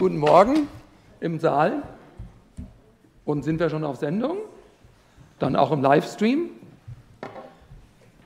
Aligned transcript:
Guten 0.00 0.16
Morgen 0.16 0.66
im 1.20 1.38
Saal. 1.40 1.82
Und 3.26 3.42
sind 3.42 3.60
wir 3.60 3.68
schon 3.68 3.84
auf 3.84 3.96
Sendung? 3.96 4.38
Dann 5.38 5.56
auch 5.56 5.72
im 5.72 5.82
Livestream. 5.82 6.48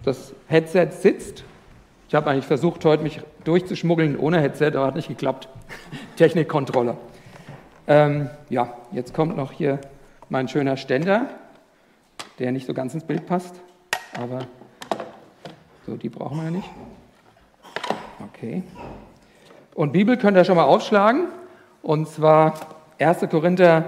Das 0.05 0.35
Headset 0.47 0.91
sitzt. 0.93 1.43
Ich 2.07 2.15
habe 2.15 2.31
eigentlich 2.31 2.47
versucht, 2.47 2.85
heute 2.85 3.03
mich 3.03 3.23
durchzuschmuggeln 3.43 4.17
ohne 4.17 4.41
Headset, 4.41 4.69
aber 4.77 4.87
hat 4.87 4.95
nicht 4.95 5.09
geklappt. 5.09 5.49
Technikkontrolle. 6.17 6.97
Ähm, 7.89 8.31
ja, 8.51 8.73
jetzt 8.93 9.13
kommt 9.13 9.37
noch 9.37 9.51
hier 9.51 9.81
mein 10.29 10.47
schöner 10.47 10.77
Ständer, 10.77 11.29
der 12.39 12.53
nicht 12.53 12.69
so 12.69 12.73
ganz 12.73 12.95
ins 12.95 13.03
Bild 13.03 13.27
passt, 13.27 13.61
aber 14.17 14.47
so, 15.87 15.97
die 15.97 16.09
brauchen 16.09 16.37
wir 16.37 16.45
ja 16.45 16.51
nicht. 16.53 16.71
Okay. 18.29 18.63
Und 19.75 19.93
Bibel 19.93 20.17
könnt 20.17 20.37
ihr 20.37 20.45
schon 20.45 20.55
mal 20.55 20.63
aufschlagen. 20.63 21.31
Und 21.85 22.09
zwar 22.09 22.55
1. 22.99 23.29
Korinther 23.29 23.85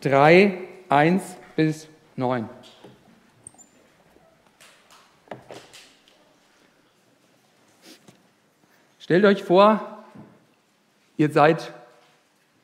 3, 0.00 0.60
1 0.88 1.36
bis 1.54 1.88
9. 2.16 2.48
Stellt 8.98 9.26
euch 9.26 9.44
vor, 9.44 9.78
ihr 11.18 11.30
seid 11.30 11.74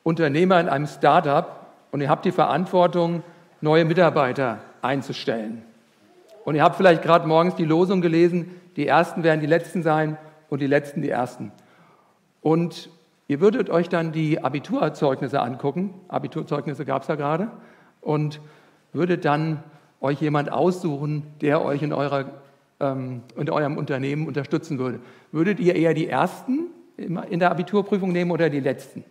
Unternehmer 0.01 0.59
in 0.59 0.67
einem 0.67 0.87
Startup 0.87 1.67
und 1.91 2.01
ihr 2.01 2.09
habt 2.09 2.25
die 2.25 2.31
Verantwortung, 2.31 3.21
neue 3.61 3.85
Mitarbeiter 3.85 4.63
einzustellen. 4.81 5.61
Und 6.43 6.55
ihr 6.55 6.63
habt 6.63 6.75
vielleicht 6.75 7.03
gerade 7.03 7.27
morgens 7.27 7.53
die 7.53 7.65
Losung 7.65 8.01
gelesen, 8.01 8.59
die 8.75 8.87
Ersten 8.87 9.23
werden 9.23 9.41
die 9.41 9.45
Letzten 9.45 9.83
sein 9.83 10.17
und 10.49 10.59
die 10.59 10.65
Letzten 10.65 11.03
die 11.03 11.11
Ersten. 11.11 11.51
Und 12.41 12.89
Ihr 13.31 13.39
würdet 13.39 13.69
euch 13.69 13.87
dann 13.87 14.11
die 14.11 14.43
Abiturzeugnisse 14.43 15.39
angucken, 15.39 15.93
Abiturzeugnisse 16.09 16.83
gab 16.83 17.03
es 17.03 17.07
ja 17.07 17.15
gerade, 17.15 17.49
und 18.01 18.41
würdet 18.91 19.23
dann 19.23 19.63
euch 20.01 20.19
jemand 20.19 20.51
aussuchen, 20.51 21.23
der 21.39 21.63
euch 21.63 21.81
in, 21.81 21.93
eurer, 21.93 22.25
ähm, 22.81 23.21
in 23.37 23.49
eurem 23.49 23.77
Unternehmen 23.77 24.27
unterstützen 24.27 24.79
würde. 24.79 24.99
Würdet 25.31 25.61
ihr 25.61 25.77
eher 25.77 25.93
die 25.93 26.09
Ersten 26.09 26.71
in 26.97 27.39
der 27.39 27.51
Abiturprüfung 27.51 28.11
nehmen 28.11 28.31
oder 28.31 28.49
die 28.49 28.59
Letzten? 28.59 29.05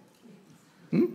Hm? 0.90 1.08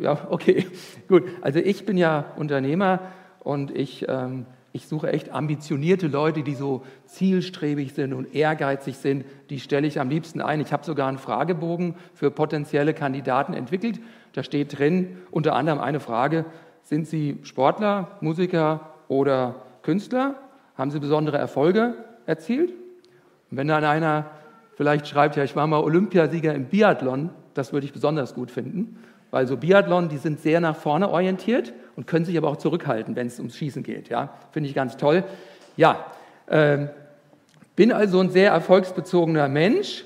Ja, 0.00 0.26
okay, 0.30 0.66
gut. 1.08 1.22
Also 1.42 1.60
ich 1.60 1.86
bin 1.86 1.96
ja 1.96 2.24
Unternehmer 2.38 2.98
und 3.38 3.70
ich 3.70 4.04
ähm, 4.08 4.46
ich 4.72 4.86
suche 4.86 5.12
echt 5.12 5.32
ambitionierte 5.32 6.06
Leute, 6.06 6.42
die 6.42 6.54
so 6.54 6.84
zielstrebig 7.06 7.92
sind 7.92 8.12
und 8.12 8.34
ehrgeizig 8.34 8.98
sind. 8.98 9.24
Die 9.50 9.58
stelle 9.58 9.86
ich 9.86 9.98
am 9.98 10.08
liebsten 10.08 10.40
ein. 10.40 10.60
Ich 10.60 10.72
habe 10.72 10.84
sogar 10.84 11.08
einen 11.08 11.18
Fragebogen 11.18 11.96
für 12.14 12.30
potenzielle 12.30 12.94
Kandidaten 12.94 13.52
entwickelt. 13.52 14.00
Da 14.32 14.44
steht 14.44 14.78
drin 14.78 15.18
unter 15.32 15.56
anderem 15.56 15.80
eine 15.80 15.98
Frage, 15.98 16.44
sind 16.82 17.08
Sie 17.08 17.38
Sportler, 17.42 18.16
Musiker 18.20 18.94
oder 19.08 19.56
Künstler? 19.82 20.36
Haben 20.76 20.92
Sie 20.92 21.00
besondere 21.00 21.38
Erfolge 21.38 21.94
erzielt? 22.26 22.70
Und 23.50 23.56
wenn 23.56 23.66
dann 23.66 23.84
einer 23.84 24.30
vielleicht 24.76 25.08
schreibt, 25.08 25.36
ja, 25.36 25.42
ich 25.42 25.56
war 25.56 25.66
mal 25.66 25.82
Olympiasieger 25.82 26.54
im 26.54 26.66
Biathlon, 26.66 27.30
das 27.54 27.72
würde 27.72 27.86
ich 27.86 27.92
besonders 27.92 28.34
gut 28.34 28.52
finden, 28.52 28.98
weil 29.30 29.46
so 29.46 29.56
Biathlon, 29.56 30.08
die 30.08 30.18
sind 30.18 30.40
sehr 30.40 30.60
nach 30.60 30.76
vorne 30.76 31.08
orientiert 31.08 31.72
und 31.96 32.06
können 32.06 32.24
sich 32.24 32.36
aber 32.36 32.48
auch 32.48 32.56
zurückhalten, 32.56 33.16
wenn 33.16 33.26
es 33.26 33.38
ums 33.38 33.56
Schießen 33.56 33.82
geht. 33.82 34.08
Ja, 34.08 34.34
finde 34.50 34.68
ich 34.68 34.74
ganz 34.74 34.96
toll. 34.96 35.24
Ja, 35.76 36.06
äh, 36.46 36.88
bin 37.76 37.92
also 37.92 38.20
ein 38.20 38.30
sehr 38.30 38.50
erfolgsbezogener 38.50 39.48
Mensch 39.48 40.04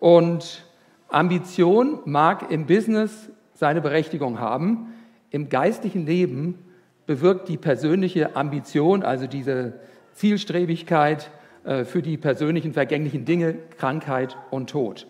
und 0.00 0.64
Ambition 1.08 2.00
mag 2.04 2.50
im 2.50 2.66
Business 2.66 3.30
seine 3.54 3.80
Berechtigung 3.80 4.40
haben. 4.40 4.94
Im 5.30 5.48
geistlichen 5.48 6.06
Leben 6.06 6.58
bewirkt 7.06 7.48
die 7.48 7.56
persönliche 7.56 8.34
Ambition, 8.34 9.02
also 9.02 9.26
diese 9.26 9.74
Zielstrebigkeit 10.12 11.30
äh, 11.64 11.84
für 11.84 12.02
die 12.02 12.16
persönlichen 12.16 12.72
vergänglichen 12.72 13.24
Dinge, 13.24 13.54
Krankheit 13.78 14.36
und 14.50 14.70
Tod. 14.70 15.06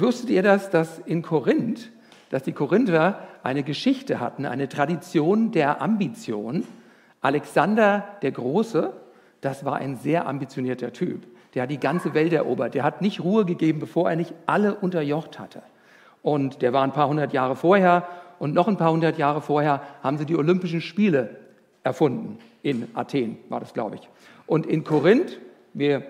Wusstet 0.00 0.30
ihr 0.30 0.42
das, 0.42 0.70
dass 0.70 0.98
in 1.00 1.22
Korinth 1.22 1.90
dass 2.30 2.42
die 2.42 2.52
Korinther 2.52 3.20
eine 3.42 3.62
Geschichte 3.62 4.20
hatten, 4.20 4.44
eine 4.46 4.68
Tradition 4.68 5.50
der 5.50 5.80
Ambition. 5.80 6.64
Alexander 7.20 8.04
der 8.22 8.32
Große, 8.32 8.92
das 9.40 9.64
war 9.64 9.76
ein 9.76 9.96
sehr 9.96 10.26
ambitionierter 10.26 10.92
Typ. 10.92 11.26
Der 11.54 11.62
hat 11.62 11.70
die 11.70 11.80
ganze 11.80 12.14
Welt 12.14 12.32
erobert. 12.32 12.74
Der 12.74 12.84
hat 12.84 13.00
nicht 13.00 13.20
Ruhe 13.22 13.44
gegeben, 13.44 13.80
bevor 13.80 14.10
er 14.10 14.16
nicht 14.16 14.34
alle 14.46 14.74
unterjocht 14.74 15.38
hatte. 15.38 15.62
Und 16.22 16.62
der 16.62 16.72
war 16.72 16.82
ein 16.82 16.92
paar 16.92 17.08
hundert 17.08 17.32
Jahre 17.32 17.56
vorher 17.56 18.06
und 18.38 18.54
noch 18.54 18.68
ein 18.68 18.76
paar 18.76 18.92
hundert 18.92 19.18
Jahre 19.18 19.40
vorher 19.40 19.82
haben 20.02 20.18
sie 20.18 20.26
die 20.26 20.36
Olympischen 20.36 20.80
Spiele 20.80 21.36
erfunden. 21.82 22.38
In 22.62 22.88
Athen 22.94 23.38
war 23.48 23.60
das, 23.60 23.72
glaube 23.72 23.96
ich. 23.96 24.08
Und 24.46 24.66
in 24.66 24.84
Korinth, 24.84 25.38
wir 25.74 26.02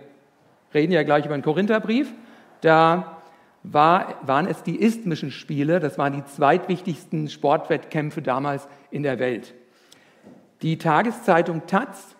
reden 0.75 0.93
ja 0.93 1.03
gleich 1.05 1.25
über 1.25 1.37
den 1.37 1.43
Korintherbrief, 1.43 2.12
da 2.60 3.17
war, 3.62 4.14
waren 4.22 4.46
es 4.46 4.62
die 4.62 4.80
Isthmischen 4.80 5.30
Spiele. 5.30 5.80
Das 5.80 5.98
waren 5.98 6.12
die 6.12 6.24
zweitwichtigsten 6.24 7.28
Sportwettkämpfe 7.28 8.22
damals 8.22 8.69
in 8.91 9.02
der 9.02 9.19
Welt. 9.19 9.54
Die 10.62 10.78
Tageszeitung 10.78 11.66
Taz 11.66 12.16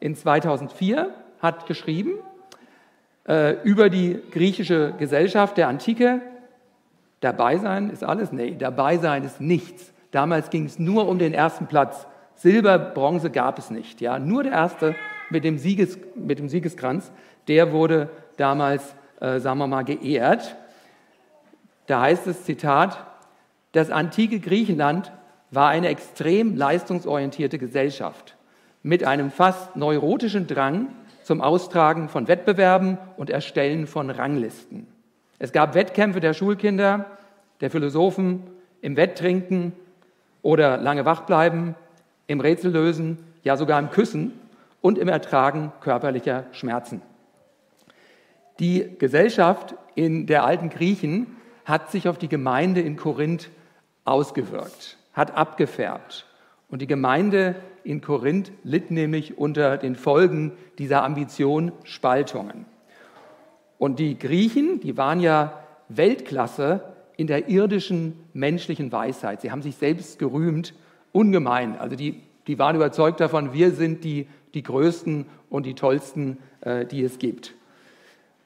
in 0.00 0.14
2004 0.14 1.10
hat 1.40 1.66
geschrieben 1.66 2.14
äh, 3.28 3.62
über 3.62 3.90
die 3.90 4.20
griechische 4.30 4.94
Gesellschaft 4.98 5.56
der 5.56 5.68
Antike, 5.68 6.20
dabei 7.20 7.58
sein 7.58 7.90
ist 7.90 8.04
alles? 8.04 8.32
Nee, 8.32 8.56
dabei 8.58 8.98
sein 8.98 9.24
ist 9.24 9.40
nichts. 9.40 9.92
Damals 10.10 10.50
ging 10.50 10.64
es 10.66 10.78
nur 10.78 11.08
um 11.08 11.18
den 11.18 11.34
ersten 11.34 11.66
Platz. 11.66 12.06
Silber, 12.36 12.78
Bronze 12.78 13.30
gab 13.30 13.58
es 13.58 13.70
nicht. 13.70 14.00
Ja? 14.00 14.18
Nur 14.18 14.44
der 14.44 14.52
erste 14.52 14.94
mit 15.30 15.44
dem, 15.44 15.58
Sieges, 15.58 15.98
mit 16.14 16.38
dem 16.38 16.48
Siegeskranz, 16.48 17.10
der 17.48 17.72
wurde 17.72 18.10
damals, 18.36 18.94
äh, 19.20 19.40
sagen 19.40 19.58
wir 19.58 19.66
mal, 19.66 19.82
geehrt. 19.82 20.56
Da 21.86 22.02
heißt 22.02 22.26
es, 22.26 22.44
Zitat, 22.44 23.06
das 23.72 23.90
antike 23.90 24.40
Griechenland 24.40 25.12
war 25.50 25.68
eine 25.68 25.88
extrem 25.88 26.56
leistungsorientierte 26.56 27.58
Gesellschaft 27.58 28.36
mit 28.82 29.04
einem 29.04 29.30
fast 29.30 29.76
neurotischen 29.76 30.46
Drang 30.46 30.88
zum 31.22 31.40
Austragen 31.40 32.08
von 32.08 32.28
Wettbewerben 32.28 32.98
und 33.16 33.30
Erstellen 33.30 33.86
von 33.86 34.10
Ranglisten. 34.10 34.86
Es 35.38 35.52
gab 35.52 35.74
Wettkämpfe 35.74 36.20
der 36.20 36.34
Schulkinder, 36.34 37.06
der 37.60 37.70
Philosophen 37.70 38.44
im 38.80 38.96
Wetttrinken 38.96 39.72
oder 40.42 40.76
lange 40.78 41.04
wachbleiben, 41.04 41.74
im 42.26 42.40
Rätsellösen, 42.40 43.18
ja 43.42 43.56
sogar 43.56 43.78
im 43.78 43.90
Küssen 43.90 44.32
und 44.80 44.98
im 44.98 45.08
Ertragen 45.08 45.72
körperlicher 45.80 46.44
Schmerzen. 46.52 47.02
Die 48.58 48.96
Gesellschaft 48.98 49.74
in 49.94 50.26
der 50.26 50.44
alten 50.44 50.70
Griechen 50.70 51.36
hat 51.66 51.90
sich 51.90 52.08
auf 52.08 52.16
die 52.16 52.28
Gemeinde 52.28 52.80
in 52.80 52.96
Korinth 52.96 53.50
ausgewirkt, 54.04 54.96
hat 55.12 55.36
abgefärbt. 55.36 56.24
Und 56.70 56.80
die 56.80 56.86
Gemeinde 56.86 57.56
in 57.82 58.00
Korinth 58.00 58.52
litt 58.62 58.92
nämlich 58.92 59.36
unter 59.36 59.76
den 59.76 59.96
Folgen 59.96 60.52
dieser 60.78 61.02
Ambition 61.02 61.72
Spaltungen. 61.82 62.66
Und 63.78 63.98
die 63.98 64.16
Griechen, 64.16 64.80
die 64.80 64.96
waren 64.96 65.20
ja 65.20 65.60
Weltklasse 65.88 66.82
in 67.16 67.26
der 67.26 67.48
irdischen 67.48 68.24
menschlichen 68.32 68.92
Weisheit. 68.92 69.40
Sie 69.40 69.50
haben 69.50 69.62
sich 69.62 69.74
selbst 69.74 70.20
gerühmt, 70.20 70.72
ungemein. 71.10 71.76
Also 71.78 71.96
die, 71.96 72.22
die 72.46 72.60
waren 72.60 72.76
überzeugt 72.76 73.18
davon, 73.18 73.52
wir 73.52 73.72
sind 73.72 74.04
die, 74.04 74.28
die 74.54 74.62
Größten 74.62 75.26
und 75.50 75.66
die 75.66 75.74
Tollsten, 75.74 76.38
äh, 76.60 76.86
die 76.86 77.02
es 77.02 77.18
gibt. 77.18 77.54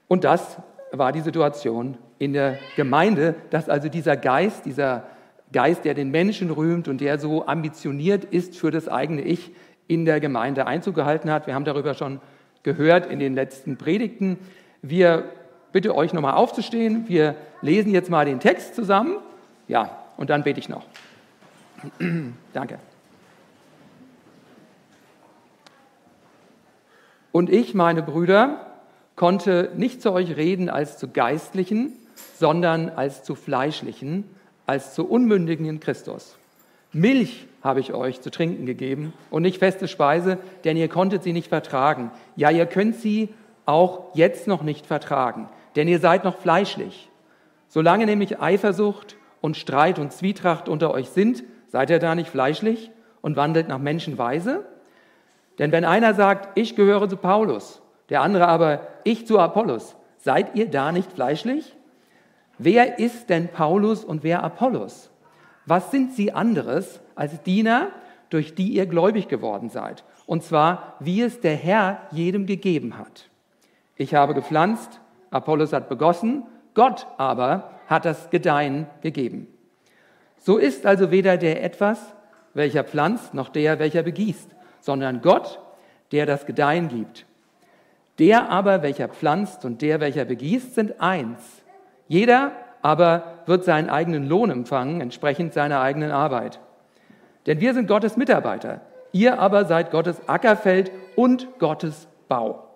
Und 0.09 0.25
das 0.25 0.57
war 0.91 1.13
die 1.13 1.21
Situation 1.21 1.99
in 2.21 2.35
der 2.35 2.59
Gemeinde, 2.77 3.35
dass 3.49 3.71
also 3.71 3.89
dieser 3.89 4.15
Geist, 4.15 4.67
dieser 4.67 5.05
Geist, 5.53 5.87
der 5.87 5.95
den 5.95 6.11
Menschen 6.11 6.51
rühmt 6.51 6.87
und 6.87 7.01
der 7.01 7.19
so 7.19 7.47
ambitioniert 7.47 8.25
ist 8.25 8.57
für 8.57 8.71
das 8.71 8.89
eigene 8.89 9.23
Ich, 9.23 9.53
in 9.89 10.05
der 10.05 10.21
Gemeinde 10.21 10.67
Einzug 10.67 10.95
gehalten 10.95 11.31
hat. 11.31 11.47
Wir 11.47 11.55
haben 11.55 11.65
darüber 11.65 11.95
schon 11.95 12.21
gehört 12.63 13.07
in 13.07 13.19
den 13.19 13.35
letzten 13.35 13.79
Predigten. 13.79 14.39
Wir 14.83 15.25
bitte 15.73 15.97
euch 15.97 16.13
nochmal 16.13 16.35
aufzustehen. 16.35 17.09
Wir 17.09 17.35
lesen 17.63 17.91
jetzt 17.91 18.11
mal 18.11 18.27
den 18.27 18.39
Text 18.39 18.75
zusammen. 18.75 19.17
Ja, 19.67 19.99
und 20.19 20.29
dann 20.29 20.45
bete 20.45 20.61
ich 20.61 20.69
noch. 20.69 20.85
Danke. 22.53 22.79
Und 27.33 27.49
ich, 27.49 27.73
meine 27.73 28.03
Brüder, 28.03 28.67
konnte 29.17 29.71
nicht 29.75 30.03
zu 30.03 30.13
euch 30.13 30.37
reden 30.37 30.69
als 30.69 30.99
zu 30.99 31.09
Geistlichen, 31.09 31.95
sondern 32.39 32.89
als 32.89 33.23
zu 33.23 33.35
Fleischlichen, 33.35 34.25
als 34.67 34.95
zu 34.95 35.09
Unmündigen 35.09 35.67
in 35.67 35.81
Christus. 35.81 36.37
Milch 36.93 37.47
habe 37.63 37.81
ich 37.81 37.93
euch 37.93 38.21
zu 38.21 38.31
trinken 38.31 38.67
gegeben 38.67 39.13
und 39.31 39.43
nicht 39.43 39.59
feste 39.59 39.87
Speise, 39.87 40.39
denn 40.65 40.77
ihr 40.77 40.89
konntet 40.89 41.23
sie 41.23 41.33
nicht 41.33 41.49
vertragen. 41.49 42.11
Ja, 42.37 42.51
ihr 42.51 42.67
könnt 42.67 42.97
sie 42.97 43.29
auch 43.67 44.15
jetzt 44.15 44.47
noch 44.47 44.63
nicht 44.63 44.87
vertragen, 44.87 45.49
denn 45.77 45.87
ihr 45.87 46.01
seid 46.01 46.25
noch 46.25 46.39
fleischlich. 46.39 47.09
Solange 47.69 48.07
nämlich 48.07 48.41
Eifersucht 48.41 49.17
und 49.41 49.57
Streit 49.57 49.99
und 49.99 50.13
Zwietracht 50.13 50.69
unter 50.69 50.93
euch 50.93 51.11
sind, 51.11 51.45
seid 51.69 51.91
ihr 51.91 52.01
da 52.01 52.15
nicht 52.15 52.31
fleischlich 52.31 52.91
und 53.21 53.37
wandelt 53.37 53.69
nach 53.69 53.79
Menschenweise? 53.79 54.65
Denn 55.59 55.73
wenn 55.73 55.85
einer 55.85 56.15
sagt, 56.15 56.59
ich 56.59 56.75
gehöre 56.75 57.09
zu 57.09 57.17
Paulus, 57.17 57.83
der 58.09 58.23
andere 58.23 58.49
aber, 58.49 58.89
ich 59.05 59.27
zu 59.27 59.39
Apollos, 59.39 59.95
seid 60.19 60.57
ihr 60.57 60.69
da 60.69 60.91
nicht 60.91 61.13
fleischlich? 61.13 61.77
Wer 62.63 62.99
ist 62.99 63.31
denn 63.31 63.49
Paulus 63.49 64.05
und 64.05 64.23
wer 64.23 64.45
Apollos? 64.45 65.09
Was 65.65 65.91
sind 65.91 66.13
sie 66.13 66.31
anderes 66.31 67.01
als 67.15 67.43
Diener, 67.43 67.89
durch 68.29 68.55
die 68.55 68.75
ihr 68.75 68.85
gläubig 68.85 69.29
geworden 69.29 69.71
seid? 69.71 70.05
Und 70.27 70.43
zwar, 70.43 70.97
wie 71.01 71.23
es 71.23 71.41
der 71.41 71.57
Herr 71.57 72.03
jedem 72.11 72.45
gegeben 72.45 72.99
hat. 72.99 73.31
Ich 73.97 74.15
habe 74.15 74.35
gepflanzt, 74.35 75.01
Apollos 75.31 75.73
hat 75.73 75.89
begossen, 75.89 76.43
Gott 76.75 77.07
aber 77.17 77.71
hat 77.87 78.05
das 78.05 78.29
Gedeihen 78.29 78.87
gegeben. 79.01 79.47
So 80.37 80.59
ist 80.59 80.85
also 80.85 81.11
weder 81.11 81.39
der 81.39 81.65
etwas, 81.65 82.15
welcher 82.53 82.85
pflanzt, 82.85 83.33
noch 83.33 83.49
der, 83.49 83.79
welcher 83.79 84.03
begießt, 84.03 84.51
sondern 84.81 85.23
Gott, 85.23 85.61
der 86.13 86.27
das 86.27 86.45
Gedeihen 86.45 86.89
gibt. 86.89 87.25
Der 88.19 88.51
aber, 88.51 88.83
welcher 88.83 89.09
pflanzt 89.09 89.65
und 89.65 89.81
der, 89.81 89.99
welcher 90.01 90.27
begießt, 90.27 90.75
sind 90.75 91.01
eins. 91.01 91.60
Jeder 92.11 92.51
aber 92.83 93.45
wird 93.47 93.63
seinen 93.63 93.89
eigenen 93.89 94.29
Lohn 94.29 94.51
empfangen, 94.51 95.01
entsprechend 95.01 95.53
seiner 95.53 95.81
eigenen 95.81 96.11
Arbeit. 96.11 96.59
Denn 97.47 97.61
wir 97.61 97.73
sind 97.73 97.87
Gottes 97.87 98.17
Mitarbeiter. 98.17 98.81
Ihr 99.13 99.39
aber 99.39 99.65
seid 99.65 99.93
Gottes 99.93 100.29
Ackerfeld 100.29 100.91
und 101.15 101.47
Gottes 101.61 102.09
Bau. 102.27 102.69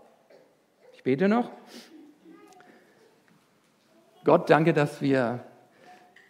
Ich 0.92 1.02
bete 1.02 1.26
noch. 1.26 1.50
Gott, 4.24 4.48
danke, 4.50 4.72
dass 4.72 5.02
wir 5.02 5.40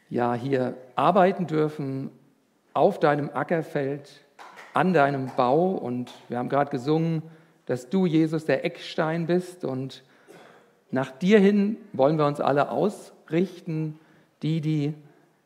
ja 0.08 0.32
hier 0.32 0.74
arbeiten 0.96 1.46
dürfen 1.46 2.10
auf 2.72 3.00
deinem 3.00 3.28
Ackerfeld, 3.34 4.08
an 4.72 4.94
deinem 4.94 5.30
Bau. 5.36 5.72
Und 5.72 6.10
wir 6.30 6.38
haben 6.38 6.48
gerade 6.48 6.70
gesungen, 6.70 7.22
dass 7.66 7.90
du, 7.90 8.06
Jesus, 8.06 8.46
der 8.46 8.64
Eckstein 8.64 9.26
bist. 9.26 9.66
Und 9.66 10.04
nach 10.94 11.10
dir 11.10 11.40
hin 11.40 11.76
wollen 11.92 12.18
wir 12.18 12.24
uns 12.24 12.40
alle 12.40 12.70
ausrichten, 12.70 13.98
die, 14.42 14.60
die 14.60 14.94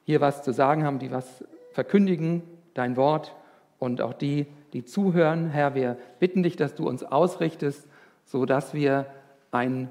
hier 0.05 0.21
was 0.21 0.43
zu 0.43 0.53
sagen 0.53 0.85
haben, 0.85 0.99
die 0.99 1.11
was 1.11 1.43
verkündigen, 1.73 2.43
dein 2.75 2.99
Wort 2.99 3.35
und 3.79 4.03
auch 4.03 4.13
die, 4.13 4.47
die 4.75 4.85
zuhören. 4.85 5.49
Herr, 5.49 5.75
wir 5.75 5.97
bitten 6.19 6.43
dich, 6.43 6.57
dass 6.57 6.75
du 6.75 6.87
uns 6.87 7.03
ausrichtest, 7.03 7.89
sodass 8.27 8.75
wir 8.75 9.07
ein 9.51 9.89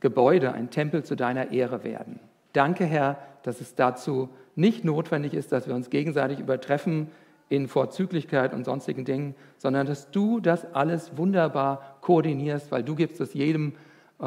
Gebäude, 0.00 0.50
ein 0.52 0.70
Tempel 0.70 1.04
zu 1.04 1.14
deiner 1.14 1.52
Ehre 1.52 1.84
werden. 1.84 2.18
Danke, 2.52 2.84
Herr, 2.84 3.18
dass 3.44 3.60
es 3.60 3.76
dazu 3.76 4.28
nicht 4.56 4.84
notwendig 4.84 5.34
ist, 5.34 5.52
dass 5.52 5.68
wir 5.68 5.76
uns 5.76 5.88
gegenseitig 5.88 6.40
übertreffen 6.40 7.12
in 7.48 7.68
Vorzüglichkeit 7.68 8.52
und 8.52 8.64
sonstigen 8.64 9.04
Dingen, 9.04 9.36
sondern 9.56 9.86
dass 9.86 10.10
du 10.10 10.40
das 10.40 10.74
alles 10.74 11.16
wunderbar 11.16 11.98
koordinierst, 12.00 12.72
weil 12.72 12.82
du 12.82 12.96
gibst 12.96 13.20
es 13.20 13.34
jedem 13.34 13.74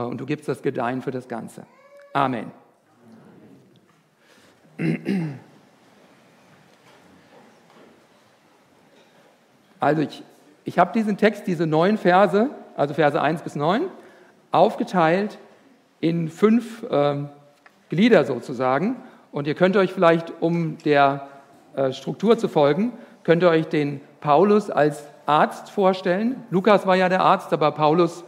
und 0.02 0.20
du 0.20 0.26
gibst 0.26 0.48
das 0.48 0.62
Gedeihen 0.62 1.02
für 1.02 1.12
das 1.12 1.28
Ganze. 1.28 1.66
Amen. 2.14 2.52
Also 9.80 10.02
ich, 10.02 10.24
ich 10.66 10.80
habe 10.80 10.92
diesen 10.94 11.18
Text, 11.18 11.48
diese 11.48 11.68
neun 11.68 11.98
Verse, 11.98 12.50
also 12.76 12.94
Verse 12.94 13.20
1 13.20 13.42
bis 13.42 13.56
9, 13.56 13.84
aufgeteilt 14.52 15.38
in 16.00 16.30
fünf 16.30 16.84
äh, 16.84 17.24
Glieder 17.90 18.26
sozusagen. 18.26 18.98
Und 19.32 19.48
ihr 19.48 19.56
könnt 19.56 19.78
euch 19.78 19.94
vielleicht, 19.94 20.34
um 20.42 20.78
der 20.80 21.28
äh, 21.76 21.92
Struktur 21.92 22.38
zu 22.38 22.48
folgen, 22.48 22.94
könnt 23.24 23.44
ihr 23.44 23.50
euch 23.50 23.68
den 23.68 24.02
Paulus 24.20 24.70
als 24.70 25.04
Arzt 25.26 25.70
vorstellen. 25.70 26.44
Lukas 26.50 26.88
war 26.88 26.96
ja 26.96 27.10
der 27.10 27.22
Arzt, 27.22 27.54
aber 27.54 27.72
Paulus, 27.72 28.22
äh, 28.22 28.26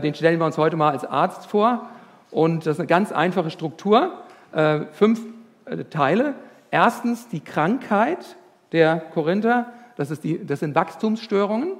den 0.00 0.14
stellen 0.14 0.38
wir 0.38 0.46
uns 0.46 0.58
heute 0.58 0.76
mal 0.76 0.90
als 0.90 1.04
Arzt 1.04 1.46
vor. 1.46 1.88
Und 2.30 2.66
das 2.66 2.76
ist 2.76 2.80
eine 2.80 2.88
ganz 2.88 3.12
einfache 3.12 3.50
Struktur, 3.50 4.12
äh, 4.52 4.80
fünf 4.92 5.20
äh, 5.66 5.84
Teile. 5.84 6.34
Erstens 6.70 7.28
die 7.28 7.40
Krankheit 7.40 8.36
der 8.72 8.96
Korinther, 8.96 9.66
das, 9.96 10.10
ist 10.10 10.24
die, 10.24 10.44
das 10.44 10.60
sind 10.60 10.74
Wachstumsstörungen. 10.74 11.74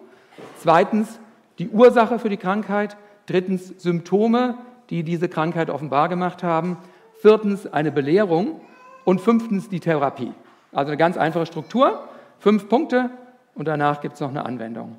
Zweitens 0.58 1.18
die 1.58 1.68
Ursache 1.68 2.18
für 2.18 2.28
die 2.28 2.36
Krankheit. 2.36 2.96
Drittens 3.26 3.68
Symptome, 3.78 4.56
die 4.90 5.02
diese 5.02 5.28
Krankheit 5.28 5.70
offenbar 5.70 6.08
gemacht 6.08 6.42
haben. 6.42 6.76
Viertens 7.20 7.66
eine 7.66 7.90
Belehrung 7.90 8.60
und 9.04 9.20
fünftens 9.20 9.68
die 9.68 9.80
Therapie. 9.80 10.32
Also 10.72 10.90
eine 10.90 10.96
ganz 10.96 11.16
einfache 11.16 11.46
Struktur, 11.46 12.06
fünf 12.38 12.68
Punkte 12.68 13.10
und 13.54 13.66
danach 13.66 14.00
gibt 14.00 14.14
es 14.14 14.20
noch 14.20 14.30
eine 14.30 14.44
Anwendung. 14.44 14.96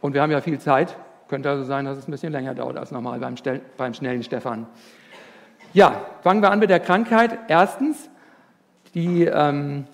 Und 0.00 0.12
wir 0.12 0.22
haben 0.22 0.30
ja 0.30 0.40
viel 0.40 0.58
Zeit, 0.58 0.96
könnte 1.34 1.50
also 1.50 1.64
sein, 1.64 1.84
dass 1.84 1.98
es 1.98 2.06
ein 2.06 2.12
bisschen 2.12 2.30
länger 2.30 2.54
dauert 2.54 2.76
als 2.76 2.92
normal 2.92 3.18
beim, 3.18 3.34
beim 3.76 3.92
schnellen 3.92 4.22
Stefan. 4.22 4.68
Ja, 5.72 6.06
fangen 6.22 6.40
wir 6.40 6.52
an 6.52 6.60
mit 6.60 6.70
der 6.70 6.78
Krankheit. 6.78 7.36
Erstens, 7.48 8.08
die 8.94 9.24
ähm, 9.24 9.86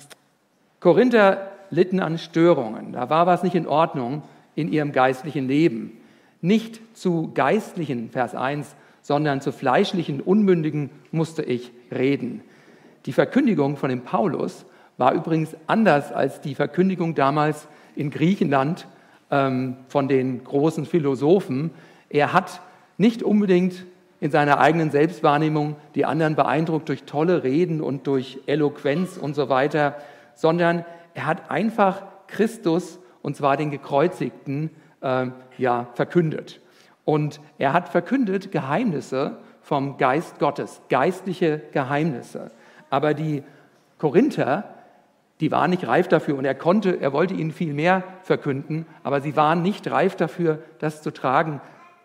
Korinther 0.81 1.50
litten 1.70 2.00
an 2.00 2.19
Störungen. 2.19 2.92
Da 2.92 3.08
war 3.08 3.26
was 3.26 3.42
nicht 3.42 3.54
in 3.54 3.66
Ordnung 3.66 4.22
in 4.54 4.70
ihrem 4.70 4.92
geistlichen 4.92 5.48
Leben 5.48 5.96
nicht 6.42 6.82
zu 6.94 7.31
geistlichen, 7.32 8.10
Vers 8.10 8.34
1, 8.34 8.76
sondern 9.00 9.40
zu 9.40 9.50
fleischlichen 9.50 10.20
Unmündigen 10.20 10.90
musste 11.10 11.42
ich 11.42 11.72
reden. 11.90 12.42
Die 13.06 13.14
Verkündigung 13.14 13.78
von 13.78 13.88
dem 13.88 14.02
Paulus 14.02 14.66
war 14.98 15.14
übrigens 15.14 15.56
anders 15.66 16.12
als 16.12 16.42
die 16.42 16.54
Verkündigung 16.54 17.14
damals 17.14 17.66
in 17.96 18.10
Griechenland 18.10 18.87
ähm, 19.30 19.76
von 19.88 20.08
den 20.08 20.44
großen 20.44 20.86
Philosophen. 20.86 21.70
Er 22.08 22.32
hat 22.32 22.60
nicht 22.98 23.22
unbedingt 23.22 23.86
in 24.20 24.30
seiner 24.30 24.60
eigenen 24.60 24.90
Selbstwahrnehmung 24.90 25.76
die 25.94 26.04
anderen 26.04 26.36
beeindruckt 26.36 26.88
durch 26.88 27.04
tolle 27.04 27.42
Reden 27.42 27.80
und 27.80 28.06
durch 28.06 28.40
Eloquenz 28.46 29.16
und 29.16 29.34
so 29.34 29.48
weiter, 29.48 29.96
sondern 30.34 30.84
er 31.14 31.26
hat 31.26 31.50
einfach 31.50 32.02
Christus, 32.26 32.98
und 33.22 33.36
zwar 33.36 33.56
den 33.56 33.70
Gekreuzigten, 33.70 34.70
äh, 35.00 35.26
ja, 35.58 35.88
verkündet. 35.94 36.60
Und 37.04 37.40
er 37.58 37.72
hat 37.72 37.88
verkündet 37.88 38.52
Geheimnisse 38.52 39.38
vom 39.62 39.96
Geist 39.96 40.38
Gottes, 40.38 40.80
geistliche 40.88 41.60
Geheimnisse. 41.72 42.50
Aber 42.88 43.14
die 43.14 43.42
Korinther, 43.99 44.64
die 45.40 45.50
waren 45.50 45.70
nicht 45.70 45.87
reif 45.87 46.06
dafür 46.09 46.37
und 46.37 46.44
er 46.44 46.54
konnte, 46.54 47.00
er 47.00 47.12
wollte 47.12 47.35
ihnen 47.35 47.50
viel 47.50 47.73
mehr 47.73 48.04
verkünden, 48.23 48.87
aber 49.02 49.20
sie 49.20 49.37
waren 49.37 49.62
nicht 49.62 49.90
reif 49.90 50.14
dafür, 50.14 50.62
das 50.78 51.02
zu 51.02 51.12
tragen. 51.12 51.61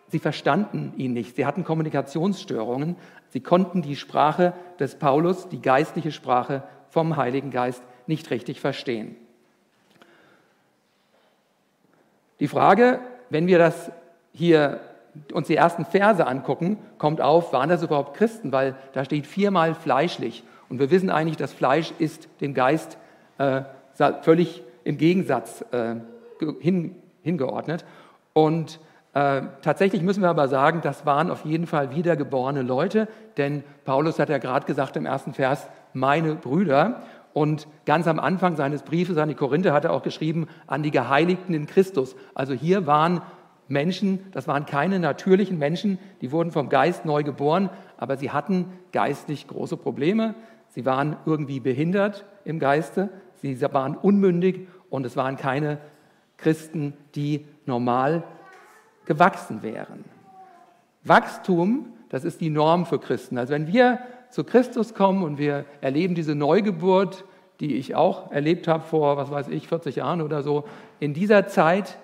Sie 0.07 0.19
verstanden 0.19 0.93
ihn 0.95 1.13
nicht. 1.13 1.35
Sie 1.35 1.45
hatten 1.45 1.65
Kommunikationsstörungen. 1.65 2.95
Sie 3.29 3.41
konnten 3.41 3.81
die 3.81 3.97
Sprache 3.97 4.53
des 4.79 4.95
Paulus, 4.95 5.49
die 5.49 5.61
geistliche 5.61 6.11
Sprache 6.11 6.63
vom 6.89 7.17
Heiligen 7.17 7.51
Geist, 7.51 7.83
nicht 8.07 8.29
richtig 8.29 8.61
verstehen. 8.61 9.15
Die 12.39 12.47
Frage, 12.47 12.99
wenn 13.29 13.47
wir 13.47 13.57
das 13.57 13.91
hier 14.31 14.79
uns 15.33 15.47
die 15.47 15.55
ersten 15.55 15.85
Verse 15.85 16.25
angucken, 16.25 16.77
kommt 16.97 17.21
auf, 17.21 17.51
waren 17.51 17.69
das 17.69 17.83
überhaupt 17.83 18.15
Christen? 18.15 18.51
Weil 18.51 18.75
da 18.93 19.03
steht 19.03 19.25
viermal 19.25 19.73
fleischlich. 19.73 20.43
Und 20.69 20.79
wir 20.79 20.91
wissen 20.91 21.09
eigentlich, 21.09 21.37
dass 21.37 21.53
Fleisch 21.53 21.93
ist 21.99 22.27
dem 22.41 22.53
Geist 22.53 22.97
äh, 23.37 23.61
völlig 24.21 24.63
im 24.83 24.97
Gegensatz 24.97 25.63
äh, 25.71 25.95
hin, 26.59 26.95
hingeordnet. 27.21 27.85
Und 28.33 28.79
äh, 29.13 29.43
tatsächlich 29.61 30.01
müssen 30.01 30.21
wir 30.21 30.29
aber 30.29 30.47
sagen, 30.47 30.81
das 30.81 31.05
waren 31.05 31.31
auf 31.31 31.45
jeden 31.45 31.67
Fall 31.67 31.95
wiedergeborene 31.95 32.61
Leute, 32.61 33.07
denn 33.37 33.63
Paulus 33.85 34.19
hat 34.19 34.29
ja 34.29 34.37
gerade 34.37 34.65
gesagt 34.65 34.97
im 34.97 35.05
ersten 35.05 35.33
Vers, 35.33 35.67
meine 35.93 36.35
Brüder. 36.35 37.01
Und 37.31 37.67
ganz 37.85 38.07
am 38.07 38.19
Anfang 38.19 38.55
seines 38.55 38.83
Briefes 38.83 39.17
an 39.17 39.29
die 39.29 39.35
Korinther 39.35 39.73
hat 39.73 39.85
er 39.85 39.91
auch 39.91 40.03
geschrieben, 40.03 40.47
an 40.67 40.83
die 40.83 40.91
Geheiligten 40.91 41.53
in 41.53 41.65
Christus. 41.65 42.15
Also 42.33 42.53
hier 42.53 42.87
waren 42.87 43.21
Menschen, 43.67 44.19
das 44.31 44.47
waren 44.47 44.65
keine 44.65 44.99
natürlichen 44.99 45.57
Menschen, 45.57 45.97
die 46.21 46.31
wurden 46.31 46.51
vom 46.51 46.69
Geist 46.69 47.05
neu 47.05 47.23
geboren, 47.23 47.69
aber 47.97 48.17
sie 48.17 48.31
hatten 48.31 48.71
geistlich 48.91 49.47
große 49.47 49.77
Probleme. 49.77 50.35
Sie 50.69 50.85
waren 50.85 51.15
irgendwie 51.25 51.59
behindert 51.59 52.25
im 52.43 52.59
Geiste, 52.59 53.09
sie 53.41 53.61
waren 53.61 53.95
unmündig 53.95 54.67
und 54.89 55.05
es 55.05 55.15
waren 55.15 55.37
keine 55.37 55.79
Christen, 56.37 56.93
die 57.15 57.45
normal 57.65 58.23
gewachsen 59.05 59.63
wären. 59.63 60.05
Wachstum, 61.03 61.93
das 62.09 62.23
ist 62.23 62.41
die 62.41 62.49
Norm 62.49 62.85
für 62.85 62.99
Christen. 62.99 63.37
Also 63.37 63.53
wenn 63.53 63.67
wir 63.67 63.99
zu 64.29 64.43
Christus 64.43 64.93
kommen 64.93 65.23
und 65.23 65.37
wir 65.37 65.65
erleben 65.81 66.15
diese 66.15 66.35
Neugeburt, 66.35 67.23
die 67.59 67.75
ich 67.75 67.95
auch 67.95 68.31
erlebt 68.31 68.67
habe 68.67 68.83
vor, 68.83 69.17
was 69.17 69.31
weiß 69.31 69.47
ich, 69.47 69.67
40 69.67 69.97
Jahren 69.97 70.21
oder 70.21 70.41
so, 70.41 70.65
in 70.99 71.13
dieser 71.13 71.47
Zeit 71.47 71.97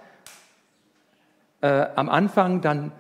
äh, 1.62 1.88
am 1.96 2.10
Anfang, 2.10 2.62
dann 2.62 2.92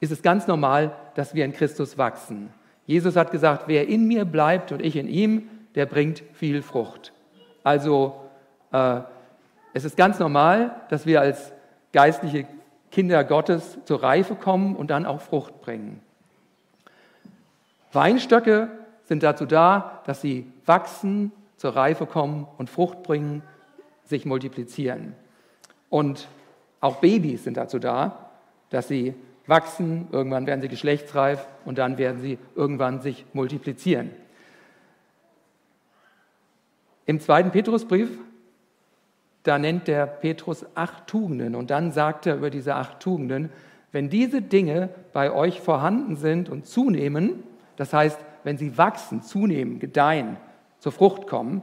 ist 0.00 0.12
es 0.12 0.22
ganz 0.22 0.46
normal, 0.46 0.94
dass 1.14 1.34
wir 1.34 1.44
in 1.44 1.52
Christus 1.52 1.98
wachsen. 1.98 2.50
Jesus 2.86 3.16
hat 3.16 3.32
gesagt, 3.32 3.64
wer 3.66 3.88
in 3.88 4.06
mir 4.06 4.24
bleibt 4.24 4.70
und 4.70 4.80
ich 4.80 4.96
in 4.96 5.08
ihm, 5.08 5.48
der 5.74 5.86
bringt 5.86 6.22
viel 6.32 6.62
Frucht. 6.62 7.12
Also 7.66 8.14
äh, 8.70 9.00
es 9.74 9.84
ist 9.84 9.96
ganz 9.96 10.20
normal, 10.20 10.82
dass 10.88 11.04
wir 11.04 11.20
als 11.20 11.52
geistliche 11.92 12.46
Kinder 12.92 13.24
Gottes 13.24 13.76
zur 13.86 14.04
Reife 14.04 14.36
kommen 14.36 14.76
und 14.76 14.88
dann 14.88 15.04
auch 15.04 15.20
Frucht 15.20 15.62
bringen. 15.62 16.00
Weinstöcke 17.92 18.68
sind 19.02 19.24
dazu 19.24 19.46
da, 19.46 20.00
dass 20.06 20.20
sie 20.20 20.46
wachsen, 20.64 21.32
zur 21.56 21.74
Reife 21.74 22.06
kommen 22.06 22.46
und 22.56 22.70
Frucht 22.70 23.02
bringen, 23.02 23.42
sich 24.04 24.26
multiplizieren. 24.26 25.16
Und 25.90 26.28
auch 26.80 26.98
Babys 26.98 27.42
sind 27.42 27.56
dazu 27.56 27.80
da, 27.80 28.30
dass 28.70 28.86
sie 28.86 29.12
wachsen, 29.48 30.06
irgendwann 30.12 30.46
werden 30.46 30.60
sie 30.60 30.68
geschlechtsreif 30.68 31.44
und 31.64 31.78
dann 31.78 31.98
werden 31.98 32.20
sie 32.20 32.38
irgendwann 32.54 33.00
sich 33.00 33.24
multiplizieren. 33.32 34.12
Im 37.06 37.20
zweiten 37.20 37.52
Petrusbrief, 37.52 38.10
da 39.44 39.58
nennt 39.58 39.86
der 39.86 40.06
Petrus 40.06 40.66
acht 40.74 41.06
Tugenden 41.06 41.54
und 41.54 41.70
dann 41.70 41.92
sagt 41.92 42.26
er 42.26 42.34
über 42.34 42.50
diese 42.50 42.74
acht 42.74 42.98
Tugenden, 43.00 43.50
wenn 43.92 44.10
diese 44.10 44.42
Dinge 44.42 44.90
bei 45.12 45.32
euch 45.32 45.60
vorhanden 45.60 46.16
sind 46.16 46.48
und 46.48 46.66
zunehmen, 46.66 47.44
das 47.76 47.92
heißt, 47.92 48.18
wenn 48.42 48.58
sie 48.58 48.76
wachsen, 48.76 49.22
zunehmen, 49.22 49.78
gedeihen, 49.78 50.36
zur 50.80 50.92
Frucht 50.92 51.28
kommen, 51.28 51.62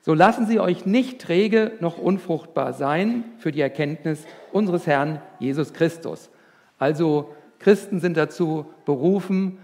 so 0.00 0.14
lassen 0.14 0.46
sie 0.46 0.58
euch 0.58 0.84
nicht 0.84 1.20
träge 1.20 1.72
noch 1.80 1.98
unfruchtbar 1.98 2.72
sein 2.72 3.24
für 3.38 3.52
die 3.52 3.60
Erkenntnis 3.60 4.24
unseres 4.52 4.86
Herrn 4.86 5.20
Jesus 5.38 5.72
Christus. 5.72 6.30
Also 6.78 7.34
Christen 7.58 8.00
sind 8.00 8.16
dazu 8.16 8.66
berufen, 8.84 9.58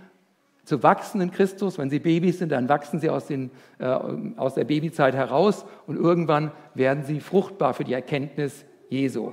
zu 0.64 0.82
wachsen 0.82 1.20
in 1.20 1.30
Christus. 1.30 1.78
Wenn 1.78 1.90
sie 1.90 1.98
Babys 1.98 2.38
sind, 2.38 2.52
dann 2.52 2.68
wachsen 2.68 2.98
sie 3.00 3.10
aus, 3.10 3.26
den, 3.26 3.50
äh, 3.78 3.86
aus 4.36 4.54
der 4.54 4.64
Babyzeit 4.64 5.14
heraus 5.14 5.64
und 5.86 5.96
irgendwann 5.96 6.50
werden 6.74 7.04
sie 7.04 7.20
fruchtbar 7.20 7.74
für 7.74 7.84
die 7.84 7.92
Erkenntnis 7.92 8.64
Jesu. 8.88 9.32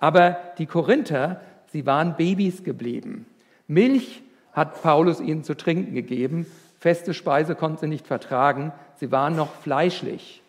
Aber 0.00 0.36
die 0.58 0.66
Korinther, 0.66 1.40
sie 1.72 1.86
waren 1.86 2.16
Babys 2.16 2.64
geblieben. 2.64 3.26
Milch 3.66 4.22
hat 4.52 4.82
Paulus 4.82 5.20
ihnen 5.20 5.44
zu 5.44 5.56
trinken 5.56 5.94
gegeben. 5.94 6.46
Feste 6.78 7.14
Speise 7.14 7.54
konnten 7.54 7.78
sie 7.78 7.88
nicht 7.88 8.06
vertragen. 8.06 8.72
Sie 8.96 9.10
waren 9.10 9.36
noch 9.36 9.52
fleischlich. 9.54 10.42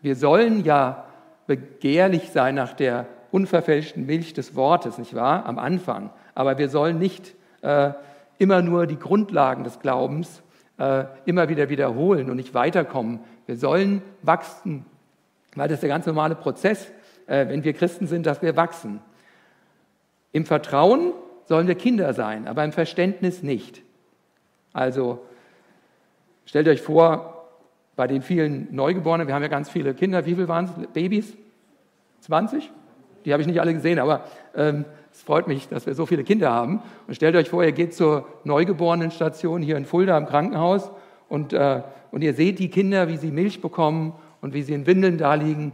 Wir 0.00 0.16
sollen 0.16 0.64
ja 0.64 1.04
begehrlich 1.46 2.30
sein 2.30 2.54
nach 2.54 2.72
der 2.72 3.06
unverfälschten 3.30 4.06
Milch 4.06 4.32
des 4.32 4.54
Wortes, 4.54 4.98
nicht 4.98 5.14
wahr? 5.14 5.46
Am 5.46 5.58
Anfang. 5.58 6.10
Aber 6.34 6.58
wir 6.58 6.68
sollen 6.68 6.98
nicht 6.98 7.34
äh, 7.62 7.90
immer 8.38 8.62
nur 8.62 8.86
die 8.86 8.98
Grundlagen 8.98 9.64
des 9.64 9.80
Glaubens 9.80 10.42
äh, 10.78 11.04
immer 11.26 11.48
wieder 11.48 11.68
wiederholen 11.68 12.30
und 12.30 12.36
nicht 12.36 12.54
weiterkommen. 12.54 13.20
Wir 13.46 13.56
sollen 13.56 14.02
wachsen, 14.22 14.84
weil 15.54 15.68
das 15.68 15.76
ist 15.76 15.82
der 15.82 15.90
ganz 15.90 16.06
normale 16.06 16.34
Prozess, 16.34 16.90
äh, 17.26 17.48
wenn 17.48 17.64
wir 17.64 17.72
Christen 17.72 18.06
sind, 18.06 18.26
dass 18.26 18.42
wir 18.42 18.56
wachsen. 18.56 19.00
Im 20.32 20.46
Vertrauen 20.46 21.12
sollen 21.46 21.66
wir 21.66 21.74
Kinder 21.74 22.12
sein, 22.12 22.46
aber 22.46 22.64
im 22.64 22.72
Verständnis 22.72 23.42
nicht. 23.42 23.82
Also 24.72 25.24
stellt 26.44 26.68
euch 26.68 26.82
vor, 26.82 27.34
bei 27.96 28.06
den 28.06 28.22
vielen 28.22 28.72
Neugeborenen, 28.72 29.26
wir 29.26 29.34
haben 29.34 29.42
ja 29.42 29.48
ganz 29.48 29.68
viele 29.68 29.94
Kinder, 29.94 30.24
wie 30.24 30.34
viele 30.34 30.46
waren 30.46 30.66
es? 30.66 30.70
Babys? 30.92 31.36
20? 32.20 32.70
Die 33.28 33.32
habe 33.34 33.42
ich 33.42 33.46
nicht 33.46 33.60
alle 33.60 33.74
gesehen, 33.74 33.98
aber 33.98 34.22
ähm, 34.56 34.86
es 35.12 35.20
freut 35.20 35.48
mich, 35.48 35.68
dass 35.68 35.84
wir 35.84 35.92
so 35.94 36.06
viele 36.06 36.24
Kinder 36.24 36.50
haben. 36.50 36.80
Und 37.06 37.14
stellt 37.14 37.36
euch 37.36 37.50
vor, 37.50 37.62
ihr 37.62 37.72
geht 37.72 37.92
zur 37.92 38.26
Neugeborenenstation 38.44 39.60
hier 39.60 39.76
in 39.76 39.84
Fulda 39.84 40.16
im 40.16 40.24
Krankenhaus 40.24 40.90
und, 41.28 41.52
äh, 41.52 41.82
und 42.10 42.24
ihr 42.24 42.32
seht 42.32 42.58
die 42.58 42.70
Kinder, 42.70 43.06
wie 43.08 43.18
sie 43.18 43.30
Milch 43.30 43.60
bekommen 43.60 44.14
und 44.40 44.54
wie 44.54 44.62
sie 44.62 44.72
in 44.72 44.86
Windeln 44.86 45.18
da 45.18 45.34
liegen. 45.34 45.72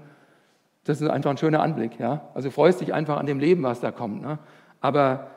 Das 0.83 1.01
ist 1.01 1.09
einfach 1.09 1.31
ein 1.31 1.39
schöner 1.39 1.63
Anblick. 1.63 2.01
Ja? 2.01 2.23
Also 2.35 2.51
freust 2.51 2.81
dich 2.81 2.93
einfach 2.93 3.19
an 3.19 3.27
dem 3.27 3.39
Leben, 3.39 3.63
was 3.63 3.79
da 3.79 3.93
kommt. 3.93 4.23
Ne? 4.23 4.41
Aber 4.81 5.29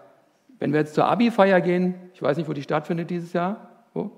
wenn 0.58 0.74
wir 0.74 0.80
jetzt 0.80 0.96
zur 0.96 1.06
Abi-Feier 1.06 1.62
gehen, 1.62 1.94
ich 2.16 2.22
weiß 2.24 2.36
nicht, 2.38 2.50
wo 2.50 2.54
die 2.54 2.64
stattfindet 2.64 3.12
dieses 3.12 3.32
Jahr. 3.34 3.70
Wo? 3.94 4.10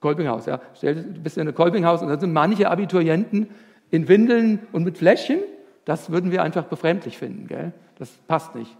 Kolpinghaus, 0.00 0.46
ja. 0.46 0.60
Stell, 0.74 0.94
du 0.94 1.20
bist 1.20 1.36
in 1.36 1.42
einem 1.42 1.54
Kolpinghaus 1.54 2.00
und 2.00 2.08
da 2.08 2.18
sind 2.18 2.32
manche 2.32 2.70
Abiturienten 2.70 3.50
in 3.90 4.08
Windeln 4.08 4.60
und 4.72 4.84
mit 4.84 4.96
Fläschchen. 4.96 5.40
Das 5.84 6.10
würden 6.10 6.30
wir 6.30 6.42
einfach 6.42 6.64
befremdlich 6.64 7.18
finden. 7.18 7.48
Gell? 7.48 7.72
Das 7.98 8.10
passt 8.28 8.54
nicht. 8.54 8.76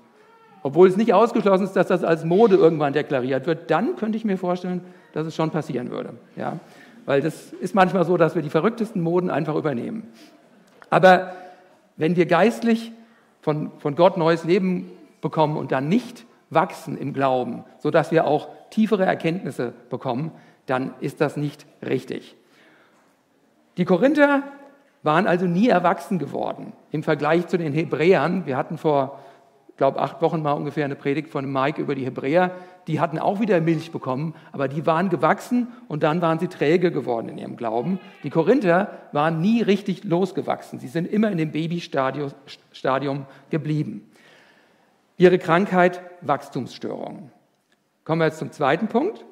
Obwohl 0.63 0.89
es 0.89 0.97
nicht 0.97 1.13
ausgeschlossen 1.13 1.65
ist, 1.65 1.75
dass 1.75 1.89
das 1.89 2.05
als 2.05 2.25
Mode 2.25 2.57
irgendwann 2.57 2.93
deklariert 2.93 3.47
wird, 3.47 3.71
dann 3.71 3.97
könnte 3.97 4.17
ich 4.17 4.25
mir 4.25 4.39
vorstellen, 4.39 4.83
dass 5.13 5.27
es 5.27 5.35
schon 5.35 5.51
passieren 5.51 5.91
würde. 5.91 6.15
Ja? 6.37 6.61
Weil 7.05 7.21
das 7.21 7.53
ist 7.53 7.75
manchmal 7.75 8.05
so, 8.05 8.17
dass 8.17 8.35
wir 8.35 8.43
die 8.43 8.51
verrücktesten 8.51 9.03
Moden 9.03 9.31
einfach 9.31 9.57
übernehmen. 9.57 10.07
Aber 10.91 11.33
wenn 11.97 12.15
wir 12.17 12.27
geistlich 12.27 12.93
von, 13.41 13.73
von 13.79 13.97
Gott 13.97 14.17
neues 14.17 14.45
Leben 14.45 14.91
bekommen 15.21 15.57
und 15.57 15.73
dann 15.73 15.89
nicht 15.89 16.25
wachsen 16.51 16.97
im 16.97 17.13
Glauben, 17.13 17.65
sodass 17.79 18.13
wir 18.13 18.27
auch 18.27 18.49
tiefere 18.71 19.05
Erkenntnisse 19.05 19.73
bekommen, 19.91 20.31
dann 20.67 20.95
ist 21.01 21.21
das 21.21 21.37
nicht 21.37 21.67
richtig. 21.85 22.37
Die 23.79 23.85
Korinther 23.85 24.43
waren 25.03 25.27
also 25.27 25.47
nie 25.47 25.69
erwachsen 25.69 26.19
geworden 26.19 26.73
im 26.91 27.03
Vergleich 27.03 27.49
zu 27.49 27.59
den 27.59 27.73
Hebräern. 27.73 28.47
Wir 28.47 28.57
hatten 28.57 28.79
vor, 28.79 29.19
glaube 29.77 30.01
acht 30.01 30.23
Wochen 30.23 30.43
mal 30.43 30.53
ungefähr 30.53 30.85
eine 30.85 30.95
Predigt 30.95 31.29
von 31.29 31.51
Mike 31.51 31.81
über 31.81 31.95
die 31.95 32.05
Hebräer. 32.05 32.53
Die 32.87 33.01
hatten 33.01 33.19
auch 33.19 33.41
wieder 33.41 33.61
Milch 33.61 33.91
bekommen, 33.91 34.35
aber 34.53 34.69
die 34.69 34.87
waren 34.87 35.09
gewachsen 35.09 35.69
und 35.89 36.03
dann 36.03 36.21
waren 36.21 36.39
sie 36.39 36.49
träge 36.49 36.91
geworden 36.91 37.29
in 37.29 37.39
ihrem 37.39 37.57
Glauben. 37.57 37.99
Die 38.23 38.31
Korinther 38.31 38.91
waren 39.13 39.41
nie 39.41 39.63
richtig 39.63 40.05
losgewachsen. 40.05 40.79
Sie 40.79 40.89
sind 40.89 41.07
immer 41.07 41.31
in 41.31 41.39
dem 41.39 41.53
Babystadium 41.53 43.27
geblieben. 43.51 44.09
Ihre 45.17 45.39
Krankheit 45.39 46.01
Wachstumsstörungen. 46.21 47.31
Kommen 48.05 48.21
wir 48.21 48.27
jetzt 48.27 48.39
zum 48.39 48.51
zweiten 48.51 48.89
Punkt 48.89 49.25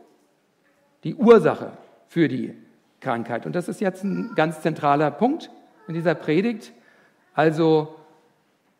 die 1.02 1.14
Ursache 1.14 1.72
für 2.06 2.28
die 2.28 2.54
Krankheit. 3.00 3.46
Und 3.46 3.54
das 3.56 3.68
ist 3.68 3.80
jetzt 3.80 4.04
ein 4.04 4.32
ganz 4.36 4.60
zentraler 4.60 5.10
Punkt 5.10 5.50
in 5.90 5.94
dieser 5.94 6.14
Predigt. 6.14 6.72
Also, 7.34 7.96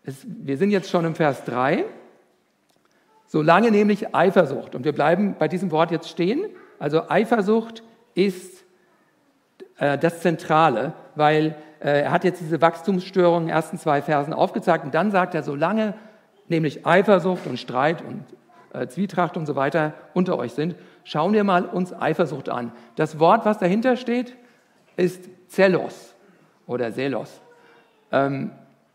es, 0.04 0.24
wir 0.24 0.56
sind 0.56 0.70
jetzt 0.70 0.88
schon 0.88 1.04
im 1.04 1.14
Vers 1.14 1.44
3. 1.44 1.84
Solange 3.26 3.70
nämlich 3.70 4.14
Eifersucht, 4.14 4.74
und 4.74 4.84
wir 4.84 4.92
bleiben 4.92 5.34
bei 5.38 5.48
diesem 5.48 5.70
Wort 5.70 5.90
jetzt 5.90 6.08
stehen, 6.08 6.46
also 6.78 7.08
Eifersucht 7.08 7.82
ist 8.14 8.64
äh, 9.78 9.98
das 9.98 10.20
Zentrale, 10.20 10.94
weil 11.16 11.56
äh, 11.80 12.02
er 12.02 12.12
hat 12.12 12.24
jetzt 12.24 12.40
diese 12.40 12.60
Wachstumsstörungen 12.60 13.42
in 13.42 13.48
den 13.48 13.54
ersten 13.56 13.76
zwei 13.76 14.02
Versen 14.02 14.32
aufgezeigt 14.32 14.84
und 14.84 14.94
dann 14.94 15.10
sagt 15.10 15.34
er, 15.34 15.42
solange 15.42 15.94
nämlich 16.48 16.86
Eifersucht 16.86 17.46
und 17.46 17.58
Streit 17.58 18.02
und 18.02 18.24
äh, 18.72 18.86
Zwietracht 18.86 19.36
und 19.36 19.46
so 19.46 19.56
weiter 19.56 19.94
unter 20.14 20.38
euch 20.38 20.52
sind, 20.52 20.76
schauen 21.04 21.32
wir 21.32 21.44
mal 21.44 21.64
uns 21.64 21.92
Eifersucht 21.92 22.48
an. 22.48 22.72
Das 22.94 23.18
Wort, 23.18 23.44
was 23.44 23.58
dahinter 23.58 23.96
steht, 23.96 24.36
ist 24.96 25.28
Zelos 25.48 26.09
oder 26.70 26.92
Selos. 26.92 27.40
Ähm, 28.12 28.52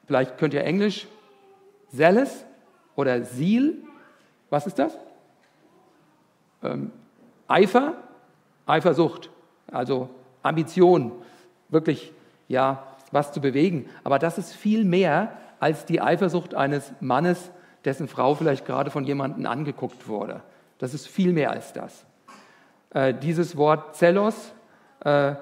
vielleicht 0.08 0.38
könnt 0.38 0.54
ihr 0.54 0.64
Englisch 0.64 1.08
Zealous 1.94 2.46
oder 2.96 3.24
Seal. 3.24 3.74
Was 4.50 4.66
ist 4.66 4.80
das? 4.80 4.98
Ähm, 6.64 6.92
Eifer, 7.50 7.96
Eifersucht, 8.66 9.30
also 9.70 10.10
Ambition, 10.42 11.12
wirklich 11.68 12.14
ja 12.48 12.88
was 13.12 13.34
zu 13.34 13.42
bewegen. 13.42 13.90
Aber 14.06 14.20
das 14.20 14.38
ist 14.38 14.54
viel 14.54 14.86
mehr 14.86 15.34
als 15.60 15.86
die 15.86 16.00
Eifersucht 16.02 16.56
eines 16.56 16.94
Mannes, 17.02 17.52
dessen 17.84 18.08
Frau 18.08 18.36
vielleicht 18.36 18.66
gerade 18.66 18.90
von 18.90 19.04
jemandem 19.04 19.46
angeguckt 19.46 20.08
wurde. 20.08 20.42
Das 20.78 20.94
ist 20.94 21.08
viel 21.08 21.34
mehr 21.34 21.52
als 21.52 21.74
das. 21.74 22.06
Äh, 22.92 23.14
dieses 23.14 23.58
Wort 23.58 23.98
Zelos, 23.98 24.54
äh, 25.02 25.36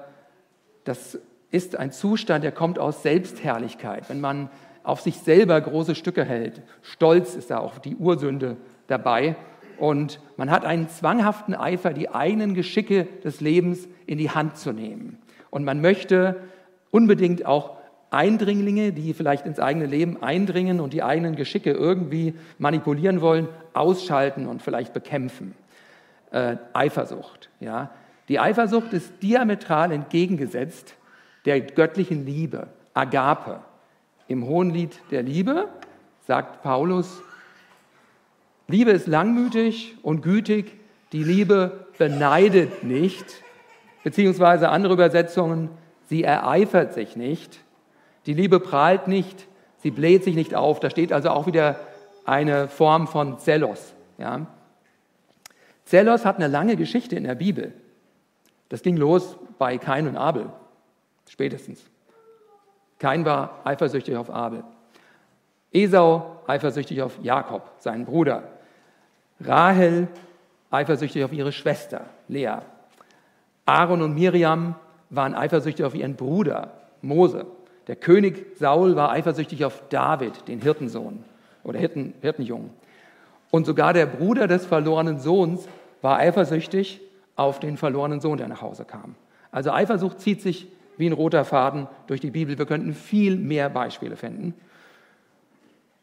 das 0.82 1.18
ist 1.54 1.76
ein 1.76 1.92
Zustand, 1.92 2.42
der 2.42 2.52
kommt 2.52 2.78
aus 2.78 3.02
Selbstherrlichkeit. 3.02 4.08
Wenn 4.08 4.20
man 4.20 4.50
auf 4.82 5.00
sich 5.00 5.18
selber 5.18 5.60
große 5.60 5.94
Stücke 5.94 6.24
hält. 6.24 6.62
Stolz 6.82 7.34
ist 7.34 7.50
da 7.50 7.58
auch 7.58 7.78
die 7.78 7.96
Ursünde 7.96 8.58
dabei. 8.86 9.36
Und 9.78 10.20
man 10.36 10.50
hat 10.50 10.64
einen 10.64 10.88
zwanghaften 10.88 11.54
Eifer, 11.54 11.92
die 11.92 12.10
eigenen 12.10 12.54
Geschicke 12.54 13.08
des 13.24 13.40
Lebens 13.40 13.88
in 14.06 14.18
die 14.18 14.30
Hand 14.30 14.56
zu 14.56 14.72
nehmen. 14.72 15.18
Und 15.50 15.64
man 15.64 15.80
möchte 15.80 16.36
unbedingt 16.90 17.46
auch 17.46 17.76
Eindringlinge, 18.10 18.92
die 18.92 19.14
vielleicht 19.14 19.46
ins 19.46 19.58
eigene 19.58 19.86
Leben 19.86 20.22
eindringen 20.22 20.80
und 20.80 20.92
die 20.92 21.02
eigenen 21.02 21.34
Geschicke 21.34 21.72
irgendwie 21.72 22.34
manipulieren 22.58 23.20
wollen, 23.20 23.48
ausschalten 23.72 24.46
und 24.46 24.60
vielleicht 24.60 24.92
bekämpfen. 24.92 25.54
Äh, 26.30 26.56
Eifersucht. 26.72 27.48
Ja? 27.58 27.90
Die 28.28 28.38
Eifersucht 28.38 28.92
ist 28.92 29.22
diametral 29.22 29.92
entgegengesetzt 29.92 30.94
der 31.44 31.60
göttlichen 31.60 32.24
Liebe, 32.24 32.68
Agape. 32.94 33.60
Im 34.28 34.46
Hohenlied 34.46 34.98
der 35.10 35.22
Liebe 35.22 35.68
sagt 36.26 36.62
Paulus, 36.62 37.22
Liebe 38.66 38.92
ist 38.92 39.06
langmütig 39.06 39.96
und 40.02 40.22
gütig, 40.22 40.78
Die 41.12 41.22
Liebe 41.22 41.86
beneidet 41.96 42.82
nicht, 42.82 43.24
beziehungsweise 44.02 44.70
andere 44.70 44.94
Übersetzungen, 44.94 45.70
sie 46.06 46.24
ereifert 46.24 46.92
sich 46.92 47.14
nicht. 47.14 47.60
Die 48.26 48.34
Liebe 48.34 48.58
prahlt 48.58 49.06
nicht, 49.06 49.46
sie 49.78 49.92
bläht 49.92 50.24
sich 50.24 50.34
nicht 50.34 50.56
auf. 50.56 50.80
Da 50.80 50.90
steht 50.90 51.12
also 51.12 51.30
auch 51.30 51.46
wieder 51.46 51.78
eine 52.24 52.66
Form 52.66 53.06
von 53.06 53.38
Zelos. 53.38 53.94
Ja. 54.18 54.46
Zelos 55.84 56.24
hat 56.24 56.36
eine 56.36 56.48
lange 56.48 56.74
Geschichte 56.74 57.14
in 57.14 57.24
der 57.24 57.36
Bibel. 57.36 57.72
Das 58.70 58.82
ging 58.82 58.96
los 58.96 59.36
bei 59.58 59.78
Kain 59.78 60.08
und 60.08 60.16
Abel, 60.16 60.46
spätestens. 61.28 61.84
Kain 62.98 63.24
war 63.24 63.60
eifersüchtig 63.64 64.16
auf 64.16 64.30
Abel. 64.30 64.64
Esau 65.72 66.40
eifersüchtig 66.46 67.02
auf 67.02 67.18
Jakob, 67.22 67.70
seinen 67.78 68.04
Bruder. 68.04 68.44
Rahel 69.40 70.08
eifersüchtig 70.70 71.24
auf 71.24 71.32
ihre 71.32 71.52
Schwester 71.52 72.06
Lea. 72.28 72.58
Aaron 73.66 74.02
und 74.02 74.14
Miriam 74.14 74.74
waren 75.10 75.34
eifersüchtig 75.34 75.84
auf 75.84 75.94
ihren 75.94 76.16
Bruder 76.16 76.72
Mose. 77.02 77.46
Der 77.86 77.96
König 77.96 78.56
Saul 78.56 78.96
war 78.96 79.10
eifersüchtig 79.10 79.64
auf 79.64 79.82
David, 79.88 80.48
den 80.48 80.60
Hirtensohn 80.60 81.24
oder 81.62 81.78
Hirten, 81.78 82.14
Hirtenjungen. 82.20 82.70
Und 83.50 83.66
sogar 83.66 83.92
der 83.92 84.06
Bruder 84.06 84.48
des 84.48 84.66
verlorenen 84.66 85.20
Sohns 85.20 85.68
war 86.02 86.18
eifersüchtig 86.18 87.00
auf 87.36 87.60
den 87.60 87.76
verlorenen 87.76 88.20
Sohn, 88.20 88.38
der 88.38 88.48
nach 88.48 88.62
Hause 88.62 88.84
kam. 88.84 89.14
Also 89.50 89.70
Eifersucht 89.70 90.20
zieht 90.20 90.42
sich 90.42 90.68
wie 90.96 91.06
ein 91.06 91.12
roter 91.12 91.44
Faden 91.44 91.88
durch 92.06 92.20
die 92.20 92.30
Bibel. 92.30 92.58
Wir 92.58 92.66
könnten 92.66 92.94
viel 92.94 93.36
mehr 93.36 93.68
Beispiele 93.68 94.16
finden. 94.16 94.54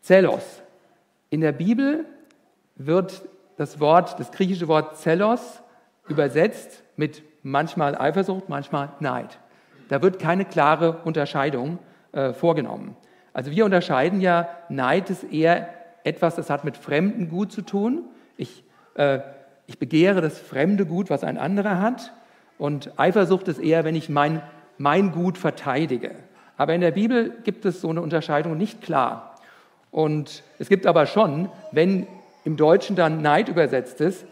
Zelos. 0.02 0.62
In 1.30 1.42
der 1.42 1.52
Bibel 1.52 2.06
wird 2.76 3.24
das 3.58 3.80
Wort, 3.80 4.20
das 4.20 4.32
griechische 4.32 4.68
Wort 4.68 4.98
Zelos 4.98 5.62
übersetzt 6.08 6.84
mit 6.96 7.24
manchmal 7.44 7.96
Eifersucht, 7.96 8.50
manchmal 8.50 8.90
Neid. 9.00 9.40
Da 9.90 10.02
wird 10.02 10.20
keine 10.20 10.46
klare 10.46 11.02
Unterscheidung 11.04 11.80
äh, 12.12 12.34
vorgenommen. 12.34 12.96
Also 13.34 13.52
wir 13.52 13.66
unterscheiden 13.66 14.20
ja, 14.22 14.50
Neid 14.70 15.10
ist 15.10 15.24
eher 15.24 15.70
etwas, 16.04 16.36
das 16.36 16.50
hat 16.50 16.64
mit 16.64 16.78
fremdem 16.78 17.30
Gut 17.30 17.52
zu 17.52 17.62
tun. 17.62 18.04
Ich, 18.38 18.64
äh, 18.96 19.20
ich 19.68 19.80
begehre 19.80 20.22
das 20.22 20.40
fremde 20.40 20.86
Gut, 20.86 21.10
was 21.10 21.24
ein 21.24 21.38
anderer 21.38 21.80
hat. 21.80 22.14
Und 22.58 23.00
Eifersucht 23.00 23.48
ist 23.48 23.60
eher, 23.60 23.84
wenn 23.84 23.96
ich 23.96 24.10
mein, 24.10 24.42
mein 24.78 25.12
Gut 25.12 25.38
verteidige. 25.38 26.16
Aber 26.58 26.74
in 26.74 26.82
der 26.82 26.92
Bibel 26.92 27.32
gibt 27.44 27.66
es 27.66 27.82
so 27.82 27.90
eine 27.90 28.02
Unterscheidung 28.02 28.58
nicht 28.58 28.82
klar. 28.82 29.36
Und 29.90 30.44
es 30.60 30.70
gibt 30.70 30.86
aber 30.86 31.06
schon, 31.06 31.50
wenn 31.72 32.08
im 32.46 32.58
Deutschen 32.58 32.96
dann 32.96 33.22
Neid 33.22 33.50
übersetzt 33.50 34.02
ist, 34.02 34.26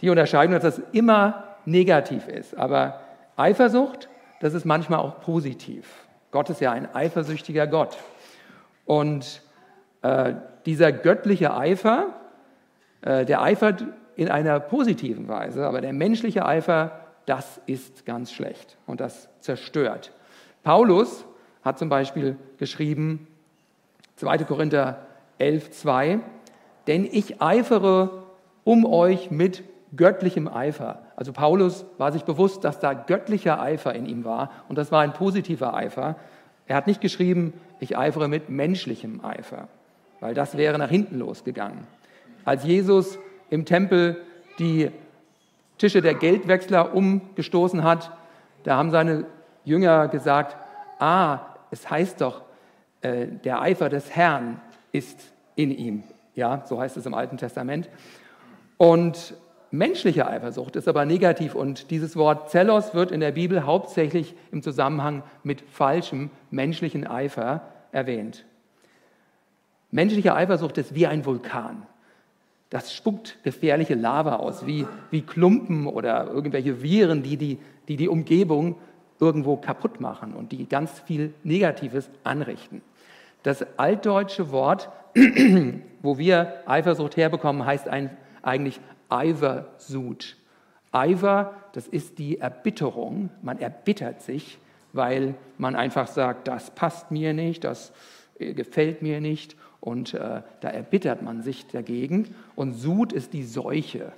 die 0.00 0.10
Unterscheidung, 0.10 0.54
dass 0.54 0.62
das 0.62 0.82
immer 0.92 1.44
negativ 1.64 2.26
ist. 2.28 2.56
Aber 2.56 3.00
Eifersucht, 3.36 4.08
das 4.40 4.54
ist 4.54 4.64
manchmal 4.64 5.00
auch 5.00 5.20
positiv. 5.20 5.86
Gott 6.30 6.50
ist 6.50 6.60
ja 6.60 6.72
ein 6.72 6.92
eifersüchtiger 6.94 7.66
Gott. 7.66 7.98
Und 8.84 9.42
äh, 10.02 10.34
dieser 10.66 10.92
göttliche 10.92 11.54
Eifer, 11.54 12.08
äh, 13.02 13.24
der 13.24 13.42
eifert 13.42 13.84
in 14.16 14.28
einer 14.28 14.60
positiven 14.60 15.28
Weise, 15.28 15.66
aber 15.66 15.80
der 15.80 15.92
menschliche 15.92 16.44
Eifer, 16.44 16.99
das 17.30 17.60
ist 17.66 18.04
ganz 18.06 18.32
schlecht 18.32 18.76
und 18.86 19.00
das 19.00 19.28
zerstört. 19.38 20.10
Paulus 20.64 21.24
hat 21.62 21.78
zum 21.78 21.88
Beispiel 21.88 22.36
geschrieben, 22.58 23.28
2. 24.16 24.38
Korinther 24.38 25.06
11, 25.38 25.70
2, 25.70 26.18
denn 26.88 27.04
ich 27.04 27.40
eifere 27.40 28.24
um 28.64 28.84
euch 28.84 29.30
mit 29.30 29.62
göttlichem 29.94 30.48
Eifer. 30.48 31.02
Also 31.14 31.32
Paulus 31.32 31.84
war 31.98 32.10
sich 32.10 32.24
bewusst, 32.24 32.64
dass 32.64 32.80
da 32.80 32.94
göttlicher 32.94 33.62
Eifer 33.62 33.94
in 33.94 34.06
ihm 34.06 34.24
war 34.24 34.50
und 34.68 34.76
das 34.76 34.90
war 34.90 35.02
ein 35.02 35.12
positiver 35.12 35.72
Eifer. 35.72 36.16
Er 36.66 36.74
hat 36.74 36.88
nicht 36.88 37.00
geschrieben, 37.00 37.52
ich 37.78 37.96
eifere 37.96 38.26
mit 38.26 38.48
menschlichem 38.48 39.24
Eifer, 39.24 39.68
weil 40.18 40.34
das 40.34 40.56
wäre 40.56 40.78
nach 40.78 40.90
hinten 40.90 41.20
losgegangen. 41.20 41.86
Als 42.44 42.64
Jesus 42.64 43.20
im 43.50 43.66
Tempel 43.66 44.20
die 44.58 44.90
Tische 45.80 46.02
der 46.02 46.12
Geldwechsler 46.12 46.94
umgestoßen 46.94 47.82
hat, 47.82 48.12
da 48.64 48.76
haben 48.76 48.90
seine 48.90 49.24
Jünger 49.64 50.08
gesagt, 50.08 50.54
ah, 50.98 51.38
es 51.70 51.88
heißt 51.90 52.20
doch, 52.20 52.42
äh, 53.00 53.26
der 53.26 53.62
Eifer 53.62 53.88
des 53.88 54.14
Herrn 54.14 54.60
ist 54.92 55.32
in 55.56 55.70
ihm. 55.70 56.02
Ja, 56.34 56.62
so 56.66 56.78
heißt 56.78 56.98
es 56.98 57.06
im 57.06 57.14
Alten 57.14 57.38
Testament. 57.38 57.88
Und 58.76 59.34
menschliche 59.70 60.28
Eifersucht 60.28 60.76
ist 60.76 60.86
aber 60.86 61.06
negativ 61.06 61.54
und 61.54 61.90
dieses 61.90 62.14
Wort 62.14 62.50
Zelos 62.50 62.92
wird 62.92 63.10
in 63.10 63.20
der 63.20 63.32
Bibel 63.32 63.64
hauptsächlich 63.64 64.34
im 64.52 64.62
Zusammenhang 64.62 65.22
mit 65.44 65.62
falschem 65.62 66.28
menschlichen 66.50 67.06
Eifer 67.06 67.62
erwähnt. 67.90 68.44
Menschliche 69.90 70.34
Eifersucht 70.34 70.76
ist 70.76 70.94
wie 70.94 71.06
ein 71.06 71.24
Vulkan. 71.24 71.86
Das 72.70 72.94
spuckt 72.94 73.42
gefährliche 73.42 73.94
Lava 73.94 74.36
aus, 74.36 74.64
wie, 74.64 74.86
wie 75.10 75.22
Klumpen 75.22 75.86
oder 75.86 76.28
irgendwelche 76.28 76.82
Viren, 76.82 77.22
die 77.22 77.36
die, 77.36 77.58
die 77.88 77.96
die 77.96 78.08
Umgebung 78.08 78.76
irgendwo 79.18 79.56
kaputt 79.56 80.00
machen 80.00 80.34
und 80.34 80.52
die 80.52 80.68
ganz 80.68 81.00
viel 81.00 81.34
Negatives 81.42 82.08
anrichten. 82.24 82.80
Das 83.42 83.66
altdeutsche 83.78 84.52
Wort, 84.52 84.88
wo 86.02 86.16
wir 86.16 86.62
Eifersucht 86.66 87.16
herbekommen, 87.16 87.66
heißt 87.66 87.88
ein, 87.88 88.16
eigentlich 88.42 88.80
Eiversud. 89.08 90.36
Eiver, 90.92 91.54
das 91.72 91.86
ist 91.88 92.18
die 92.18 92.38
Erbitterung. 92.38 93.30
Man 93.42 93.58
erbittert 93.58 94.22
sich, 94.22 94.58
weil 94.92 95.34
man 95.58 95.76
einfach 95.76 96.06
sagt, 96.06 96.48
das 96.48 96.70
passt 96.70 97.10
mir 97.10 97.32
nicht, 97.32 97.64
das 97.64 97.92
äh, 98.38 98.54
gefällt 98.54 99.02
mir 99.02 99.20
nicht. 99.20 99.56
Und 99.80 100.14
äh, 100.14 100.42
da 100.60 100.68
erbittert 100.68 101.22
man 101.22 101.42
sich 101.42 101.66
dagegen. 101.66 102.34
Und 102.54 102.74
Sud 102.74 103.12
ist 103.12 103.32
die 103.32 103.44
Seuche, 103.44 104.12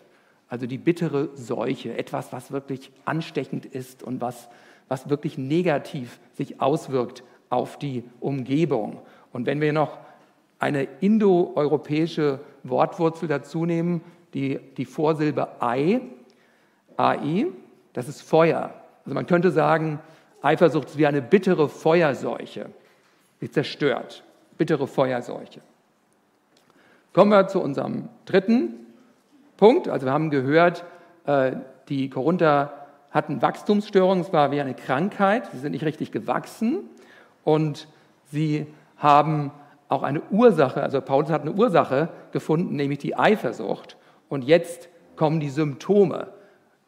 also 0.48 0.66
die 0.66 0.78
bittere 0.78 1.30
Seuche, 1.34 1.96
etwas, 1.96 2.32
was 2.32 2.50
wirklich 2.50 2.90
ansteckend 3.04 3.64
ist 3.66 4.02
und 4.02 4.20
was, 4.20 4.48
was 4.88 5.08
wirklich 5.08 5.38
negativ 5.38 6.18
sich 6.34 6.60
auswirkt 6.60 7.22
auf 7.48 7.78
die 7.78 8.02
Umgebung. 8.20 9.00
Und 9.32 9.46
wenn 9.46 9.60
wir 9.60 9.72
noch 9.72 9.98
eine 10.58 10.84
indoeuropäische 11.00 12.40
Wortwurzel 12.64 13.28
dazu 13.28 13.66
nehmen, 13.66 14.02
die, 14.34 14.58
die 14.76 14.84
Vorsilbe 14.84 15.60
Ei, 15.60 16.00
AI, 16.96 17.46
das 17.92 18.08
ist 18.08 18.22
Feuer. 18.22 18.74
Also 19.04 19.14
man 19.14 19.26
könnte 19.26 19.50
sagen, 19.50 20.00
Eifersucht 20.40 20.88
ist 20.88 20.98
wie 20.98 21.06
eine 21.06 21.22
bittere 21.22 21.68
Feuerseuche. 21.68 22.70
Sie 23.40 23.50
zerstört. 23.50 24.24
Bittere 24.62 24.86
Feuerseuche. 24.86 25.60
Kommen 27.12 27.32
wir 27.32 27.48
zu 27.48 27.60
unserem 27.60 28.08
dritten 28.26 28.86
Punkt. 29.56 29.88
Also 29.88 30.06
wir 30.06 30.12
haben 30.12 30.30
gehört, 30.30 30.84
äh, 31.26 31.56
die 31.88 32.08
Korinther 32.08 32.72
hatten 33.10 33.42
Wachstumsstörungen, 33.42 34.22
es 34.22 34.32
war 34.32 34.52
wie 34.52 34.60
eine 34.60 34.74
Krankheit, 34.74 35.50
sie 35.50 35.58
sind 35.58 35.72
nicht 35.72 35.84
richtig 35.84 36.12
gewachsen 36.12 36.88
und 37.42 37.88
sie 38.30 38.68
haben 38.98 39.50
auch 39.88 40.04
eine 40.04 40.22
Ursache, 40.30 40.80
also 40.80 41.00
Paulus 41.00 41.30
hat 41.30 41.42
eine 41.42 41.54
Ursache 41.54 42.10
gefunden, 42.30 42.76
nämlich 42.76 43.00
die 43.00 43.18
Eifersucht. 43.18 43.96
Und 44.28 44.44
jetzt 44.44 44.88
kommen 45.16 45.40
die 45.40 45.50
Symptome, 45.50 46.28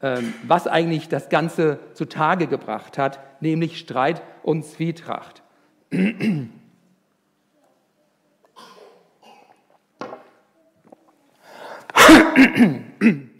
ähm, 0.00 0.32
was 0.46 0.68
eigentlich 0.68 1.08
das 1.08 1.28
Ganze 1.28 1.80
zutage 1.94 2.46
gebracht 2.46 2.98
hat, 2.98 3.18
nämlich 3.40 3.80
Streit 3.80 4.22
und 4.44 4.64
Zwietracht. 4.64 5.42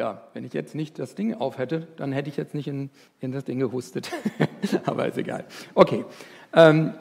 Ja, 0.00 0.22
wenn 0.32 0.44
ich 0.44 0.54
jetzt 0.54 0.74
nicht 0.74 0.98
das 0.98 1.14
Ding 1.14 1.34
auf 1.34 1.58
hätte, 1.58 1.86
dann 1.98 2.10
hätte 2.10 2.30
ich 2.30 2.38
jetzt 2.38 2.54
nicht 2.54 2.66
in, 2.66 2.88
in 3.20 3.32
das 3.32 3.44
Ding 3.44 3.58
gehustet. 3.58 4.10
Aber 4.86 5.06
ist 5.06 5.18
egal. 5.18 5.44
Okay. 5.74 6.06
Ähm, 6.54 6.94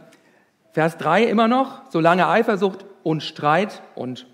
Vers 0.73 0.97
3 0.97 1.23
immer 1.23 1.47
noch, 1.47 1.83
solange 1.91 2.27
Eifersucht 2.27 2.83
und 3.03 3.23
Streit 3.23 3.81
und 3.95 4.27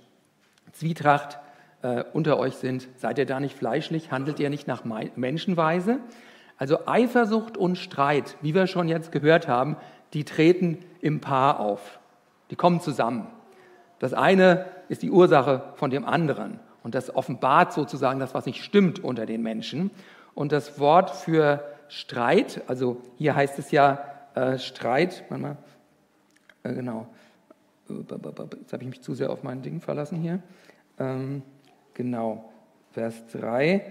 Zwietracht 0.71 1.38
äh, 1.84 2.05
unter 2.13 2.39
euch 2.39 2.55
sind, 2.55 2.88
seid 2.97 3.19
ihr 3.19 3.27
da 3.27 3.39
nicht 3.39 3.55
fleischlich, 3.55 4.12
handelt 4.12 4.39
ihr 4.39 4.49
nicht 4.49 4.67
nach 4.67 4.84
Menschenweise? 4.84 5.99
Also 6.58 6.88
Eifersucht 6.88 7.58
und 7.58 7.77
Streit, 7.77 8.36
wie 8.41 8.55
wir 8.55 8.65
schon 8.65 8.88
jetzt 8.88 9.12
gehört 9.12 9.47
haben, 9.47 9.77
die 10.13 10.23
treten 10.23 10.79
im 11.01 11.21
Paar 11.21 11.60
auf. 11.60 11.99
Die 12.49 12.55
kommen 12.55 12.81
zusammen. 12.81 13.27
Das 14.05 14.13
eine 14.13 14.65
ist 14.87 15.01
die 15.01 15.09
Ursache 15.09 15.63
von 15.77 15.89
dem 15.89 16.05
anderen. 16.05 16.59
Und 16.83 16.93
das 16.93 17.15
offenbart 17.15 17.73
sozusagen 17.73 18.19
das, 18.19 18.35
was 18.35 18.45
nicht 18.45 18.63
stimmt 18.63 19.03
unter 19.03 19.25
den 19.25 19.41
Menschen. 19.41 19.89
Und 20.35 20.51
das 20.51 20.79
Wort 20.79 21.09
für 21.09 21.63
Streit, 21.87 22.61
also 22.67 23.01
hier 23.17 23.35
heißt 23.35 23.57
es 23.57 23.71
ja 23.71 23.99
äh, 24.35 24.59
Streit, 24.59 25.23
mal, 25.31 25.57
äh, 26.61 26.73
genau, 26.73 27.07
jetzt 27.89 28.73
habe 28.73 28.83
ich 28.83 28.89
mich 28.89 29.01
zu 29.01 29.15
sehr 29.15 29.31
auf 29.31 29.41
mein 29.41 29.63
Ding 29.63 29.81
verlassen 29.81 30.19
hier. 30.19 30.39
Ähm, 30.99 31.41
Genau, 31.95 32.51
Vers 32.91 33.25
3. 33.31 33.81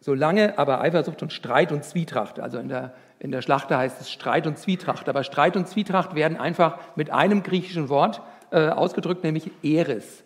Solange 0.00 0.58
aber 0.58 0.80
Eifersucht 0.80 1.22
und 1.22 1.32
Streit 1.32 1.70
und 1.70 1.84
Zwietracht, 1.84 2.40
also 2.40 2.58
in 2.58 2.68
der, 2.68 2.94
in 3.18 3.30
der 3.30 3.42
Schlachter 3.42 3.78
heißt 3.78 4.00
es 4.00 4.10
Streit 4.10 4.46
und 4.46 4.58
Zwietracht, 4.58 5.08
aber 5.08 5.24
Streit 5.24 5.56
und 5.56 5.66
Zwietracht 5.66 6.14
werden 6.14 6.36
einfach 6.36 6.78
mit 6.96 7.10
einem 7.10 7.42
griechischen 7.42 7.88
Wort 7.88 8.20
äh, 8.50 8.68
ausgedrückt, 8.68 9.24
nämlich 9.24 9.50
Eris. 9.62 10.24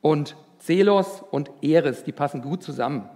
Und 0.00 0.36
Zelos 0.58 1.22
und 1.30 1.50
Eris, 1.62 2.04
die 2.04 2.12
passen 2.12 2.42
gut 2.42 2.62
zusammen. 2.62 3.08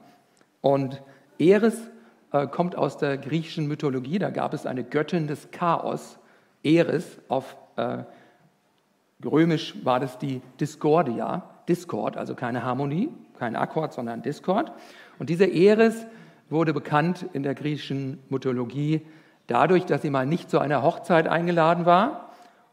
Und 0.60 1.02
Eris 1.38 1.90
äh, 2.32 2.46
kommt 2.46 2.76
aus 2.76 2.96
der 2.98 3.18
griechischen 3.18 3.68
Mythologie, 3.68 4.18
da 4.18 4.30
gab 4.30 4.54
es 4.54 4.66
eine 4.66 4.82
Göttin 4.82 5.26
des 5.26 5.50
Chaos, 5.50 6.18
Eris, 6.62 7.18
auf 7.28 7.56
äh, 7.76 7.98
römisch 9.24 9.74
war 9.84 10.00
das 10.00 10.18
die 10.18 10.40
Discordia, 10.58 11.48
Discord, 11.68 12.16
also 12.16 12.34
keine 12.34 12.64
Harmonie, 12.64 13.10
kein 13.38 13.56
Akkord, 13.56 13.92
sondern 13.92 14.22
Discord. 14.22 14.72
Und 15.18 15.30
diese 15.30 15.46
Eris 15.46 16.06
wurde 16.48 16.72
bekannt 16.72 17.26
in 17.32 17.42
der 17.42 17.54
griechischen 17.54 18.18
Mythologie 18.28 19.02
dadurch, 19.46 19.84
dass 19.84 20.02
sie 20.02 20.10
mal 20.10 20.26
nicht 20.26 20.50
zu 20.50 20.58
einer 20.58 20.82
Hochzeit 20.82 21.28
eingeladen 21.28 21.86
war. 21.86 22.30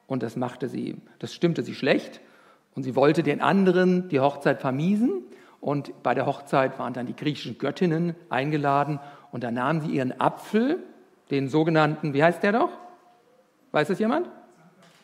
Und 0.07 0.23
das 0.23 0.35
machte 0.35 0.67
sie, 0.67 0.97
das 1.19 1.33
stimmte 1.33 1.63
sie 1.63 1.75
schlecht. 1.75 2.21
Und 2.75 2.83
sie 2.83 2.95
wollte 2.95 3.23
den 3.23 3.41
anderen 3.41 4.09
die 4.09 4.19
Hochzeit 4.19 4.61
vermiesen. 4.61 5.23
Und 5.61 6.03
bei 6.03 6.13
der 6.13 6.25
Hochzeit 6.25 6.77
waren 6.79 6.93
dann 6.93 7.05
die 7.05 7.15
griechischen 7.15 7.57
Göttinnen 7.57 8.15
eingeladen. 8.29 8.99
Und 9.31 9.43
da 9.43 9.51
nahm 9.51 9.81
sie 9.81 9.91
ihren 9.91 10.19
Apfel, 10.19 10.79
den 11.31 11.47
sogenannten, 11.47 12.13
wie 12.13 12.23
heißt 12.23 12.43
der 12.43 12.51
doch? 12.51 12.69
Weiß 13.71 13.87
das 13.87 13.99
jemand? 13.99 14.29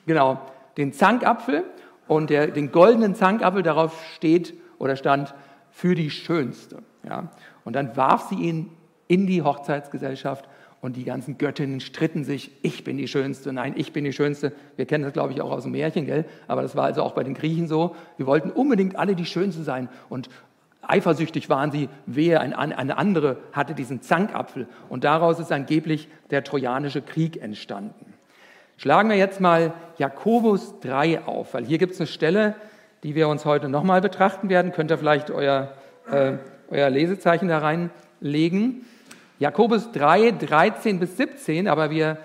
Genau, 0.05 0.39
den 0.77 0.93
Zankapfel. 0.93 1.63
Und 2.07 2.29
der, 2.29 2.47
den 2.47 2.71
goldenen 2.71 3.15
Zankapfel, 3.15 3.63
darauf 3.63 4.03
steht 4.15 4.53
oder 4.79 4.95
stand 4.95 5.33
für 5.69 5.95
die 5.95 6.09
Schönste. 6.09 6.79
Ja? 7.03 7.29
Und 7.63 7.75
dann 7.75 7.95
warf 7.95 8.29
sie 8.29 8.35
ihn 8.35 8.69
in 9.07 9.27
die 9.27 9.41
Hochzeitsgesellschaft 9.41 10.47
und 10.81 10.95
die 10.95 11.03
ganzen 11.03 11.37
Göttinnen 11.37 11.81
stritten 11.81 12.23
sich, 12.23 12.51
ich 12.61 12.83
bin 12.83 12.97
die 12.97 13.07
Schönste, 13.07 13.51
nein, 13.51 13.73
ich 13.75 13.91
bin 13.91 14.05
die 14.05 14.13
Schönste. 14.13 14.53
Wir 14.77 14.85
kennen 14.85 15.03
das, 15.03 15.13
glaube 15.13 15.33
ich, 15.33 15.41
auch 15.41 15.51
aus 15.51 15.63
dem 15.63 15.73
Märchen, 15.73 16.05
gell? 16.05 16.25
aber 16.47 16.61
das 16.61 16.75
war 16.75 16.85
also 16.85 17.03
auch 17.03 17.13
bei 17.13 17.23
den 17.23 17.33
Griechen 17.33 17.67
so. 17.67 17.95
Wir 18.17 18.25
wollten 18.25 18.49
unbedingt 18.49 18.95
alle 18.95 19.15
die 19.15 19.25
Schönste 19.25 19.63
sein 19.63 19.89
und 20.07 20.29
eifersüchtig 20.81 21.49
waren 21.49 21.71
sie, 21.71 21.89
wehe, 22.05 22.39
eine 22.39 22.97
andere 22.97 23.37
hatte 23.51 23.73
diesen 23.73 24.01
Zankapfel 24.01 24.67
und 24.87 25.03
daraus 25.03 25.39
ist 25.39 25.51
angeblich 25.51 26.07
der 26.31 26.43
trojanische 26.43 27.01
Krieg 27.01 27.41
entstanden. 27.41 28.13
Schlagen 28.77 29.09
wir 29.09 29.17
jetzt 29.17 29.41
mal 29.41 29.73
Jakobus 29.97 30.79
3 30.79 31.25
auf, 31.25 31.53
weil 31.53 31.65
hier 31.65 31.77
gibt 31.77 31.93
es 31.93 31.99
eine 31.99 32.07
Stelle, 32.07 32.55
die 33.03 33.13
wir 33.13 33.27
uns 33.27 33.43
heute 33.43 33.67
nochmal 33.67 33.99
betrachten 33.99 34.49
werden. 34.49 34.71
Könnt 34.71 34.89
ihr 34.89 34.97
vielleicht 34.97 35.31
euer 35.31 35.73
äh, 36.09 36.37
euer 36.69 36.89
Lesezeichen 36.89 37.47
da 37.47 37.59
reinlegen. 37.59 38.85
Jakobus 39.39 39.91
3, 39.91 40.31
13 40.31 40.99
bis 40.99 41.17
17, 41.17 41.67
aber 41.67 41.89
wir 41.89 42.17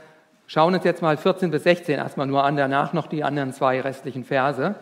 schauen 0.47 0.75
uns 0.75 0.85
jetzt 0.85 1.03
mal 1.03 1.17
14 1.17 1.51
bis 1.51 1.63
16 1.63 1.97
erstmal 1.97 2.27
nur 2.27 2.45
an, 2.45 2.57
danach 2.57 2.93
noch 2.93 3.07
die 3.07 3.25
anderen 3.25 3.53
zwei 3.53 3.81
restlichen 3.81 4.25
Verse. 4.25 4.75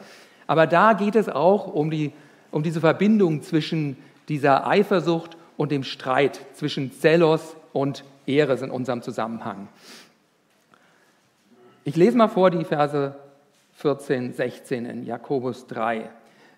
Aber 0.47 0.67
da 0.67 0.95
geht 0.95 1.15
es 1.15 1.29
auch 1.29 1.67
um, 1.67 1.91
die, 1.91 2.13
um 2.51 2.63
diese 2.63 2.81
Verbindung 2.81 3.43
zwischen 3.43 3.97
dieser 4.29 4.67
Eifersucht 4.67 5.37
und 5.57 5.71
dem 5.71 5.85
Streit 5.85 6.41
zwischen 6.55 6.93
Zelos 6.93 7.57
und 7.73 8.05
Eres 8.27 8.63
in 8.63 8.71
unserem 8.71 9.03
Zusammenhang. 9.03 9.69
Ich 11.85 11.97
lese 11.97 12.17
mal 12.17 12.29
vor 12.29 12.51
die 12.51 12.65
Verse 12.65 13.15
14, 13.75 14.33
16 14.33 14.87
in 14.87 15.05
Jakobus 15.05 15.67
3. 15.67 16.09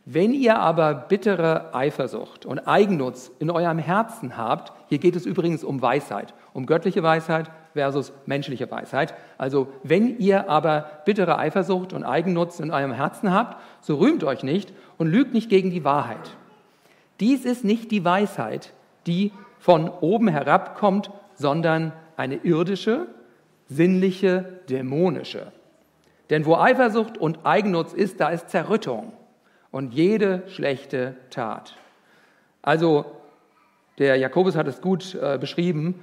Wenn 0.07 0.35
ihr 0.35 0.59
aber 0.59 0.95
bittere 0.95 1.75
Eifersucht 1.75 2.45
und 2.45 2.69
Eigennutz 2.69 3.31
in 3.39 3.51
eurem 3.51 3.79
Herzen 3.79 4.37
habt, 4.37 4.71
hier 4.89 4.99
geht 4.99 5.17
es 5.17 5.25
übrigens 5.25 5.65
um 5.65 5.81
Weisheit, 5.81 6.35
um 6.53 6.67
göttliche 6.67 7.03
Weisheit 7.03 7.51
versus 7.73 8.13
menschliche 8.27 8.71
Weisheit. 8.71 9.15
Also 9.39 9.69
wenn 9.83 10.19
ihr 10.19 10.51
aber 10.51 10.91
bittere 11.07 11.39
Eifersucht 11.39 11.95
und 11.95 12.05
Eigennutz 12.05 12.61
in 12.61 12.71
eurem 12.71 12.93
Herzen 12.93 13.33
habt, 13.33 13.63
so 13.81 13.97
rühmt 13.97 14.25
euch 14.25 14.43
nicht 14.43 14.75
und 14.99 15.07
lügt 15.07 15.33
nicht 15.33 15.49
gegen 15.49 15.71
die 15.71 15.85
Wahrheit. 15.85 16.37
Dies 17.21 17.47
ist 17.47 17.65
nicht 17.65 17.91
die 17.91 18.05
Weisheit, 18.05 18.75
die 19.07 19.33
von 19.59 19.89
oben 19.89 20.29
herabkommt, 20.29 21.11
sondern 21.35 21.93
eine 22.19 22.37
irdische, 22.37 23.07
sinnliche, 23.69 24.61
dämonische. 24.69 25.51
Denn 26.29 26.45
wo 26.45 26.57
Eifersucht 26.57 27.17
und 27.17 27.39
Eigennutz 27.45 27.95
ist, 27.95 28.21
da 28.21 28.29
ist 28.29 28.51
Zerrüttung 28.51 29.15
und 29.75 29.93
jede 29.93 30.45
schlechte 30.47 31.17
Tat. 31.31 31.75
Also, 32.63 33.07
der 33.99 34.15
Jakobus 34.15 34.55
hat 34.55 34.69
es 34.69 34.81
gut 34.81 35.17
äh, 35.17 35.37
beschrieben, 35.37 36.01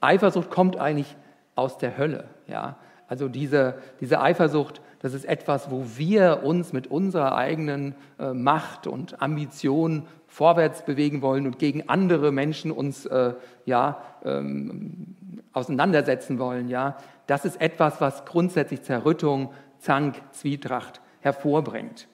Eifersucht 0.00 0.48
kommt 0.48 0.78
eigentlich 0.78 1.14
aus 1.54 1.76
der 1.76 1.98
Hölle. 1.98 2.24
Ja? 2.46 2.76
Also 3.08 3.28
diese, 3.28 3.74
diese 4.00 4.22
Eifersucht, 4.22 4.80
das 5.00 5.12
ist 5.12 5.26
etwas, 5.26 5.70
wo 5.70 5.84
wir 5.98 6.44
uns 6.44 6.72
mit 6.72 6.86
unserer 6.86 7.36
eigenen 7.36 7.94
äh, 8.18 8.32
Macht 8.32 8.86
und 8.86 9.20
Ambition 9.20 10.06
vorwärts 10.26 10.86
bewegen 10.86 11.20
wollen 11.20 11.44
und 11.44 11.58
gegen 11.58 11.90
andere 11.90 12.32
Menschen 12.32 12.70
uns 12.70 13.04
äh, 13.04 13.34
ja, 13.66 14.00
ähm, 14.24 15.14
auseinandersetzen 15.52 16.38
wollen. 16.38 16.70
Ja? 16.70 16.96
Das 17.26 17.44
ist 17.44 17.60
etwas, 17.60 18.00
was 18.00 18.24
grundsätzlich 18.24 18.80
Zerrüttung, 18.80 19.52
Zank, 19.78 20.22
Zwietracht 20.32 21.02
hervorbringt. 21.20 22.08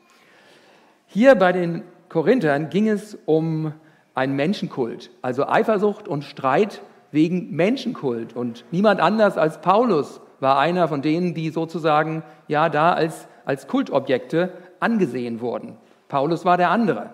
Hier 1.16 1.34
bei 1.34 1.50
den 1.50 1.82
Korinthern 2.10 2.68
ging 2.68 2.90
es 2.90 3.16
um 3.24 3.72
einen 4.14 4.36
Menschenkult, 4.36 5.10
also 5.22 5.48
Eifersucht 5.48 6.08
und 6.08 6.24
Streit 6.24 6.82
wegen 7.10 7.56
Menschenkult. 7.56 8.36
Und 8.36 8.66
niemand 8.70 9.00
anders 9.00 9.38
als 9.38 9.62
Paulus 9.62 10.20
war 10.40 10.58
einer 10.58 10.88
von 10.88 11.00
denen, 11.00 11.32
die 11.32 11.48
sozusagen 11.48 12.22
ja 12.48 12.68
da 12.68 12.92
als, 12.92 13.28
als 13.46 13.66
Kultobjekte 13.66 14.52
angesehen 14.78 15.40
wurden. 15.40 15.78
Paulus 16.08 16.44
war 16.44 16.58
der 16.58 16.68
andere. 16.68 17.08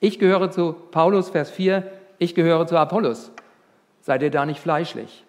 Ich 0.00 0.18
gehöre 0.18 0.50
zu 0.50 0.72
Paulus, 0.90 1.30
Vers 1.30 1.52
4, 1.52 1.84
ich 2.18 2.34
gehöre 2.34 2.66
zu 2.66 2.76
Apollos. 2.76 3.30
Seid 4.00 4.22
ihr 4.22 4.32
da 4.32 4.46
nicht 4.46 4.58
fleischlich? 4.58 5.24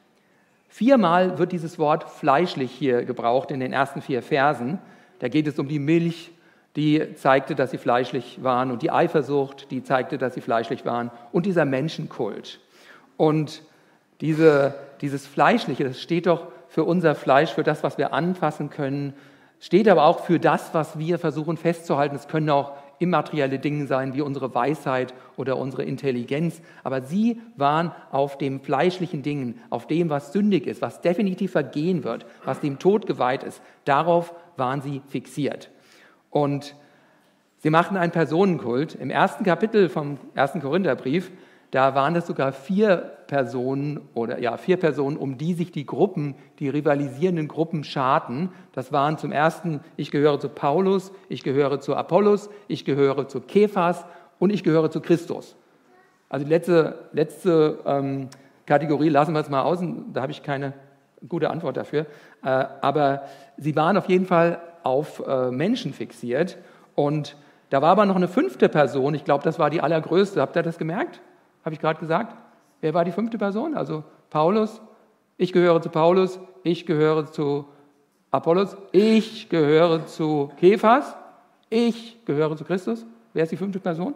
Viermal 0.68 1.38
wird 1.38 1.52
dieses 1.52 1.78
Wort 1.78 2.10
fleischlich 2.10 2.72
hier 2.72 3.06
gebraucht 3.06 3.52
in 3.52 3.60
den 3.60 3.72
ersten 3.72 4.02
vier 4.02 4.24
Versen. 4.24 4.80
Da 5.20 5.28
geht 5.28 5.46
es 5.46 5.60
um 5.60 5.68
die 5.68 5.78
Milch, 5.78 6.32
die 6.76 7.16
zeigte, 7.16 7.56
dass 7.56 7.72
sie 7.72 7.78
fleischlich 7.78 8.44
waren 8.44 8.72
und 8.72 8.82
die 8.82 8.92
Eifersucht, 8.92 9.72
die 9.72 9.84
zeigte, 9.84 10.18
dass 10.18 10.34
sie 10.34 10.42
fleischlich 10.42 10.86
waren 10.86 11.12
und 11.32 11.46
dieser 11.46 11.66
Menschenkult. 11.66 12.60
Und 13.18 13.62
diese, 14.22 14.76
dieses 15.02 15.26
Fleischliche, 15.26 15.86
das 15.86 16.02
steht 16.02 16.28
doch 16.28 16.48
für 16.68 16.84
unser 16.84 17.16
Fleisch, 17.16 17.52
für 17.52 17.64
das, 17.64 17.84
was 17.84 17.98
wir 17.98 18.14
anfassen 18.14 18.70
können, 18.70 19.14
steht 19.60 19.88
aber 19.88 20.06
auch 20.06 20.26
für 20.26 20.40
das, 20.40 20.74
was 20.74 21.00
wir 21.00 21.18
versuchen 21.18 21.56
festzuhalten. 21.56 22.16
Es 22.16 22.28
können 22.28 22.50
auch 22.50 22.74
immaterielle 23.00 23.60
Dinge 23.60 23.88
sein, 23.88 24.14
wie 24.14 24.22
unsere 24.22 24.54
Weisheit 24.54 25.14
oder 25.38 25.58
unsere 25.58 25.84
Intelligenz. 25.84 26.62
Aber 26.84 27.02
sie 27.02 27.42
waren 27.56 27.92
auf 28.12 28.38
dem 28.38 28.62
fleischlichen 28.62 29.22
Dingen, 29.22 29.62
auf 29.70 29.88
dem, 29.88 30.10
was 30.10 30.34
sündig 30.34 30.68
ist, 30.68 30.82
was 30.82 31.02
definitiv 31.02 31.52
vergehen 31.52 32.04
wird, 32.04 32.26
was 32.44 32.60
dem 32.60 32.80
Tod 32.80 33.08
geweiht 33.08 33.44
ist. 33.44 33.62
Darauf 33.86 34.34
waren 34.58 34.82
sie 34.82 35.02
fixiert. 35.08 35.70
Und 36.36 36.76
sie 37.60 37.69
machten 37.69 37.95
einen 37.95 38.12
Personenkult. 38.12 38.93
Im 38.93 39.10
ersten 39.10 39.45
Kapitel 39.45 39.88
vom 39.88 40.17
ersten 40.34 40.60
Korintherbrief, 40.60 41.32
da 41.71 41.95
waren 41.95 42.13
es 42.17 42.28
sogar 42.28 42.52
vier 42.52 42.98
Personen 43.28 44.02
oder 44.13 44.38
ja, 44.39 44.58
vier 44.58 44.76
Personen, 44.76 45.15
um 45.15 45.38
die 45.38 45.54
sich 45.54 45.71
die 45.71 45.86
Gruppen, 45.86 46.36
die 46.60 46.67
rivalisierenden 46.67 47.48
Gruppen 47.48 47.86
scharten. 47.86 48.50
Das 48.74 48.91
waren 48.91 49.17
zum 49.17 49.32
ersten, 49.32 49.80
ich 49.95 50.12
gehöre 50.12 50.38
zu 50.38 50.50
Paulus, 50.50 51.13
ich 51.30 51.41
gehöre 51.41 51.80
zu 51.80 51.95
Apollos, 51.95 52.50
ich 52.67 52.84
gehöre 52.84 53.30
zu 53.30 53.39
Kephas 53.39 54.04
und 54.38 54.50
ich 54.50 54.65
gehöre 54.65 54.91
zu 54.91 55.00
Christus. 55.00 55.56
Also 56.28 56.43
die 56.43 56.52
letzte, 56.52 57.00
letzte 57.13 57.80
ähm, 57.86 58.28
Kategorie 58.65 59.08
lassen 59.08 59.32
wir 59.32 59.39
jetzt 59.39 59.50
mal 59.52 59.62
außen, 59.62 60.12
da 60.12 60.21
habe 60.24 60.34
ich 60.34 60.43
keine 60.43 60.74
gute 61.30 61.50
Antwort 61.50 61.78
dafür. 61.78 62.08
Äh, 62.43 62.65
aber 62.82 63.21
sie 63.56 63.74
waren 63.78 63.95
auf 63.95 64.10
jeden 64.10 64.26
Fall 64.26 64.60
auf 64.86 65.21
äh, 65.28 65.52
Menschen 65.52 65.93
fixiert. 65.93 66.58
Und 66.93 67.36
da 67.69 67.82
war 67.82 67.89
aber 67.89 68.06
noch 68.06 68.15
eine 68.15 68.28
fünfte 68.28 68.69
Person, 68.69 69.15
ich 69.15 69.26
glaube, 69.26 69.43
das 69.43 69.60
war 69.60 69.69
die 69.69 69.82
allergrößte. 69.82 70.39
Habt 70.39 70.56
ihr 70.56 70.63
das 70.63 70.78
gemerkt? 70.78 71.19
Habe 71.65 71.74
ich 71.74 71.82
gerade 71.82 72.00
gesagt? 72.00 72.36
Wer 72.82 72.93
war 72.93 73.04
die 73.04 73.12
fünfte 73.12 73.38
Person? 73.38 73.76
Also 73.76 74.04
Paulus, 74.30 74.82
ich 75.38 75.52
gehöre 75.52 75.82
zu 75.82 75.89
Paulus, 75.89 76.39
ich 76.63 76.86
gehöre 76.86 77.32
zu 77.32 77.65
Apollos, 78.30 78.78
ich 78.91 79.50
gehöre 79.50 80.06
zu 80.06 80.52
Kephas, 80.58 81.15
ich 81.69 82.24
gehöre 82.26 82.56
zu 82.56 82.63
Christus. 82.63 83.06
Wer 83.34 83.43
ist 83.43 83.52
die 83.52 83.58
fünfte 83.58 83.80
Person? 83.80 84.13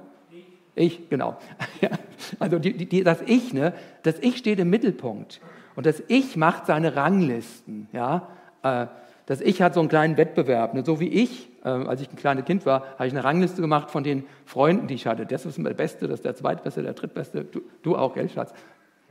Ich, 0.75 1.09
genau. 1.09 1.37
also 2.39 2.59
die, 2.59 2.73
die, 2.73 3.03
das 3.03 3.21
Ich, 3.25 3.53
ne? 3.53 3.73
das 4.03 4.19
Ich 4.19 4.37
steht 4.37 4.59
im 4.59 4.69
Mittelpunkt. 4.69 5.41
Und 5.75 5.85
das 5.85 6.03
Ich 6.07 6.37
macht 6.37 6.67
seine 6.67 6.95
Ranglisten. 6.95 7.87
Ja? 7.91 8.27
Äh, 8.61 8.87
Das 9.29 9.41
Ich 9.41 9.61
hat 9.61 9.75
so 9.75 9.79
einen 9.79 9.89
kleinen 9.89 10.17
Wettbewerb. 10.17 10.73
Ne? 10.73 10.83
So 10.83 10.99
wie 10.99 11.07
ich, 11.07 11.49
äh, 11.63 11.69
als 11.69 12.01
ich 12.01 12.11
ein 12.11 12.15
kleines 12.15 12.45
Kind 12.45 12.65
war, 12.65 12.81
habe 12.97 13.05
ich 13.05 13.13
eine 13.13 13.23
Rangliste 13.23 13.61
gemacht 13.61 13.91
von 13.91 14.03
den 14.03 14.23
Freunden, 14.43 14.87
die 14.87 14.95
ich 14.95 15.05
hatte. 15.05 15.27
Das 15.27 15.45
ist 15.45 15.55
der 15.59 15.75
Beste, 15.75 16.07
das 16.07 16.15
ist 16.15 16.25
der 16.25 16.35
Zweitbeste, 16.35 16.81
der 16.81 16.93
Drittbeste. 16.93 17.43
Du, 17.43 17.61
du 17.83 17.95
auch, 17.95 18.15
gell, 18.15 18.27
Schatz? 18.27 18.51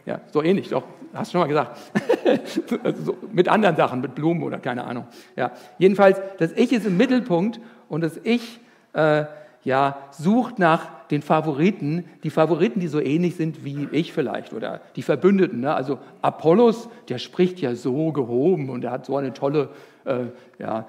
Ja, 0.07 0.21
so 0.33 0.43
ähnlich, 0.43 0.71
doch, 0.71 0.83
hast 1.15 1.29
du 1.29 1.39
schon 1.39 1.43
mal 1.43 1.47
gesagt. 1.47 1.79
also 2.83 3.05
so, 3.05 3.17
mit 3.31 3.49
anderen 3.49 3.77
Sachen, 3.77 4.01
mit 4.01 4.17
Blumen 4.17 4.43
oder 4.43 4.59
keine 4.59 4.83
Ahnung. 4.85 5.07
Ja, 5.37 5.53
jedenfalls, 5.79 6.21
das 6.39 6.51
Ich 6.53 6.73
ist 6.73 6.85
im 6.85 6.97
Mittelpunkt 6.97 7.61
und 7.89 8.01
das 8.01 8.19
Ich 8.25 8.59
äh, 8.95 9.27
ja, 9.63 9.99
sucht 10.11 10.59
nach 10.59 10.89
den 11.11 11.23
Favoriten, 11.23 12.05
die 12.23 12.31
Favoriten, 12.31 12.81
die 12.81 12.89
so 12.89 13.01
ähnlich 13.01 13.37
sind 13.37 13.65
wie 13.65 13.89
ich 13.93 14.13
vielleicht 14.13 14.53
oder 14.53 14.81
die 14.97 15.03
Verbündeten. 15.03 15.61
Ne? 15.61 15.75
Also 15.75 15.99
Apollos, 16.23 16.89
der 17.09 17.19
spricht 17.19 17.61
ja 17.61 17.75
so 17.75 18.13
gehoben 18.13 18.71
und 18.71 18.85
er 18.85 18.91
hat 18.91 19.07
so 19.07 19.17
eine 19.17 19.33
tolle, 19.33 19.71
äh, 20.09 20.27
ja, 20.59 20.87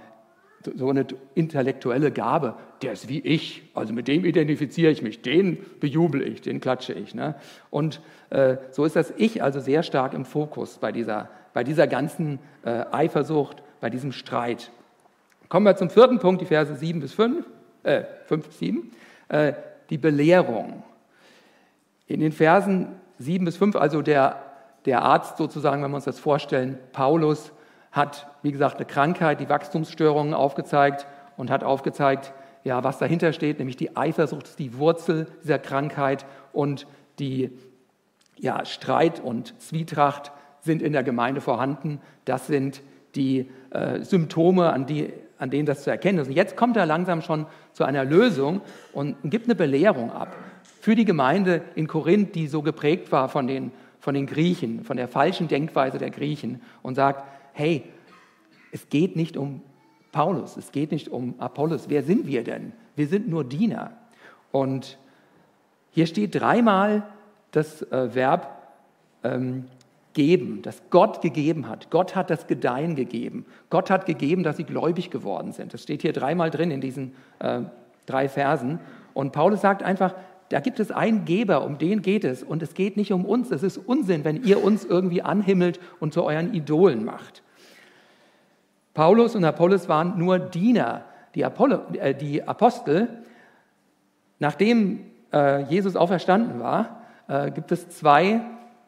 so 0.75 0.89
eine 0.89 1.05
intellektuelle 1.35 2.11
Gabe. 2.11 2.55
Der 2.81 2.93
ist 2.93 3.07
wie 3.07 3.19
ich, 3.19 3.63
also 3.73 3.93
mit 3.93 4.07
dem 4.07 4.25
identifiziere 4.25 4.91
ich 4.91 5.01
mich, 5.01 5.21
den 5.21 5.57
bejubel 5.79 6.21
ich, 6.21 6.41
den 6.41 6.59
klatsche 6.59 6.93
ich. 6.93 7.15
Ne? 7.15 7.35
Und 7.69 8.01
äh, 8.29 8.57
so 8.71 8.85
ist 8.85 8.95
das 8.95 9.13
Ich 9.17 9.41
also 9.41 9.59
sehr 9.59 9.83
stark 9.83 10.13
im 10.13 10.25
Fokus 10.25 10.77
bei 10.77 10.91
dieser, 10.91 11.29
bei 11.53 11.63
dieser 11.63 11.87
ganzen 11.87 12.39
äh, 12.65 12.85
Eifersucht, 12.91 13.63
bei 13.79 13.89
diesem 13.89 14.11
Streit. 14.11 14.71
Kommen 15.47 15.65
wir 15.65 15.75
zum 15.75 15.89
vierten 15.89 16.19
Punkt, 16.19 16.41
die 16.41 16.45
Verse 16.45 16.75
7 16.75 16.99
bis 16.99 17.13
5, 17.13 17.45
äh, 17.83 18.03
5 18.25 18.47
bis 18.47 18.59
7 18.59 18.91
die 19.89 19.97
Belehrung. 19.97 20.83
In 22.07 22.19
den 22.19 22.31
Versen 22.31 22.87
7 23.19 23.45
bis 23.45 23.57
5, 23.57 23.75
also 23.75 24.01
der, 24.01 24.41
der 24.85 25.03
Arzt 25.03 25.37
sozusagen, 25.37 25.83
wenn 25.83 25.91
wir 25.91 25.95
uns 25.95 26.05
das 26.05 26.19
vorstellen, 26.19 26.77
Paulus 26.93 27.51
hat, 27.91 28.27
wie 28.43 28.51
gesagt, 28.51 28.77
eine 28.77 28.85
Krankheit, 28.85 29.39
die 29.39 29.49
Wachstumsstörungen 29.49 30.33
aufgezeigt 30.33 31.07
und 31.37 31.49
hat 31.49 31.63
aufgezeigt, 31.63 32.33
ja, 32.63 32.83
was 32.83 32.97
dahinter 32.97 33.33
steht, 33.33 33.59
nämlich 33.59 33.77
die 33.77 33.95
Eifersucht 33.95 34.47
ist 34.47 34.59
die 34.59 34.77
Wurzel 34.77 35.27
dieser 35.43 35.59
Krankheit 35.59 36.25
und 36.51 36.87
die 37.19 37.51
ja, 38.37 38.65
Streit 38.65 39.19
und 39.19 39.59
Zwietracht 39.61 40.31
sind 40.61 40.81
in 40.81 40.93
der 40.93 41.03
Gemeinde 41.03 41.41
vorhanden. 41.41 42.01
Das 42.25 42.47
sind 42.47 42.81
die 43.15 43.49
äh, 43.71 44.01
Symptome, 44.01 44.71
an 44.71 44.85
die 44.85 45.11
an 45.39 45.49
denen 45.49 45.65
das 45.65 45.83
zu 45.83 45.89
erkennen 45.89 46.19
ist. 46.19 46.27
Und 46.27 46.35
jetzt 46.35 46.55
kommt 46.55 46.77
er 46.77 46.85
langsam 46.85 47.21
schon 47.21 47.47
zu 47.71 47.85
einer 47.85 48.03
Lösung 48.03 48.61
und 48.93 49.15
gibt 49.23 49.45
eine 49.45 49.55
Belehrung 49.55 50.11
ab 50.11 50.35
für 50.81 50.95
die 50.95 51.05
Gemeinde 51.05 51.61
in 51.75 51.87
Korinth, 51.87 52.35
die 52.35 52.47
so 52.47 52.61
geprägt 52.61 53.11
war 53.11 53.29
von 53.29 53.47
den, 53.47 53.71
von 53.99 54.13
den 54.13 54.25
Griechen, 54.25 54.83
von 54.83 54.97
der 54.97 55.07
falschen 55.07 55.47
Denkweise 55.47 55.97
der 55.97 56.09
Griechen 56.09 56.61
und 56.81 56.95
sagt, 56.95 57.23
hey, 57.59 57.83
es 58.71 58.87
geht 58.87 59.17
nicht 59.17 59.35
um 59.35 59.61
Paulus, 60.13 60.55
es 60.55 60.71
geht 60.71 60.93
nicht 60.93 61.09
um 61.09 61.35
Apollos. 61.39 61.89
Wer 61.89 62.03
sind 62.03 62.25
wir 62.25 62.45
denn? 62.45 62.71
Wir 62.95 63.05
sind 63.07 63.27
nur 63.27 63.43
Diener. 63.43 63.91
Und 64.53 64.97
hier 65.91 66.07
steht 66.07 66.35
dreimal 66.35 67.03
das 67.51 67.81
äh, 67.81 68.15
Verb 68.15 68.49
ähm, 69.25 69.65
geben, 70.13 70.61
das 70.61 70.81
Gott 70.89 71.21
gegeben 71.21 71.67
hat. 71.67 71.91
Gott 71.91 72.15
hat 72.15 72.29
das 72.29 72.47
Gedeihen 72.47 72.95
gegeben. 72.95 73.45
Gott 73.69 73.89
hat 73.89 74.05
gegeben, 74.05 74.43
dass 74.43 74.55
sie 74.55 74.63
gläubig 74.63 75.09
geworden 75.09 75.51
sind. 75.51 75.73
Das 75.73 75.83
steht 75.83 76.01
hier 76.01 76.13
dreimal 76.13 76.51
drin 76.51 76.71
in 76.71 76.79
diesen 76.79 77.13
äh, 77.39 77.63
drei 78.05 78.29
Versen. 78.29 78.79
Und 79.13 79.33
Paulus 79.33 79.59
sagt 79.59 79.83
einfach, 79.83 80.15
da 80.47 80.61
gibt 80.61 80.79
es 80.79 80.91
einen 80.91 81.25
Geber, 81.25 81.65
um 81.65 81.77
den 81.77 82.01
geht 82.03 82.23
es. 82.23 82.41
Und 82.41 82.63
es 82.63 82.73
geht 82.73 82.95
nicht 82.95 83.11
um 83.11 83.25
uns. 83.25 83.51
Es 83.51 83.63
ist 83.63 83.77
Unsinn, 83.77 84.23
wenn 84.23 84.43
ihr 84.45 84.63
uns 84.63 84.85
irgendwie 84.85 85.21
anhimmelt 85.21 85.81
und 85.99 86.13
zu 86.13 86.23
euren 86.23 86.53
Idolen 86.53 87.03
macht. 87.03 87.43
Paulus 88.99 89.33
und 89.33 89.45
Apollos 89.45 89.87
waren 89.87 90.17
nur 90.17 90.39
Diener. 90.39 91.05
Die, 91.33 91.45
Apollo, 91.45 91.83
äh, 91.93 92.13
die 92.13 92.45
Apostel, 92.45 93.07
nachdem 94.39 95.05
äh, 95.31 95.63
Jesus 95.69 95.95
auferstanden 95.95 96.59
war, 96.59 97.03
äh, 97.29 97.49
gibt 97.49 97.71
es 97.71 97.87
zwei 97.87 98.41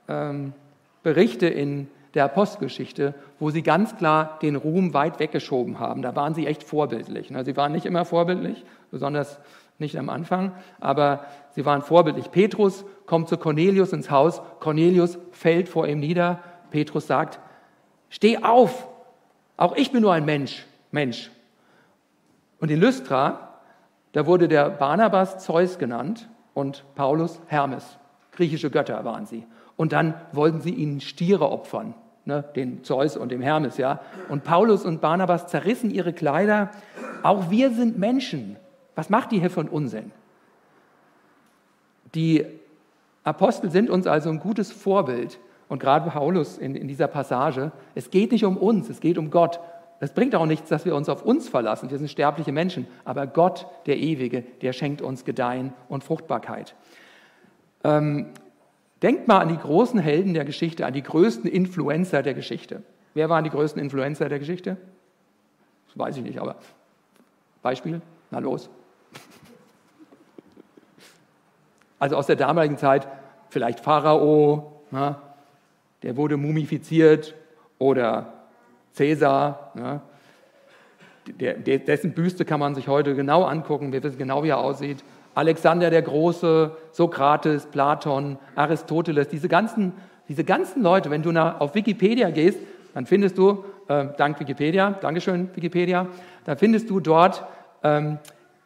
ähm, 0.10 0.52
Berichte 1.02 1.48
in 1.48 1.88
der 2.14 2.26
Apostelgeschichte, 2.26 3.14
wo 3.40 3.52
sie 3.52 3.64
ganz 3.64 3.96
klar 3.96 4.38
den 4.42 4.58
Ruhm 4.58 4.94
weit 4.94 5.22
weggeschoben 5.22 5.80
haben. 5.80 6.02
Da 6.02 6.14
waren 6.14 6.34
sie 6.34 6.46
echt 6.46 6.64
vorbildlich. 6.64 7.32
Ne? 7.32 7.46
Sie 7.46 7.56
waren 7.56 7.72
nicht 7.72 7.86
immer 7.86 8.04
vorbildlich, 8.04 8.66
besonders 8.92 9.40
nicht 9.80 9.98
am 9.98 10.10
Anfang, 10.10 10.52
aber 10.82 11.22
sie 11.52 11.66
waren 11.66 11.84
vorbildlich. 11.84 12.32
Petrus 12.32 12.84
kommt 13.06 13.30
zu 13.30 13.38
Cornelius 13.38 13.94
ins 13.94 14.12
Haus, 14.12 14.42
Cornelius 14.60 15.18
fällt 15.32 15.70
vor 15.70 15.88
ihm 15.88 16.02
nieder. 16.02 16.40
Petrus 16.70 17.08
sagt, 17.08 17.40
steh 18.10 18.44
auf, 18.44 18.90
auch 19.62 19.76
ich 19.76 19.92
bin 19.92 20.02
nur 20.02 20.12
ein 20.12 20.26
Mensch, 20.26 20.66
Mensch. 20.90 21.30
Und 22.60 22.72
in 22.72 22.80
Lystra, 22.80 23.60
da 24.12 24.26
wurde 24.26 24.48
der 24.48 24.72
Barnabas 24.72 25.38
Zeus 25.38 25.78
genannt 25.78 26.28
und 26.56 26.84
Paulus 26.96 27.40
Hermes. 27.46 28.00
Griechische 28.32 28.72
Götter 28.72 29.06
waren 29.06 29.28
sie 29.28 29.46
und 29.78 29.94
dann 29.94 30.16
wollten 30.32 30.62
sie 30.62 30.72
ihnen 30.72 31.00
Stiere 31.00 31.52
opfern, 31.52 31.94
ne, 32.26 32.44
den 32.56 32.84
Zeus 32.84 33.16
und 33.16 33.30
dem 33.30 33.44
Hermes. 33.44 33.78
Ja. 33.78 34.00
Und 34.30 34.44
Paulus 34.44 34.84
und 34.84 35.00
Barnabas 35.00 35.46
zerrissen 35.46 35.92
ihre 35.92 36.12
Kleider. 36.12 36.72
Auch 37.22 37.52
wir 37.52 37.70
sind 37.70 38.00
Menschen. 38.00 38.56
Was 38.96 39.12
macht 39.12 39.32
die 39.32 39.42
hier 39.42 39.52
von 39.52 39.70
Unsinn? 39.70 40.12
Die 42.16 42.48
Apostel 43.24 43.70
sind 43.70 43.92
uns 43.92 44.08
also 44.08 44.32
ein 44.32 44.40
gutes 44.40 44.72
Vorbild. 44.72 45.38
Und 45.72 45.80
gerade 45.80 46.10
Paulus 46.10 46.58
in, 46.58 46.76
in 46.76 46.90
dieser 46.90 47.08
Passage, 47.08 47.72
es 47.96 48.12
geht 48.12 48.34
nicht 48.34 48.44
um 48.44 48.58
uns, 48.58 48.90
es 48.90 49.00
geht 49.00 49.18
um 49.18 49.32
Gott. 49.32 49.62
Es 50.02 50.12
bringt 50.12 50.36
auch 50.36 50.46
nichts, 50.46 50.68
dass 50.68 50.84
wir 50.84 50.94
uns 50.94 51.08
auf 51.08 51.24
uns 51.24 51.48
verlassen. 51.48 51.90
Wir 51.90 51.98
sind 51.98 52.12
sterbliche 52.12 52.52
Menschen. 52.52 52.88
Aber 53.06 53.26
Gott, 53.26 53.68
der 53.86 53.98
Ewige, 53.98 54.42
der 54.62 54.74
schenkt 54.74 55.02
uns 55.02 55.24
Gedeihen 55.24 55.72
und 55.88 56.04
Fruchtbarkeit. 56.04 56.76
Ähm, 57.86 58.34
Denkt 59.02 59.30
mal 59.30 59.40
an 59.40 59.48
die 59.48 59.58
großen 59.58 59.98
Helden 59.98 60.34
der 60.34 60.44
Geschichte, 60.44 60.86
an 60.86 60.92
die 60.92 61.04
größten 61.04 61.50
Influencer 61.50 62.22
der 62.22 62.34
Geschichte. 62.34 62.84
Wer 63.14 63.30
waren 63.30 63.46
die 63.46 63.50
größten 63.50 63.82
Influencer 63.82 64.28
der 64.28 64.40
Geschichte? 64.40 64.76
Das 65.88 65.98
weiß 65.98 66.18
ich 66.18 66.24
nicht, 66.24 66.42
aber 66.42 66.58
Beispiel? 67.62 68.02
Na 68.30 68.40
los. 68.40 68.70
Also 71.98 72.18
aus 72.18 72.26
der 72.28 72.36
damaligen 72.36 72.78
Zeit 72.78 73.08
vielleicht 73.50 73.80
Pharao, 73.80 74.82
na, 74.92 75.31
der 76.04 76.18
wurde 76.18 76.38
mumifiziert, 76.38 77.36
oder 77.82 78.34
Cäsar, 78.94 79.72
na, 79.74 80.02
der, 81.40 81.56
dessen 81.56 82.14
Büste 82.14 82.46
kann 82.46 82.60
man 82.60 82.76
sich 82.76 82.88
heute 82.88 83.16
genau 83.16 83.44
angucken, 83.44 83.92
wir 83.92 84.04
wissen 84.04 84.20
genau, 84.20 84.44
wie 84.44 84.50
er 84.50 84.60
aussieht. 84.60 85.04
Alexander 85.34 85.90
der 85.90 86.02
Große, 86.04 86.76
Sokrates, 86.92 87.66
Platon, 87.66 88.38
Aristoteles, 88.56 89.30
diese 89.30 89.48
ganzen, 89.48 89.94
diese 90.28 90.44
ganzen 90.44 90.84
Leute, 90.84 91.10
wenn 91.10 91.24
du 91.24 91.32
nach, 91.32 91.60
auf 91.60 91.74
Wikipedia 91.74 92.30
gehst, 92.30 92.60
dann 92.94 93.06
findest 93.06 93.38
du, 93.38 93.64
äh, 93.88 94.08
dank 94.18 94.40
Wikipedia, 94.40 94.92
Dankeschön 95.02 95.50
Wikipedia, 95.56 96.08
dann 96.46 96.58
findest 96.58 96.90
du 96.90 97.00
dort 97.00 97.44
ähm, 97.84 98.20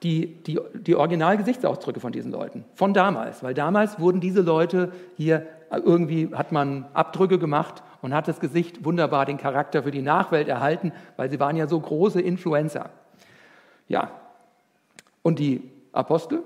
die, 0.03 0.43
die, 0.43 0.59
die 0.73 0.95
Originalgesichtsausdrücke 0.95 1.99
von 1.99 2.11
diesen 2.11 2.31
Leuten, 2.31 2.65
von 2.73 2.93
damals. 2.93 3.43
Weil 3.43 3.53
damals 3.53 3.99
wurden 3.99 4.19
diese 4.19 4.41
Leute 4.41 4.91
hier, 5.15 5.47
irgendwie 5.71 6.33
hat 6.33 6.51
man 6.51 6.85
Abdrücke 6.93 7.39
gemacht 7.39 7.83
und 8.01 8.13
hat 8.13 8.27
das 8.27 8.39
Gesicht 8.39 8.85
wunderbar 8.85 9.25
den 9.25 9.37
Charakter 9.37 9.83
für 9.83 9.91
die 9.91 10.01
Nachwelt 10.01 10.47
erhalten, 10.47 10.91
weil 11.17 11.29
sie 11.29 11.39
waren 11.39 11.55
ja 11.55 11.67
so 11.67 11.79
große 11.79 12.21
Influencer. 12.21 12.89
Ja, 13.87 14.11
und 15.21 15.39
die 15.39 15.71
Apostel, 15.91 16.43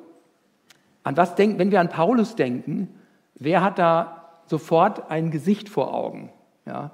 an 1.03 1.17
was 1.17 1.36
denken, 1.36 1.60
wenn 1.60 1.71
wir 1.71 1.79
an 1.79 1.89
Paulus 1.89 2.36
denken, 2.36 2.88
wer 3.36 3.63
hat 3.63 3.79
da 3.79 4.29
sofort 4.45 5.10
ein 5.10 5.32
Gesicht 5.32 5.69
vor 5.69 5.93
Augen? 5.93 6.32
Ja? 6.65 6.91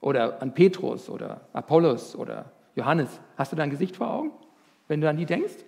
Oder 0.00 0.42
an 0.42 0.52
Petrus 0.52 1.08
oder 1.08 1.42
Apollos 1.52 2.16
oder 2.16 2.46
Johannes. 2.74 3.20
Hast 3.36 3.52
du 3.52 3.56
da 3.56 3.62
ein 3.62 3.70
Gesicht 3.70 3.96
vor 3.96 4.10
Augen, 4.10 4.32
wenn 4.88 5.00
du 5.00 5.08
an 5.08 5.16
die 5.16 5.26
denkst? 5.26 5.64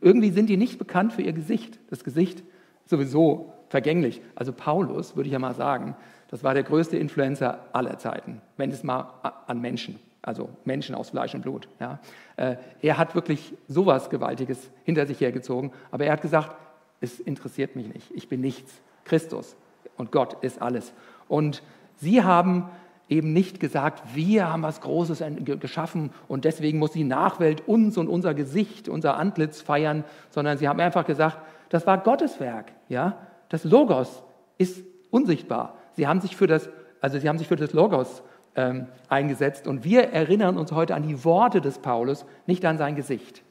Irgendwie 0.00 0.30
sind 0.30 0.48
die 0.48 0.56
nicht 0.56 0.78
bekannt 0.78 1.12
für 1.12 1.22
ihr 1.22 1.32
Gesicht. 1.32 1.78
Das 1.90 2.04
Gesicht 2.04 2.42
sowieso 2.86 3.52
vergänglich. 3.68 4.20
Also 4.34 4.52
Paulus, 4.52 5.16
würde 5.16 5.28
ich 5.28 5.32
ja 5.32 5.38
mal 5.38 5.54
sagen, 5.54 5.96
das 6.28 6.42
war 6.42 6.54
der 6.54 6.62
größte 6.62 6.96
Influencer 6.96 7.60
aller 7.72 7.98
Zeiten, 7.98 8.40
wenn 8.56 8.70
es 8.70 8.82
mal 8.82 9.12
an 9.46 9.60
Menschen, 9.60 9.98
also 10.22 10.50
Menschen 10.64 10.94
aus 10.94 11.10
Fleisch 11.10 11.34
und 11.34 11.42
Blut. 11.42 11.68
Ja. 11.78 12.00
Äh, 12.36 12.56
er 12.82 12.98
hat 12.98 13.14
wirklich 13.14 13.54
sowas 13.68 14.10
Gewaltiges 14.10 14.70
hinter 14.84 15.06
sich 15.06 15.20
hergezogen, 15.20 15.72
aber 15.90 16.04
er 16.04 16.12
hat 16.12 16.22
gesagt, 16.22 16.56
es 17.00 17.20
interessiert 17.20 17.76
mich 17.76 17.92
nicht. 17.92 18.10
Ich 18.12 18.28
bin 18.28 18.40
nichts. 18.40 18.80
Christus 19.04 19.56
und 19.96 20.10
Gott 20.10 20.42
ist 20.42 20.60
alles. 20.60 20.92
Und 21.28 21.62
sie 21.96 22.22
haben 22.22 22.68
eben 23.08 23.32
nicht 23.32 23.60
gesagt, 23.60 24.02
wir 24.14 24.52
haben 24.52 24.62
was 24.62 24.80
Großes 24.80 25.22
geschaffen 25.60 26.10
und 26.26 26.44
deswegen 26.44 26.78
muss 26.78 26.90
die 26.90 27.04
Nachwelt 27.04 27.66
uns 27.68 27.96
und 27.96 28.08
unser 28.08 28.34
Gesicht, 28.34 28.88
unser 28.88 29.16
Antlitz 29.16 29.60
feiern, 29.60 30.04
sondern 30.30 30.58
sie 30.58 30.68
haben 30.68 30.80
einfach 30.80 31.06
gesagt, 31.06 31.38
das 31.68 31.86
war 31.86 31.98
Gottes 31.98 32.40
Werk. 32.40 32.72
Ja? 32.88 33.16
Das 33.48 33.64
Logos 33.64 34.22
ist 34.58 34.84
unsichtbar. 35.10 35.76
Sie 35.92 36.06
haben 36.06 36.20
sich 36.20 36.36
für 36.36 36.46
das, 36.46 36.68
also 37.00 37.18
sie 37.18 37.28
haben 37.28 37.38
sich 37.38 37.48
für 37.48 37.56
das 37.56 37.72
Logos 37.72 38.22
ähm, 38.54 38.86
eingesetzt. 39.08 39.66
Und 39.66 39.84
wir 39.84 40.12
erinnern 40.12 40.56
uns 40.56 40.72
heute 40.72 40.94
an 40.94 41.02
die 41.02 41.24
Worte 41.24 41.60
des 41.60 41.78
Paulus, 41.78 42.26
nicht 42.46 42.64
an 42.64 42.78
sein 42.78 42.96
Gesicht. 42.96 43.42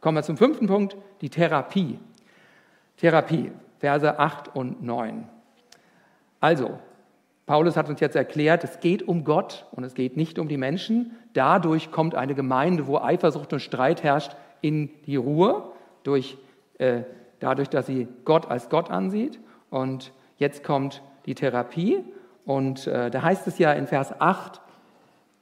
Kommen 0.00 0.16
wir 0.16 0.22
zum 0.22 0.36
fünften 0.36 0.66
Punkt, 0.66 0.96
die 1.20 1.30
Therapie. 1.30 1.98
Therapie, 2.96 3.52
Verse 3.78 4.18
8 4.18 4.54
und 4.54 4.82
9. 4.82 5.28
Also, 6.40 6.78
Paulus 7.46 7.76
hat 7.76 7.88
uns 7.88 8.00
jetzt 8.00 8.14
erklärt, 8.14 8.62
es 8.62 8.80
geht 8.80 9.08
um 9.08 9.24
Gott 9.24 9.66
und 9.72 9.82
es 9.82 9.94
geht 9.94 10.16
nicht 10.16 10.38
um 10.38 10.48
die 10.48 10.58
Menschen. 10.58 11.16
Dadurch 11.32 11.90
kommt 11.90 12.14
eine 12.14 12.34
Gemeinde, 12.34 12.86
wo 12.86 12.98
Eifersucht 12.98 13.52
und 13.52 13.60
Streit 13.60 14.02
herrscht, 14.02 14.32
in 14.60 14.90
die 15.06 15.16
Ruhe, 15.16 15.72
durch, 16.02 16.36
äh, 16.78 17.02
dadurch, 17.40 17.68
dass 17.68 17.86
sie 17.86 18.08
Gott 18.24 18.50
als 18.50 18.68
Gott 18.68 18.90
ansieht. 18.90 19.38
Und 19.70 20.12
jetzt 20.36 20.64
kommt 20.64 21.02
die 21.26 21.34
Therapie. 21.34 22.04
Und 22.44 22.86
äh, 22.86 23.10
da 23.10 23.22
heißt 23.22 23.46
es 23.46 23.58
ja 23.58 23.72
in 23.72 23.86
Vers 23.86 24.20
8, 24.20 24.60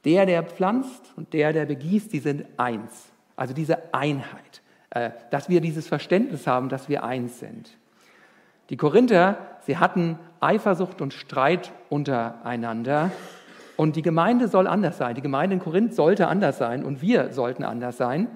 der, 0.05 0.25
der 0.25 0.43
pflanzt 0.43 1.13
und 1.15 1.33
der, 1.33 1.53
der 1.53 1.65
begießt, 1.65 2.11
die 2.13 2.19
sind 2.19 2.45
eins. 2.57 3.11
Also 3.35 3.53
diese 3.53 3.93
Einheit, 3.93 4.61
äh, 4.89 5.11
dass 5.31 5.49
wir 5.49 5.61
dieses 5.61 5.87
Verständnis 5.87 6.47
haben, 6.47 6.69
dass 6.69 6.89
wir 6.89 7.03
eins 7.03 7.39
sind. 7.39 7.77
Die 8.69 8.77
Korinther, 8.77 9.37
sie 9.61 9.77
hatten 9.77 10.19
Eifersucht 10.39 11.01
und 11.01 11.13
Streit 11.13 11.71
untereinander. 11.89 13.11
Und 13.77 13.95
die 13.95 14.01
Gemeinde 14.01 14.47
soll 14.47 14.67
anders 14.67 14.97
sein. 14.97 15.15
Die 15.15 15.21
Gemeinde 15.21 15.55
in 15.55 15.61
Korinth 15.61 15.93
sollte 15.93 16.27
anders 16.27 16.57
sein 16.57 16.83
und 16.83 17.01
wir 17.01 17.31
sollten 17.31 17.63
anders 17.63 17.97
sein. 17.97 18.27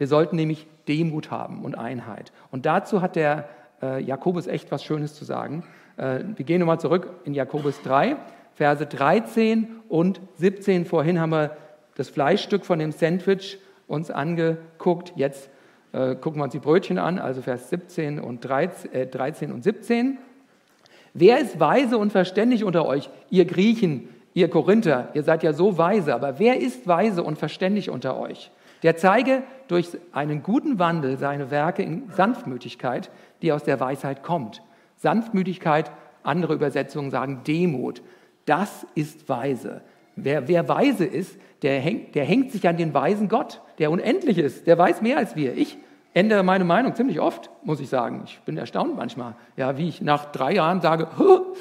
Wir 0.00 0.06
sollten 0.06 0.36
nämlich 0.36 0.66
Demut 0.88 1.30
haben 1.30 1.62
und 1.62 1.76
Einheit. 1.76 2.32
Und 2.50 2.64
dazu 2.64 3.02
hat 3.02 3.16
der 3.16 3.50
äh, 3.82 4.02
Jakobus 4.02 4.46
echt 4.46 4.72
was 4.72 4.82
Schönes 4.82 5.12
zu 5.12 5.26
sagen. 5.26 5.62
Äh, 5.98 6.20
wir 6.36 6.46
gehen 6.46 6.60
nochmal 6.60 6.80
zurück 6.80 7.20
in 7.24 7.34
Jakobus 7.34 7.82
3, 7.82 8.16
Verse 8.54 8.86
13 8.86 9.68
und 9.90 10.22
17. 10.36 10.86
Vorhin 10.86 11.20
haben 11.20 11.32
wir 11.32 11.54
das 11.96 12.08
Fleischstück 12.08 12.64
von 12.64 12.78
dem 12.78 12.92
Sandwich 12.92 13.58
uns 13.88 14.10
angeguckt. 14.10 15.12
Jetzt 15.16 15.50
äh, 15.92 16.14
gucken 16.14 16.40
wir 16.40 16.44
uns 16.44 16.52
die 16.52 16.60
Brötchen 16.60 16.96
an, 16.96 17.18
also 17.18 17.42
Vers 17.42 17.68
17 17.68 18.20
und 18.20 18.42
13, 18.42 18.92
äh, 18.94 19.06
13 19.06 19.52
und 19.52 19.62
17. 19.62 20.16
Wer 21.12 21.40
ist 21.40 21.60
weise 21.60 21.98
und 21.98 22.10
verständig 22.10 22.64
unter 22.64 22.86
euch, 22.86 23.10
ihr 23.28 23.44
Griechen, 23.44 24.08
ihr 24.32 24.48
Korinther? 24.48 25.10
Ihr 25.12 25.24
seid 25.24 25.42
ja 25.42 25.52
so 25.52 25.76
weise, 25.76 26.14
aber 26.14 26.38
wer 26.38 26.58
ist 26.58 26.88
weise 26.88 27.22
und 27.22 27.36
verständig 27.36 27.90
unter 27.90 28.18
euch? 28.18 28.50
Der 28.82 28.96
zeige 28.96 29.42
durch 29.68 29.88
einen 30.12 30.42
guten 30.42 30.78
Wandel 30.78 31.18
seine 31.18 31.50
Werke 31.50 31.82
in 31.82 32.10
Sanftmütigkeit, 32.10 33.10
die 33.42 33.52
aus 33.52 33.62
der 33.62 33.78
Weisheit 33.80 34.22
kommt. 34.22 34.62
Sanftmütigkeit, 34.96 35.90
andere 36.22 36.54
Übersetzungen 36.54 37.10
sagen 37.10 37.42
Demut. 37.46 38.02
Das 38.46 38.86
ist 38.94 39.28
weise. 39.28 39.82
Wer, 40.16 40.48
wer 40.48 40.68
weise 40.68 41.04
ist, 41.04 41.38
der 41.62 41.80
hängt, 41.80 42.14
der 42.14 42.24
hängt 42.24 42.52
sich 42.52 42.66
an 42.68 42.76
den 42.76 42.92
weisen 42.94 43.28
Gott, 43.28 43.60
der 43.78 43.90
unendlich 43.90 44.38
ist, 44.38 44.66
der 44.66 44.76
weiß 44.76 45.02
mehr 45.02 45.18
als 45.18 45.36
wir. 45.36 45.56
Ich 45.56 45.78
ändere 46.14 46.42
meine 46.42 46.64
Meinung 46.64 46.94
ziemlich 46.94 47.20
oft, 47.20 47.50
muss 47.62 47.80
ich 47.80 47.88
sagen. 47.88 48.22
Ich 48.24 48.40
bin 48.40 48.56
erstaunt 48.56 48.96
manchmal, 48.96 49.34
ja, 49.56 49.78
wie 49.78 49.88
ich 49.88 50.00
nach 50.00 50.26
drei 50.26 50.54
Jahren 50.54 50.80
sage, 50.80 51.08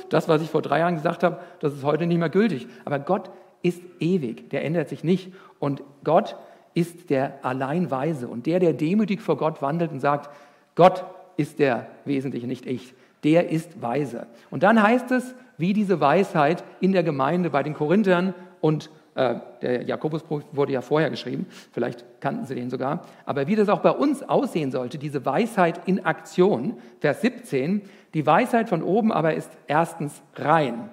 das, 0.10 0.28
was 0.28 0.42
ich 0.42 0.50
vor 0.50 0.62
drei 0.62 0.80
Jahren 0.80 0.96
gesagt 0.96 1.24
habe, 1.24 1.40
das 1.60 1.74
ist 1.74 1.84
heute 1.84 2.08
nicht 2.08 2.18
mehr 2.18 2.30
gültig. 2.30 2.68
Aber 2.86 3.00
Gott 3.00 3.30
ist 3.62 3.82
ewig, 4.00 4.50
der 4.50 4.64
ändert 4.64 4.90
sich 4.90 5.04
nicht. 5.04 5.34
Und 5.60 5.84
Gott 6.04 6.36
ist 6.80 7.10
der 7.10 7.44
Alleinweise. 7.44 8.30
Und 8.30 8.46
der, 8.46 8.60
der 8.60 8.72
demütig 8.72 9.22
vor 9.22 9.36
Gott 9.36 9.62
wandelt 9.62 9.92
und 9.92 10.00
sagt, 10.00 10.30
Gott 10.76 11.04
ist 11.36 11.60
der 11.60 11.88
Wesentliche, 12.06 12.48
nicht 12.48 12.66
ich, 12.66 12.94
der 13.26 13.50
ist 13.50 13.82
weise. 13.82 14.28
Und 14.50 14.64
dann 14.64 14.82
heißt 14.82 15.12
es, 15.12 15.36
wie 15.58 15.74
diese 15.74 16.00
Weisheit 16.00 16.64
in 16.80 16.94
der 16.94 17.04
Gemeinde 17.04 17.50
bei 17.50 17.64
den 17.64 17.74
Korinthern 17.74 18.34
und 18.62 18.90
äh, 19.16 19.36
der 19.62 19.84
Jakobusbrief 19.84 20.44
wurde 20.54 20.72
ja 20.72 20.82
vorher 20.82 21.10
geschrieben, 21.10 21.48
vielleicht 21.74 22.06
kannten 22.22 22.46
Sie 22.46 22.56
den 22.56 22.70
sogar, 22.70 23.06
aber 23.26 23.48
wie 23.48 23.58
das 23.58 23.68
auch 23.68 23.82
bei 23.82 23.92
uns 23.92 24.24
aussehen 24.24 24.72
sollte, 24.72 24.98
diese 24.98 25.26
Weisheit 25.26 25.82
in 25.86 26.06
Aktion, 26.06 26.78
Vers 27.02 27.20
17, 27.22 27.82
die 28.14 28.26
Weisheit 28.26 28.70
von 28.70 28.82
oben 28.82 29.12
aber 29.12 29.34
ist 29.34 29.52
erstens 29.68 30.22
rein, 30.36 30.90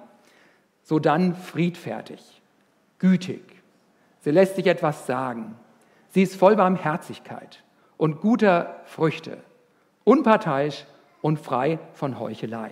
so 0.83 0.99
dann 0.99 1.33
friedfertig, 1.35 2.41
gütig, 2.99 3.43
sie 4.19 4.31
lässt 4.31 4.57
sich 4.57 4.67
etwas 4.67 5.07
sagen, 5.07 5.55
sie 6.17 6.23
ist 6.23 6.35
voll 6.35 6.55
Barmherzigkeit 6.55 7.61
und 7.95 8.21
guter 8.21 8.77
Früchte, 8.85 9.37
unparteiisch 10.03 10.87
und 11.21 11.37
frei 11.37 11.77
von 11.93 12.19
Heuchelei. 12.19 12.71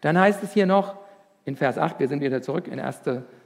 Dann 0.00 0.18
heißt 0.18 0.42
es 0.42 0.52
hier 0.52 0.66
noch 0.66 0.96
in 1.44 1.54
Vers 1.54 1.78
8, 1.78 2.00
wir 2.00 2.08
sind 2.08 2.22
wieder 2.22 2.42
zurück 2.42 2.66
in 2.66 2.80
1. 2.80 3.02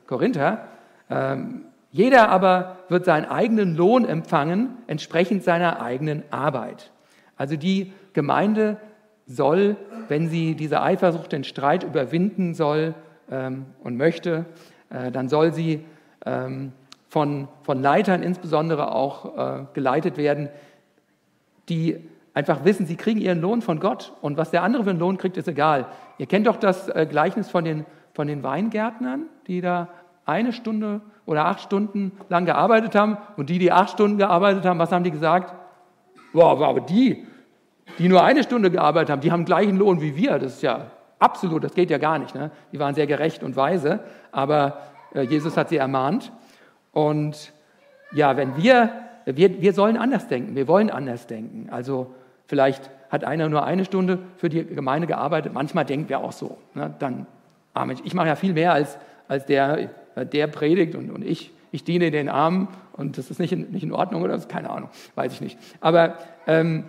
Korinther, 0.07 0.69
ähm, 1.11 1.67
jeder 1.91 2.31
aber 2.31 2.79
wird 2.89 3.05
seinen 3.05 3.27
eigenen 3.27 3.77
Lohn 3.77 4.07
empfangen, 4.07 4.79
entsprechend 4.87 5.45
seiner 5.45 5.83
eigenen 5.83 6.23
Arbeit. 6.31 6.91
Also 7.37 7.57
die 7.57 7.93
Gemeinde 8.15 8.79
soll, 9.27 9.77
wenn 10.09 10.31
sie 10.31 10.55
diese 10.55 10.81
Eifersucht, 10.81 11.33
den 11.33 11.45
Streit 11.45 11.85
überwinden 11.85 12.55
soll 12.55 12.95
ähm, 13.31 13.67
und 13.85 13.99
möchte, 13.99 14.47
äh, 14.89 15.11
dann 15.11 15.29
soll 15.29 15.53
sie 15.53 15.85
ähm, 16.25 16.73
von, 17.11 17.49
von 17.63 17.83
Leitern 17.83 18.23
insbesondere 18.23 18.95
auch 18.95 19.37
äh, 19.37 19.65
geleitet 19.75 20.17
werden, 20.17 20.49
die 21.69 22.09
einfach 22.33 22.65
wissen, 22.65 22.87
sie 22.87 22.97
kriegen 22.97 23.21
ihren 23.21 23.41
Lohn 23.41 23.63
von 23.63 23.81
Gott 23.81 24.13
und 24.23 24.37
was 24.37 24.53
der 24.53 24.63
andere 24.63 24.85
für 24.85 24.91
einen 24.91 25.01
Lohn 25.01 25.19
kriegt, 25.19 25.37
ist 25.37 25.49
egal. 25.49 25.87
Ihr 26.19 26.27
kennt 26.27 26.47
doch 26.47 26.57
das 26.57 26.89
äh, 26.89 27.07
Gleichnis 27.11 27.51
von 27.51 27.65
den, 27.65 27.85
von 28.15 28.29
den 28.29 28.45
Weingärtnern, 28.45 29.27
die 29.49 29.61
da 29.61 29.89
eine 30.25 30.53
Stunde 30.53 31.01
oder 31.27 31.47
acht 31.47 31.61
Stunden 31.61 32.13
lang 32.29 32.47
gearbeitet 32.47 32.95
haben 32.95 33.19
und 33.37 33.51
die, 33.51 33.59
die 33.59 33.73
acht 33.73 33.91
Stunden 33.91 34.17
gearbeitet 34.17 34.65
haben, 34.65 34.79
was 34.79 34.93
haben 34.93 35.05
die 35.05 35.11
gesagt? 35.11 35.53
Wow, 36.33 36.63
aber 36.63 36.81
die, 36.81 37.27
die 37.99 38.09
nur 38.09 38.23
eine 38.23 38.45
Stunde 38.45 38.71
gearbeitet 38.71 39.11
haben, 39.11 39.21
die 39.21 39.33
haben 39.33 39.45
gleichen 39.45 39.77
Lohn 39.77 40.01
wie 40.01 40.15
wir. 40.15 40.39
Das 40.39 40.55
ist 40.55 40.63
ja 40.63 40.87
absolut, 41.19 41.65
das 41.65 41.75
geht 41.75 41.91
ja 41.91 41.99
gar 41.99 42.21
nicht. 42.21 42.37
Ne? 42.37 42.53
Die 42.73 42.79
waren 42.79 42.95
sehr 42.95 43.09
gerecht 43.09 43.43
und 43.43 43.57
weise, 43.57 43.99
aber 44.31 44.79
äh, 45.13 45.23
Jesus 45.23 45.57
hat 45.57 45.71
sie 45.71 45.77
ermahnt. 45.77 46.31
Und 46.93 47.53
ja, 48.13 48.37
wenn 48.37 48.57
wir, 48.57 48.91
wir, 49.27 49.61
wir 49.61 49.73
sollen 49.73 49.97
anders 49.97 50.29
denken, 50.29 50.57
wir 50.57 50.69
wollen 50.69 50.91
anders 50.91 51.27
denken. 51.27 51.69
Also 51.71 52.15
vielleicht 52.47 52.91
hat 53.11 53.25
einer 53.25 53.49
nur 53.49 53.65
eine 53.65 53.85
Stunde 53.85 54.19
für 54.37 54.49
die 54.49 54.65
Gemeinde 54.65 55.07
gearbeitet, 55.07 55.53
manchmal 55.53 55.85
denken 55.85 56.09
wir 56.09 56.21
auch 56.21 56.33
so. 56.33 56.59
Ne? 56.75 56.95
Dann, 56.99 57.27
ah 57.75 57.85
Mensch, 57.85 58.01
ich 58.05 58.15
mache 58.15 58.29
ja 58.29 58.37
viel 58.37 58.53
mehr 58.53 58.73
als, 58.73 58.99
als 59.29 59.47
der, 59.47 59.91
der 60.17 60.47
predigt 60.47 60.95
und, 60.95 61.11
und 61.11 61.25
ich, 61.25 61.53
ich 61.73 61.85
diene 61.85 62.11
den 62.11 62.29
Armen 62.29 62.69
und 62.93 63.19
das 63.19 63.31
ist 63.31 63.39
nicht 63.39 63.53
in, 63.53 63.71
nicht 63.71 63.83
in 63.83 63.93
Ordnung 63.93 64.23
oder 64.23 64.35
das 64.35 64.49
keine 64.49 64.71
Ahnung, 64.71 64.91
weiß 65.15 65.33
ich 65.33 65.41
nicht. 65.41 65.59
Aber 65.81 66.19
ähm, 66.47 66.85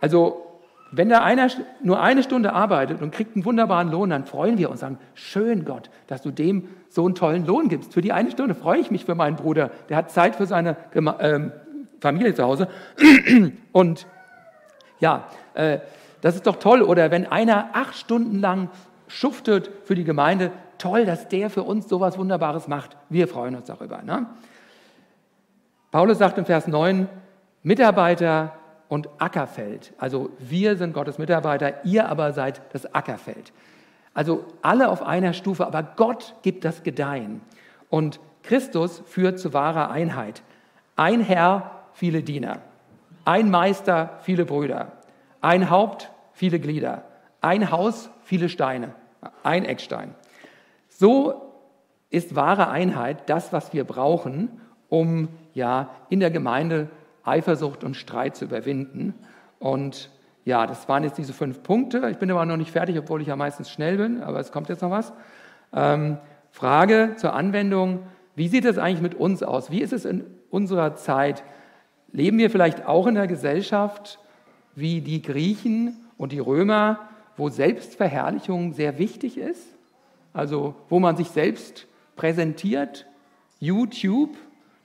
also 0.00 0.47
wenn 0.90 1.08
da 1.08 1.22
einer 1.22 1.48
nur 1.82 2.00
eine 2.00 2.22
Stunde 2.22 2.52
arbeitet 2.52 3.02
und 3.02 3.10
kriegt 3.12 3.36
einen 3.36 3.44
wunderbaren 3.44 3.90
Lohn, 3.90 4.10
dann 4.10 4.24
freuen 4.24 4.56
wir 4.56 4.70
uns, 4.70 4.80
sagen, 4.80 4.98
schön 5.14 5.64
Gott, 5.64 5.90
dass 6.06 6.22
du 6.22 6.30
dem 6.30 6.68
so 6.88 7.04
einen 7.04 7.14
tollen 7.14 7.46
Lohn 7.46 7.68
gibst. 7.68 7.92
Für 7.92 8.00
die 8.00 8.12
eine 8.12 8.30
Stunde 8.30 8.54
freue 8.54 8.80
ich 8.80 8.90
mich 8.90 9.04
für 9.04 9.14
meinen 9.14 9.36
Bruder, 9.36 9.70
der 9.88 9.98
hat 9.98 10.10
Zeit 10.10 10.36
für 10.36 10.46
seine 10.46 10.76
ähm, 10.94 11.52
Familie 12.00 12.34
zu 12.34 12.42
Hause. 12.42 12.68
Und 13.72 14.06
ja, 15.00 15.28
äh, 15.54 15.78
das 16.20 16.34
ist 16.34 16.46
doch 16.46 16.56
toll. 16.56 16.82
Oder 16.82 17.10
wenn 17.10 17.26
einer 17.26 17.70
acht 17.74 17.94
Stunden 17.94 18.40
lang 18.40 18.70
schuftet 19.08 19.70
für 19.84 19.94
die 19.94 20.04
Gemeinde, 20.04 20.52
toll, 20.78 21.04
dass 21.04 21.28
der 21.28 21.50
für 21.50 21.64
uns 21.64 21.88
so 21.88 22.00
was 22.00 22.18
Wunderbares 22.18 22.68
macht. 22.68 22.96
Wir 23.08 23.28
freuen 23.28 23.56
uns 23.56 23.66
darüber. 23.66 24.02
Ne? 24.02 24.26
Paulus 25.90 26.18
sagt 26.18 26.38
im 26.38 26.46
Vers 26.46 26.66
9, 26.66 27.08
Mitarbeiter 27.62 28.52
und 28.88 29.08
Ackerfeld. 29.18 29.92
Also 29.98 30.30
wir 30.38 30.76
sind 30.76 30.92
Gottes 30.94 31.18
Mitarbeiter, 31.18 31.84
ihr 31.84 32.08
aber 32.08 32.32
seid 32.32 32.62
das 32.72 32.94
Ackerfeld. 32.94 33.52
Also 34.14 34.44
alle 34.62 34.88
auf 34.88 35.02
einer 35.02 35.32
Stufe, 35.32 35.66
aber 35.66 35.82
Gott 35.82 36.34
gibt 36.42 36.64
das 36.64 36.82
Gedeihen. 36.82 37.40
Und 37.90 38.20
Christus 38.42 39.02
führt 39.06 39.38
zu 39.38 39.52
wahrer 39.52 39.90
Einheit. 39.90 40.42
Ein 40.96 41.20
Herr, 41.20 41.70
viele 41.92 42.22
Diener. 42.22 42.60
Ein 43.24 43.50
Meister, 43.50 44.18
viele 44.22 44.44
Brüder. 44.44 44.92
Ein 45.40 45.70
Haupt, 45.70 46.10
viele 46.32 46.58
Glieder. 46.58 47.04
Ein 47.40 47.70
Haus, 47.70 48.10
viele 48.22 48.48
Steine. 48.48 48.94
Ein 49.42 49.64
Eckstein. 49.64 50.14
So 50.88 51.52
ist 52.10 52.34
wahre 52.34 52.68
Einheit 52.70 53.28
das, 53.28 53.52
was 53.52 53.72
wir 53.72 53.84
brauchen, 53.84 54.60
um 54.88 55.28
ja 55.52 55.90
in 56.08 56.20
der 56.20 56.30
Gemeinde 56.30 56.88
Eifersucht 57.28 57.84
und 57.84 57.94
Streit 57.94 58.36
zu 58.36 58.44
überwinden. 58.44 59.14
Und 59.58 60.10
ja, 60.44 60.66
das 60.66 60.88
waren 60.88 61.04
jetzt 61.04 61.18
diese 61.18 61.32
fünf 61.32 61.62
Punkte. 61.62 62.08
Ich 62.10 62.18
bin 62.18 62.30
aber 62.30 62.44
noch 62.46 62.56
nicht 62.56 62.70
fertig, 62.70 62.98
obwohl 62.98 63.20
ich 63.20 63.28
ja 63.28 63.36
meistens 63.36 63.70
schnell 63.70 63.96
bin, 63.98 64.22
aber 64.22 64.40
es 64.40 64.52
kommt 64.52 64.68
jetzt 64.68 64.82
noch 64.82 64.90
was. 64.90 65.12
Ähm, 65.72 66.18
Frage 66.50 67.14
zur 67.16 67.34
Anwendung. 67.34 68.00
Wie 68.34 68.48
sieht 68.48 68.64
es 68.64 68.78
eigentlich 68.78 69.02
mit 69.02 69.14
uns 69.14 69.42
aus? 69.42 69.70
Wie 69.70 69.82
ist 69.82 69.92
es 69.92 70.04
in 70.04 70.24
unserer 70.50 70.96
Zeit? 70.96 71.44
Leben 72.12 72.38
wir 72.38 72.50
vielleicht 72.50 72.86
auch 72.86 73.06
in 73.06 73.16
einer 73.16 73.26
Gesellschaft 73.26 74.18
wie 74.74 75.00
die 75.00 75.22
Griechen 75.22 75.96
und 76.16 76.32
die 76.32 76.38
Römer, 76.38 77.00
wo 77.36 77.48
Selbstverherrlichung 77.48 78.72
sehr 78.72 78.98
wichtig 78.98 79.36
ist? 79.36 79.78
also 80.38 80.76
wo 80.88 81.00
man 81.00 81.16
sich 81.16 81.28
selbst 81.28 81.86
präsentiert 82.14 83.06
YouTube, 83.58 84.36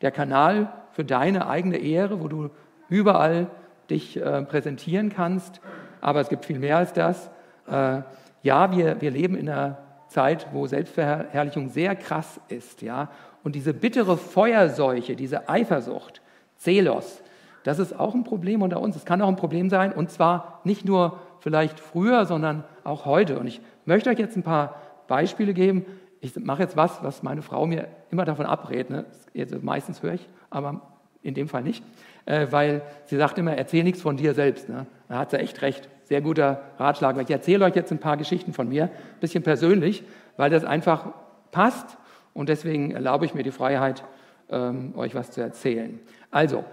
der 0.02 0.12
Kanal 0.12 0.74
für 0.94 1.04
deine 1.04 1.48
eigene 1.48 1.78
Ehre, 1.78 2.22
wo 2.22 2.28
du 2.28 2.50
überall 2.88 3.48
dich 3.90 4.18
äh, 4.18 4.42
präsentieren 4.44 5.10
kannst. 5.10 5.60
Aber 6.02 6.22
es 6.22 6.30
gibt 6.30 6.46
viel 6.46 6.60
mehr 6.60 6.78
als 6.78 6.94
das. 6.94 7.30
Äh, 7.68 8.02
ja, 8.44 8.76
wir, 8.76 9.02
wir 9.02 9.12
leben 9.12 9.36
in 9.36 9.50
einer 9.50 9.78
Zeit, 10.08 10.48
wo 10.52 10.68
Selbstverherrlichung 10.68 11.70
sehr 11.70 11.96
krass 11.96 12.40
ist. 12.48 12.82
Ja? 12.82 13.10
Und 13.44 13.56
diese 13.56 13.74
bittere 13.74 14.18
Feuerseuche, 14.18 15.16
diese 15.16 15.50
Eifersucht, 15.50 16.22
Zelos, 16.58 17.22
das 17.64 17.80
ist 17.80 17.98
auch 18.00 18.14
ein 18.14 18.24
Problem 18.24 18.62
unter 18.62 18.82
uns. 18.82 18.96
Es 18.96 19.06
kann 19.06 19.22
auch 19.22 19.28
ein 19.28 19.38
Problem 19.38 19.70
sein, 19.70 19.94
und 19.94 20.12
zwar 20.12 20.60
nicht 20.64 20.86
nur 20.86 21.20
vielleicht 21.40 21.80
früher, 21.80 22.26
sondern 22.26 22.64
auch 22.84 23.06
heute. 23.06 23.40
Und 23.40 23.48
ich 23.48 23.62
möchte 23.86 24.10
euch 24.10 24.20
jetzt 24.20 24.36
ein 24.36 24.44
paar 24.44 24.76
Beispiele 25.08 25.54
geben. 25.54 25.86
Ich 26.24 26.34
mache 26.38 26.62
jetzt 26.62 26.78
was, 26.78 27.04
was 27.04 27.22
meine 27.22 27.42
Frau 27.42 27.66
mir 27.66 27.90
immer 28.10 28.24
davon 28.24 28.46
abrät. 28.46 28.90
Ne? 28.90 29.04
Jetzt, 29.34 29.62
meistens 29.62 30.02
höre 30.02 30.14
ich, 30.14 30.30
aber 30.50 30.80
in 31.22 31.34
dem 31.34 31.50
Fall 31.50 31.64
nicht, 31.64 31.84
äh, 32.26 32.48
weil 32.50 32.82
sie 33.08 33.18
sagt 33.18 33.38
immer, 33.38 33.58
erzähl 33.58 33.84
nichts 33.84 34.02
von 34.02 34.16
dir 34.16 34.34
selbst. 34.34 34.70
Ne? 34.70 34.86
Da 35.10 35.18
hat 35.18 35.32
sie 35.32 35.40
echt 35.40 35.62
recht. 35.62 35.90
Sehr 36.06 36.22
guter 36.22 36.62
Ratschlag. 36.78 37.18
Ich 37.22 37.30
erzähle 37.30 37.66
euch 37.66 37.76
jetzt 37.76 37.92
ein 37.92 38.00
paar 38.00 38.16
Geschichten 38.16 38.54
von 38.54 38.70
mir, 38.70 38.84
ein 38.86 39.20
bisschen 39.20 39.44
persönlich, 39.44 40.06
weil 40.38 40.50
das 40.50 40.64
einfach 40.64 41.10
passt 41.52 41.98
und 42.34 42.48
deswegen 42.48 42.92
erlaube 42.92 43.26
ich 43.26 43.34
mir 43.34 43.44
die 43.44 43.52
Freiheit, 43.52 44.06
ähm, 44.50 44.94
euch 44.96 45.16
was 45.16 45.30
zu 45.32 45.42
erzählen. 45.42 46.00
Also, 46.32 46.64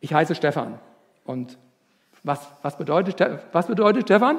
ich 0.00 0.12
heiße 0.12 0.34
Stefan 0.34 0.78
und 1.24 1.56
was, 2.22 2.46
was, 2.60 2.76
bedeutet, 2.76 3.18
was 3.52 3.68
bedeutet 3.68 4.02
Stefan? 4.02 4.38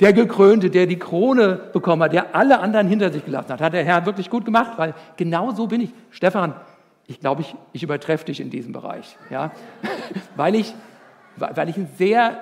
Der 0.00 0.12
Gekrönte, 0.12 0.70
der 0.70 0.86
die 0.86 0.98
Krone 0.98 1.60
bekommen 1.72 2.02
hat, 2.02 2.12
der 2.12 2.34
alle 2.34 2.60
anderen 2.60 2.86
hinter 2.86 3.10
sich 3.10 3.24
gelassen 3.24 3.50
hat. 3.50 3.60
Hat 3.60 3.72
der 3.72 3.84
Herr 3.84 4.06
wirklich 4.06 4.30
gut 4.30 4.44
gemacht, 4.44 4.72
weil 4.76 4.94
genau 5.16 5.50
so 5.50 5.66
bin 5.66 5.80
ich. 5.80 5.90
Stefan, 6.10 6.54
ich 7.08 7.20
glaube, 7.20 7.40
ich, 7.40 7.56
ich 7.72 7.82
übertreffe 7.82 8.26
dich 8.26 8.40
in 8.40 8.50
diesem 8.50 8.72
Bereich. 8.72 9.16
Ja? 9.30 9.50
weil, 10.36 10.54
ich, 10.54 10.74
weil 11.36 11.68
ich 11.68 11.76
ein 11.76 11.88
sehr 11.96 12.38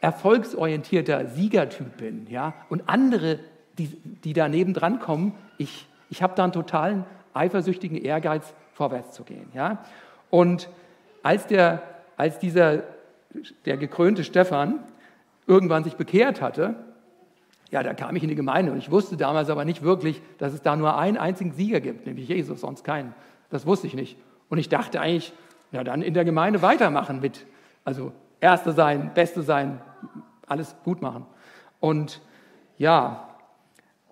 erfolgsorientierter 0.00 1.26
Siegertyp 1.26 1.96
bin. 1.96 2.26
Ja? 2.30 2.54
Und 2.68 2.82
andere, 2.86 3.40
die, 3.78 3.88
die 4.24 4.32
daneben 4.32 4.74
dran 4.74 5.00
kommen, 5.00 5.34
ich, 5.58 5.86
ich 6.10 6.22
habe 6.22 6.34
da 6.36 6.44
einen 6.44 6.52
totalen 6.52 7.04
eifersüchtigen 7.34 7.96
Ehrgeiz, 7.96 8.52
vorwärts 8.74 9.12
zu 9.12 9.24
gehen. 9.24 9.48
Ja? 9.54 9.84
Und 10.30 10.68
als, 11.22 11.46
der, 11.46 11.82
als 12.16 12.38
dieser, 12.38 12.82
der 13.64 13.76
gekrönte 13.76 14.24
Stefan 14.24 14.80
irgendwann 15.46 15.84
sich 15.84 15.96
bekehrt 15.96 16.40
hatte, 16.40 16.74
ja, 17.70 17.82
da 17.82 17.94
kam 17.94 18.16
ich 18.16 18.22
in 18.22 18.28
die 18.28 18.34
Gemeinde 18.34 18.72
und 18.72 18.78
ich 18.78 18.90
wusste 18.90 19.16
damals 19.16 19.48
aber 19.48 19.64
nicht 19.64 19.82
wirklich, 19.82 20.20
dass 20.38 20.52
es 20.52 20.62
da 20.62 20.76
nur 20.76 20.96
einen 20.98 21.16
einzigen 21.16 21.52
Sieger 21.52 21.80
gibt, 21.80 22.06
nämlich 22.06 22.28
Jesus, 22.28 22.60
sonst 22.60 22.84
keinen. 22.84 23.14
Das 23.48 23.66
wusste 23.66 23.86
ich 23.86 23.94
nicht. 23.94 24.16
Und 24.48 24.58
ich 24.58 24.68
dachte 24.68 25.00
eigentlich, 25.00 25.32
ja, 25.72 25.84
dann 25.84 26.02
in 26.02 26.14
der 26.14 26.24
Gemeinde 26.24 26.62
weitermachen 26.62 27.20
mit, 27.20 27.46
also 27.84 28.12
Erste 28.40 28.72
sein, 28.72 29.12
Beste 29.14 29.42
sein, 29.42 29.80
alles 30.46 30.74
gut 30.84 31.02
machen. 31.02 31.26
Und 31.78 32.20
ja, 32.78 33.28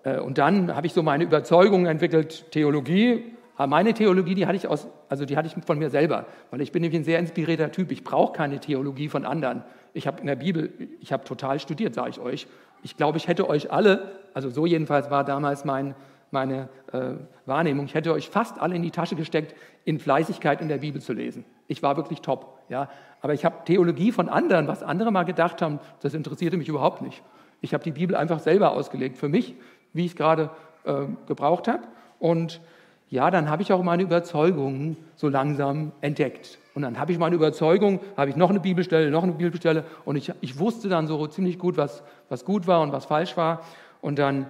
äh, 0.03 0.19
und 0.19 0.37
dann 0.37 0.75
habe 0.75 0.87
ich 0.87 0.93
so 0.93 1.03
meine 1.03 1.23
Überzeugung 1.23 1.85
entwickelt, 1.85 2.51
Theologie. 2.51 3.33
Aber 3.55 3.67
meine 3.67 3.93
Theologie, 3.93 4.35
die 4.35 4.45
hatte 4.45 4.55
ich 4.55 4.67
aus, 4.67 4.87
also 5.09 5.25
die 5.25 5.35
hatte 5.35 5.47
ich 5.47 5.65
von 5.65 5.77
mir 5.77 5.89
selber, 5.89 6.27
weil 6.51 6.61
ich 6.61 6.71
bin 6.71 6.81
nämlich 6.81 7.01
ein 7.01 7.03
sehr 7.03 7.19
inspirierter 7.19 7.71
Typ. 7.71 7.91
Ich 7.91 8.03
brauche 8.03 8.31
keine 8.31 8.59
Theologie 8.59 9.09
von 9.09 9.25
anderen. 9.25 9.63
Ich 9.93 10.07
habe 10.07 10.21
in 10.21 10.27
der 10.27 10.35
Bibel, 10.35 10.71
ich 11.01 11.11
habe 11.11 11.25
total 11.25 11.59
studiert, 11.59 11.93
sage 11.93 12.11
ich 12.11 12.19
euch. 12.19 12.47
Ich 12.81 12.97
glaube, 12.97 13.17
ich 13.17 13.27
hätte 13.27 13.49
euch 13.49 13.71
alle, 13.71 14.11
also 14.33 14.49
so 14.49 14.65
jedenfalls 14.65 15.09
war 15.09 15.23
damals 15.23 15.65
mein, 15.65 15.95
meine 16.31 16.69
äh, 16.91 17.13
Wahrnehmung, 17.45 17.85
ich 17.85 17.93
hätte 17.93 18.13
euch 18.13 18.29
fast 18.29 18.59
alle 18.59 18.75
in 18.75 18.83
die 18.83 18.91
Tasche 18.91 19.15
gesteckt, 19.15 19.55
in 19.85 19.99
Fleißigkeit 19.99 20.61
in 20.61 20.67
der 20.67 20.77
Bibel 20.77 21.01
zu 21.01 21.13
lesen. 21.13 21.45
Ich 21.67 21.81
war 21.81 21.97
wirklich 21.97 22.21
top. 22.21 22.59
Ja? 22.69 22.89
Aber 23.21 23.33
ich 23.33 23.45
habe 23.45 23.63
Theologie 23.65 24.11
von 24.11 24.29
anderen, 24.29 24.67
was 24.67 24.83
andere 24.83 25.11
mal 25.11 25.23
gedacht 25.23 25.61
haben, 25.61 25.79
das 26.01 26.13
interessierte 26.13 26.57
mich 26.57 26.69
überhaupt 26.69 27.01
nicht. 27.01 27.23
Ich 27.61 27.73
habe 27.73 27.83
die 27.83 27.91
Bibel 27.91 28.15
einfach 28.15 28.39
selber 28.39 28.71
ausgelegt 28.71 29.17
für 29.17 29.29
mich, 29.29 29.55
wie 29.93 30.05
ich 30.05 30.11
es 30.11 30.17
gerade 30.17 30.49
äh, 30.85 31.05
gebraucht 31.27 31.67
habe. 31.67 31.83
Und 32.19 32.61
ja, 33.09 33.31
dann 33.31 33.49
habe 33.49 33.61
ich 33.61 33.73
auch 33.73 33.83
meine 33.83 34.03
Überzeugungen 34.03 34.97
so 35.15 35.29
langsam 35.29 35.91
entdeckt. 36.01 36.59
Und 36.79 36.83
dann 36.83 36.97
habe 36.97 37.11
ich 37.11 37.19
meine 37.19 37.35
Überzeugung, 37.35 37.99
habe 38.15 38.29
ich 38.29 38.37
noch 38.37 38.49
eine 38.49 38.61
Bibelstelle, 38.61 39.11
noch 39.11 39.23
eine 39.23 39.33
Bibelstelle 39.33 39.83
und 40.05 40.15
ich, 40.15 40.31
ich 40.39 40.59
wusste 40.59 40.87
dann 40.87 41.07
so 41.07 41.27
ziemlich 41.27 41.59
gut, 41.59 41.75
was, 41.75 42.03
was 42.29 42.45
gut 42.45 42.67
war 42.67 42.79
und 42.79 42.93
was 42.93 43.03
falsch 43.03 43.35
war. 43.35 43.63
Und 43.99 44.17
dann 44.17 44.45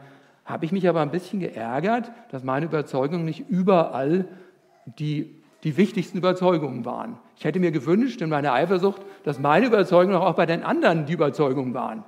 habe 0.45 0.63
ich 0.63 0.71
mich 0.71 0.87
aber 0.87 1.01
ein 1.01 1.09
bisschen 1.09 1.39
geärgert, 1.39 2.11
dass 2.29 2.43
meine 2.43 2.67
Überzeugungen 2.67 3.25
nicht 3.25 3.49
überall 3.49 4.25
die, 4.85 5.41
die 5.63 5.75
wichtigsten 5.75 6.19
Überzeugungen 6.19 6.85
waren. 6.85 7.17
Ich 7.35 7.45
hätte 7.45 7.59
mir 7.59 7.71
gewünscht 7.71 8.21
in 8.21 8.29
meiner 8.29 8.53
Eifersucht, 8.53 9.01
dass 9.23 9.39
meine 9.39 9.65
Überzeugungen 9.65 10.17
auch 10.17 10.35
bei 10.35 10.45
den 10.45 10.61
anderen 10.61 11.07
die 11.07 11.13
Überzeugungen 11.13 11.73
waren. 11.73 12.03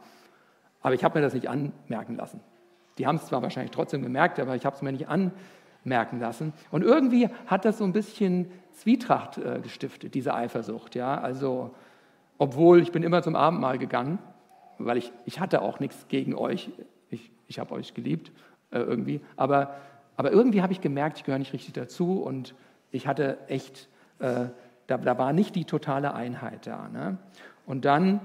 Aber 0.84 0.94
ich 0.94 1.04
habe 1.04 1.18
mir 1.18 1.26
das 1.26 1.34
nicht 1.34 1.50
anmerken 1.50 2.16
lassen. 2.16 2.42
Die 3.00 3.08
haben 3.08 3.16
es 3.16 3.26
zwar 3.26 3.42
wahrscheinlich 3.42 3.72
trotzdem 3.72 4.04
gemerkt, 4.04 4.40
aber 4.40 4.56
ich 4.56 4.68
habe 4.68 4.76
es 4.76 4.84
mir 4.84 4.92
nicht 4.92 5.08
anmerken 5.08 5.36
lassen. 5.84 6.54
Und 6.72 6.84
irgendwie 6.84 7.30
hat 7.48 7.66
das 7.66 7.78
so 7.78 7.84
ein 7.84 7.94
bisschen 7.94 8.52
Zwietracht 8.74 9.38
äh, 9.38 9.60
gestiftet, 9.62 10.14
diese 10.14 10.34
Eifersucht. 10.34 10.96
Ja? 10.96 11.20
Also, 11.20 11.72
obwohl 12.38 12.82
ich 12.82 12.92
bin 12.92 13.04
immer 13.04 13.22
zum 13.22 13.36
Abendmahl 13.36 13.78
gegangen, 13.78 14.20
weil 14.78 14.98
ich, 14.98 15.12
ich 15.26 15.40
hatte 15.40 15.62
auch 15.62 15.80
nichts 15.80 16.08
gegen 16.08 16.36
euch. 16.36 16.72
Ich, 17.10 17.32
ich 17.48 17.60
habe 17.60 17.74
euch 17.74 17.94
geliebt 17.94 18.32
äh, 18.72 18.80
irgendwie. 18.80 19.22
Aber, 19.36 19.76
aber 20.18 20.32
irgendwie 20.32 20.62
habe 20.62 20.74
ich 20.74 20.82
gemerkt, 20.82 21.18
ich 21.18 21.24
gehöre 21.24 21.40
nicht 21.40 21.54
richtig 21.54 21.74
dazu 21.74 22.22
und 22.22 22.56
ich 22.92 23.08
hatte 23.08 23.38
echt, 23.48 23.90
äh, 24.20 24.46
da, 24.88 24.98
da 24.98 25.18
war 25.18 25.34
nicht 25.34 25.56
die 25.56 25.66
totale 25.66 26.14
Einheit 26.14 26.68
da. 26.68 26.90
Ne? 26.90 27.18
Und 27.66 27.86
dann 27.86 28.22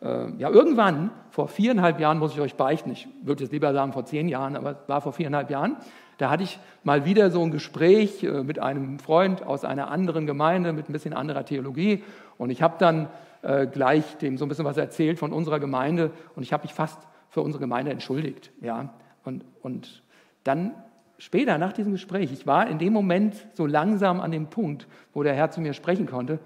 äh, 0.00 0.30
ja, 0.38 0.50
irgendwann, 0.50 1.10
vor 1.30 1.48
viereinhalb 1.48 2.00
Jahren, 2.00 2.18
muss 2.18 2.32
ich 2.32 2.40
euch 2.40 2.54
beichten, 2.54 2.90
ich 2.90 3.08
würde 3.22 3.44
jetzt 3.44 3.52
lieber 3.52 3.72
sagen 3.72 3.92
vor 3.92 4.04
zehn 4.04 4.28
Jahren, 4.28 4.56
aber 4.56 4.72
es 4.72 4.88
war 4.88 5.00
vor 5.00 5.12
viereinhalb 5.12 5.50
Jahren, 5.50 5.76
da 6.18 6.30
hatte 6.30 6.42
ich 6.42 6.58
mal 6.84 7.04
wieder 7.04 7.30
so 7.30 7.42
ein 7.42 7.50
Gespräch 7.50 8.22
äh, 8.22 8.42
mit 8.42 8.58
einem 8.58 8.98
Freund 8.98 9.44
aus 9.44 9.64
einer 9.64 9.90
anderen 9.90 10.26
Gemeinde 10.26 10.72
mit 10.72 10.88
ein 10.88 10.92
bisschen 10.92 11.14
anderer 11.14 11.44
Theologie 11.44 12.04
und 12.36 12.50
ich 12.50 12.60
habe 12.60 12.76
dann 12.78 13.08
äh, 13.42 13.66
gleich 13.66 14.16
dem 14.18 14.36
so 14.36 14.44
ein 14.44 14.48
bisschen 14.48 14.64
was 14.64 14.76
erzählt 14.76 15.18
von 15.18 15.32
unserer 15.32 15.60
Gemeinde 15.60 16.10
und 16.34 16.42
ich 16.42 16.52
habe 16.52 16.64
mich 16.64 16.74
fast 16.74 16.98
für 17.30 17.40
unsere 17.40 17.60
Gemeinde 17.60 17.92
entschuldigt. 17.92 18.50
Ja? 18.60 18.94
Und, 19.24 19.44
und 19.62 20.02
dann 20.44 20.72
später, 21.18 21.58
nach 21.58 21.72
diesem 21.72 21.92
Gespräch, 21.92 22.32
ich 22.32 22.46
war 22.46 22.68
in 22.68 22.78
dem 22.78 22.92
Moment 22.92 23.34
so 23.54 23.66
langsam 23.66 24.20
an 24.20 24.32
dem 24.32 24.48
Punkt, 24.48 24.86
wo 25.12 25.22
der 25.22 25.34
Herr 25.34 25.50
zu 25.50 25.60
mir 25.60 25.72
sprechen 25.72 26.06
konnte, 26.06 26.38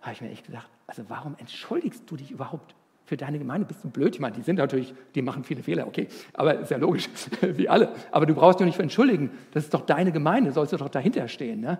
habe 0.00 0.12
ich 0.12 0.20
mir 0.20 0.30
echt 0.30 0.46
gedacht, 0.46 0.68
also 0.86 1.02
warum 1.08 1.34
entschuldigst 1.38 2.08
du 2.10 2.16
dich 2.16 2.30
überhaupt 2.30 2.74
für 3.08 3.16
deine 3.16 3.38
Gemeinde 3.38 3.66
bist 3.66 3.82
du 3.82 3.88
blöd. 3.88 4.14
Ich 4.14 4.20
meine, 4.20 4.36
die 4.36 4.42
sind 4.42 4.56
natürlich, 4.56 4.92
die 5.14 5.22
machen 5.22 5.42
viele 5.42 5.62
Fehler, 5.62 5.86
okay, 5.86 6.08
aber 6.34 6.58
ist 6.60 6.70
ja 6.70 6.76
logisch, 6.76 7.08
wie 7.40 7.66
alle. 7.66 7.88
Aber 8.10 8.26
du 8.26 8.34
brauchst 8.34 8.60
dich 8.60 8.66
nicht 8.66 8.78
entschuldigen. 8.78 9.30
Das 9.52 9.64
ist 9.64 9.72
doch 9.72 9.86
deine 9.86 10.12
Gemeinde, 10.12 10.52
sollst 10.52 10.74
du 10.74 10.76
doch 10.76 10.90
dahinter 10.90 11.26
stehen. 11.26 11.62
Ne? 11.62 11.78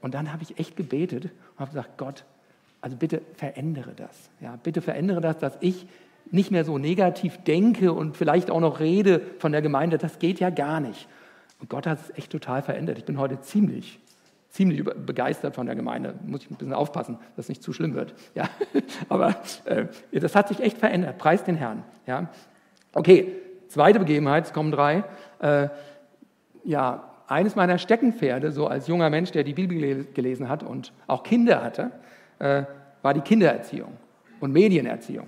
Und 0.00 0.14
dann 0.14 0.32
habe 0.32 0.42
ich 0.42 0.58
echt 0.58 0.76
gebetet 0.76 1.26
und 1.26 1.60
habe 1.60 1.70
gesagt, 1.70 1.96
Gott, 1.98 2.24
also 2.80 2.96
bitte 2.96 3.22
verändere 3.34 3.92
das. 3.94 4.28
Ja, 4.40 4.58
bitte 4.60 4.82
verändere 4.82 5.20
das, 5.20 5.38
dass 5.38 5.56
ich 5.60 5.86
nicht 6.32 6.50
mehr 6.50 6.64
so 6.64 6.78
negativ 6.78 7.38
denke 7.44 7.92
und 7.92 8.16
vielleicht 8.16 8.50
auch 8.50 8.60
noch 8.60 8.80
rede 8.80 9.22
von 9.38 9.52
der 9.52 9.62
Gemeinde. 9.62 9.98
Das 9.98 10.18
geht 10.18 10.40
ja 10.40 10.50
gar 10.50 10.80
nicht. 10.80 11.06
Und 11.60 11.70
Gott 11.70 11.86
hat 11.86 12.00
es 12.00 12.18
echt 12.18 12.32
total 12.32 12.62
verändert. 12.62 12.98
Ich 12.98 13.04
bin 13.04 13.20
heute 13.20 13.40
ziemlich 13.40 14.00
ziemlich 14.56 14.82
begeistert 14.84 15.54
von 15.54 15.66
der 15.66 15.76
Gemeinde. 15.76 16.14
Muss 16.24 16.42
ich 16.42 16.50
ein 16.50 16.56
bisschen 16.56 16.72
aufpassen, 16.72 17.18
dass 17.36 17.44
es 17.44 17.48
nicht 17.50 17.62
zu 17.62 17.72
schlimm 17.72 17.94
wird. 17.94 18.14
Ja, 18.34 18.48
aber 19.08 19.36
äh, 19.66 19.86
das 20.12 20.34
hat 20.34 20.48
sich 20.48 20.60
echt 20.60 20.78
verändert. 20.78 21.18
Preis 21.18 21.44
den 21.44 21.56
Herrn. 21.56 21.84
Ja, 22.06 22.30
okay. 22.94 23.32
Zweite 23.68 23.98
Begebenheit, 23.98 24.46
es 24.46 24.52
kommen 24.52 24.70
drei. 24.70 25.02
Äh, 25.40 25.68
ja, 26.64 27.10
eines 27.26 27.56
meiner 27.56 27.78
Steckenpferde, 27.78 28.52
so 28.52 28.68
als 28.68 28.86
junger 28.86 29.10
Mensch, 29.10 29.32
der 29.32 29.42
die 29.42 29.54
Bibel 29.54 30.04
gelesen 30.14 30.48
hat 30.48 30.62
und 30.62 30.92
auch 31.08 31.24
Kinder 31.24 31.62
hatte, 31.62 31.90
äh, 32.38 32.62
war 33.02 33.12
die 33.12 33.20
Kindererziehung 33.20 33.92
und 34.40 34.52
Medienerziehung. 34.52 35.26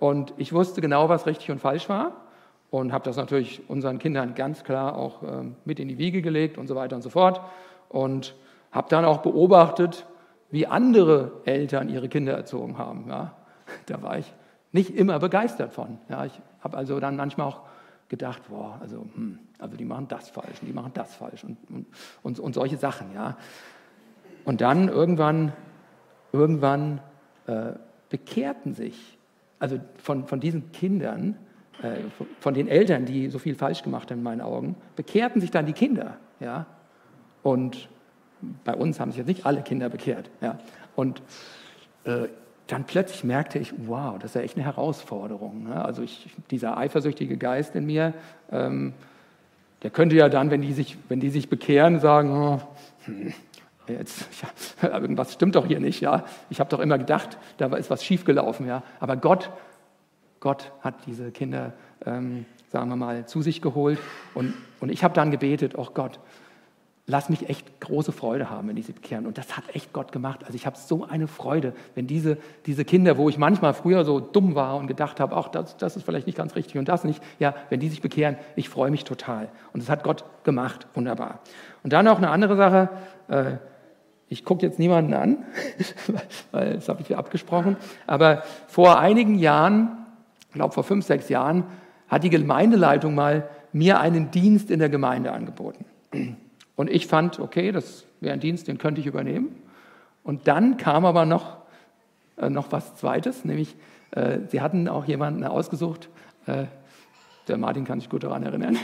Und 0.00 0.34
ich 0.36 0.52
wusste 0.52 0.80
genau, 0.80 1.08
was 1.08 1.26
richtig 1.26 1.52
und 1.52 1.60
falsch 1.60 1.88
war 1.88 2.12
und 2.70 2.92
habe 2.92 3.04
das 3.04 3.16
natürlich 3.16 3.62
unseren 3.68 4.00
Kindern 4.00 4.34
ganz 4.34 4.64
klar 4.64 4.96
auch 4.96 5.22
äh, 5.22 5.26
mit 5.64 5.78
in 5.78 5.88
die 5.88 5.96
Wiege 5.96 6.22
gelegt 6.22 6.58
und 6.58 6.66
so 6.66 6.74
weiter 6.74 6.96
und 6.96 7.02
so 7.02 7.10
fort 7.10 7.40
und 7.94 8.34
habe 8.72 8.88
dann 8.90 9.04
auch 9.04 9.18
beobachtet, 9.18 10.04
wie 10.50 10.66
andere 10.66 11.30
Eltern 11.44 11.88
ihre 11.88 12.08
Kinder 12.08 12.32
erzogen 12.32 12.76
haben. 12.76 13.06
Ja, 13.08 13.36
da 13.86 14.02
war 14.02 14.18
ich 14.18 14.34
nicht 14.72 14.90
immer 14.90 15.20
begeistert 15.20 15.72
von. 15.72 15.98
Ja, 16.08 16.24
ich 16.24 16.32
habe 16.60 16.76
also 16.76 16.98
dann 16.98 17.16
manchmal 17.16 17.46
auch 17.46 17.60
gedacht, 18.08 18.42
boah, 18.48 18.78
also, 18.80 19.06
hm, 19.14 19.38
also 19.58 19.76
die 19.76 19.84
machen 19.84 20.08
das 20.08 20.28
falsch 20.28 20.60
und 20.60 20.66
die 20.66 20.72
machen 20.72 20.90
das 20.92 21.14
falsch 21.14 21.44
und, 21.44 21.56
und, 21.70 21.86
und, 22.22 22.40
und 22.40 22.54
solche 22.54 22.76
Sachen. 22.76 23.14
Ja. 23.14 23.36
Und 24.44 24.60
dann 24.60 24.88
irgendwann, 24.88 25.52
irgendwann 26.32 27.00
äh, 27.46 27.72
bekehrten 28.10 28.74
sich, 28.74 29.18
also 29.60 29.78
von, 30.02 30.26
von 30.26 30.40
diesen 30.40 30.72
Kindern, 30.72 31.36
äh, 31.80 31.94
von 32.40 32.54
den 32.54 32.66
Eltern, 32.66 33.06
die 33.06 33.30
so 33.30 33.38
viel 33.38 33.54
falsch 33.54 33.82
gemacht 33.84 34.10
haben 34.10 34.18
in 34.18 34.24
meinen 34.24 34.40
Augen, 34.40 34.74
bekehrten 34.96 35.40
sich 35.40 35.52
dann 35.52 35.66
die 35.66 35.72
Kinder. 35.72 36.16
Ja. 36.40 36.66
Und 37.44 37.88
bei 38.64 38.74
uns 38.74 38.98
haben 38.98 39.12
sich 39.12 39.18
jetzt 39.18 39.28
nicht 39.28 39.46
alle 39.46 39.62
Kinder 39.62 39.88
bekehrt. 39.88 40.30
Ja. 40.40 40.58
Und 40.96 41.22
äh, 42.04 42.28
dann 42.66 42.84
plötzlich 42.84 43.22
merkte 43.22 43.58
ich, 43.58 43.72
wow, 43.86 44.18
das 44.18 44.30
ist 44.30 44.34
ja 44.34 44.40
echt 44.40 44.56
eine 44.56 44.64
Herausforderung. 44.64 45.64
Ne? 45.64 45.84
Also 45.84 46.02
ich, 46.02 46.30
dieser 46.50 46.78
eifersüchtige 46.78 47.36
Geist 47.36 47.76
in 47.76 47.84
mir, 47.84 48.14
ähm, 48.50 48.94
der 49.82 49.90
könnte 49.90 50.16
ja 50.16 50.30
dann, 50.30 50.50
wenn 50.50 50.62
die 50.62 50.72
sich, 50.72 50.96
wenn 51.08 51.20
die 51.20 51.28
sich 51.28 51.50
bekehren, 51.50 52.00
sagen, 52.00 52.32
oh, 52.32 52.60
hm, 53.04 53.34
jetzt, 53.86 54.26
ja, 54.82 54.98
irgendwas 54.98 55.34
stimmt 55.34 55.56
doch 55.56 55.66
hier 55.66 55.80
nicht. 55.80 56.00
Ja? 56.00 56.24
Ich 56.48 56.60
habe 56.60 56.70
doch 56.70 56.80
immer 56.80 56.96
gedacht, 56.96 57.36
da 57.58 57.66
ist 57.76 57.90
was 57.90 58.02
schiefgelaufen. 58.02 58.66
Ja? 58.66 58.82
Aber 59.00 59.16
Gott, 59.16 59.50
Gott 60.40 60.72
hat 60.80 60.94
diese 61.06 61.30
Kinder, 61.30 61.74
ähm, 62.06 62.46
sagen 62.72 62.88
wir 62.88 62.96
mal, 62.96 63.26
zu 63.26 63.42
sich 63.42 63.60
geholt. 63.60 63.98
Und, 64.32 64.54
und 64.80 64.88
ich 64.88 65.04
habe 65.04 65.12
dann 65.12 65.30
gebetet, 65.30 65.74
oh 65.76 65.88
Gott, 65.92 66.18
lass 67.06 67.28
mich 67.28 67.50
echt 67.50 67.80
große 67.80 68.12
Freude 68.12 68.48
haben, 68.48 68.68
wenn 68.68 68.76
die 68.76 68.82
sich 68.82 68.94
bekehren. 68.94 69.26
Und 69.26 69.36
das 69.36 69.56
hat 69.56 69.64
echt 69.74 69.92
Gott 69.92 70.10
gemacht. 70.10 70.40
Also 70.44 70.54
ich 70.54 70.64
habe 70.64 70.76
so 70.78 71.04
eine 71.04 71.26
Freude, 71.26 71.74
wenn 71.94 72.06
diese, 72.06 72.38
diese 72.64 72.84
Kinder, 72.84 73.18
wo 73.18 73.28
ich 73.28 73.36
manchmal 73.36 73.74
früher 73.74 74.04
so 74.04 74.20
dumm 74.20 74.54
war 74.54 74.76
und 74.76 74.86
gedacht 74.86 75.20
habe, 75.20 75.36
ach, 75.36 75.48
das, 75.48 75.76
das 75.76 75.96
ist 75.96 76.04
vielleicht 76.04 76.26
nicht 76.26 76.38
ganz 76.38 76.56
richtig 76.56 76.78
und 76.78 76.88
das 76.88 77.04
nicht, 77.04 77.22
ja, 77.38 77.54
wenn 77.68 77.80
die 77.80 77.88
sich 77.88 78.00
bekehren, 78.00 78.36
ich 78.56 78.70
freue 78.70 78.90
mich 78.90 79.04
total. 79.04 79.50
Und 79.74 79.82
das 79.82 79.90
hat 79.90 80.02
Gott 80.02 80.24
gemacht, 80.44 80.86
wunderbar. 80.94 81.40
Und 81.82 81.92
dann 81.92 82.06
noch 82.06 82.16
eine 82.16 82.30
andere 82.30 82.56
Sache, 82.56 82.88
äh, 83.28 83.56
ich 84.28 84.46
gucke 84.46 84.64
jetzt 84.64 84.78
niemanden 84.78 85.12
an, 85.12 85.44
weil 86.52 86.74
das 86.74 86.88
habe 86.88 87.02
ich 87.02 87.14
abgesprochen, 87.14 87.76
aber 88.06 88.42
vor 88.66 88.98
einigen 88.98 89.38
Jahren, 89.38 90.06
ich 90.48 90.54
glaube 90.54 90.72
vor 90.72 90.84
fünf, 90.84 91.04
sechs 91.04 91.28
Jahren, 91.28 91.64
hat 92.08 92.24
die 92.24 92.30
Gemeindeleitung 92.30 93.14
mal 93.14 93.48
mir 93.72 94.00
einen 94.00 94.30
Dienst 94.30 94.70
in 94.70 94.78
der 94.78 94.88
Gemeinde 94.88 95.32
angeboten. 95.32 95.84
Und 96.76 96.90
ich 96.90 97.06
fand, 97.06 97.38
okay, 97.38 97.72
das 97.72 98.04
wäre 98.20 98.34
ein 98.34 98.40
Dienst, 98.40 98.68
den 98.68 98.78
könnte 98.78 99.00
ich 99.00 99.06
übernehmen. 99.06 99.54
Und 100.22 100.48
dann 100.48 100.76
kam 100.76 101.04
aber 101.04 101.26
noch, 101.26 101.58
äh, 102.36 102.50
noch 102.50 102.72
was 102.72 102.96
Zweites, 102.96 103.44
nämlich 103.44 103.76
äh, 104.12 104.38
sie 104.48 104.60
hatten 104.60 104.88
auch 104.88 105.04
jemanden 105.04 105.44
ausgesucht, 105.44 106.08
äh, 106.46 106.64
der 107.48 107.58
Martin 107.58 107.84
kann 107.84 108.00
sich 108.00 108.08
gut 108.08 108.24
daran 108.24 108.42
erinnern, 108.42 108.78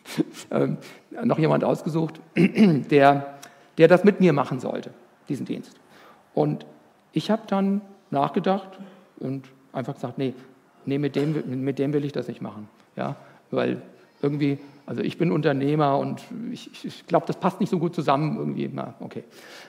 ähm, 0.50 0.76
noch 1.24 1.38
jemand 1.38 1.64
ausgesucht, 1.64 2.20
der, 2.36 3.38
der 3.78 3.88
das 3.88 4.04
mit 4.04 4.20
mir 4.20 4.32
machen 4.32 4.60
sollte, 4.60 4.90
diesen 5.28 5.46
Dienst. 5.46 5.74
Und 6.34 6.66
ich 7.12 7.30
habe 7.30 7.42
dann 7.46 7.80
nachgedacht 8.10 8.78
und 9.18 9.48
einfach 9.72 9.94
gesagt, 9.94 10.18
nee, 10.18 10.34
nee 10.84 10.98
mit, 10.98 11.16
dem, 11.16 11.64
mit 11.64 11.78
dem 11.78 11.92
will 11.92 12.04
ich 12.04 12.12
das 12.12 12.28
nicht 12.28 12.42
machen. 12.42 12.68
Ja? 12.96 13.16
Weil 13.50 13.80
irgendwie 14.22 14.58
also 14.86 15.02
ich 15.02 15.16
bin 15.16 15.30
Unternehmer 15.30 15.98
und 15.98 16.22
ich, 16.50 16.84
ich 16.84 17.06
glaube, 17.06 17.26
das 17.26 17.36
passt 17.36 17.60
nicht 17.60 17.70
so 17.70 17.78
gut 17.78 17.94
zusammen 17.94 18.36
irgendwie. 18.36 18.68
Na, 18.72 18.94
okay. 19.00 19.24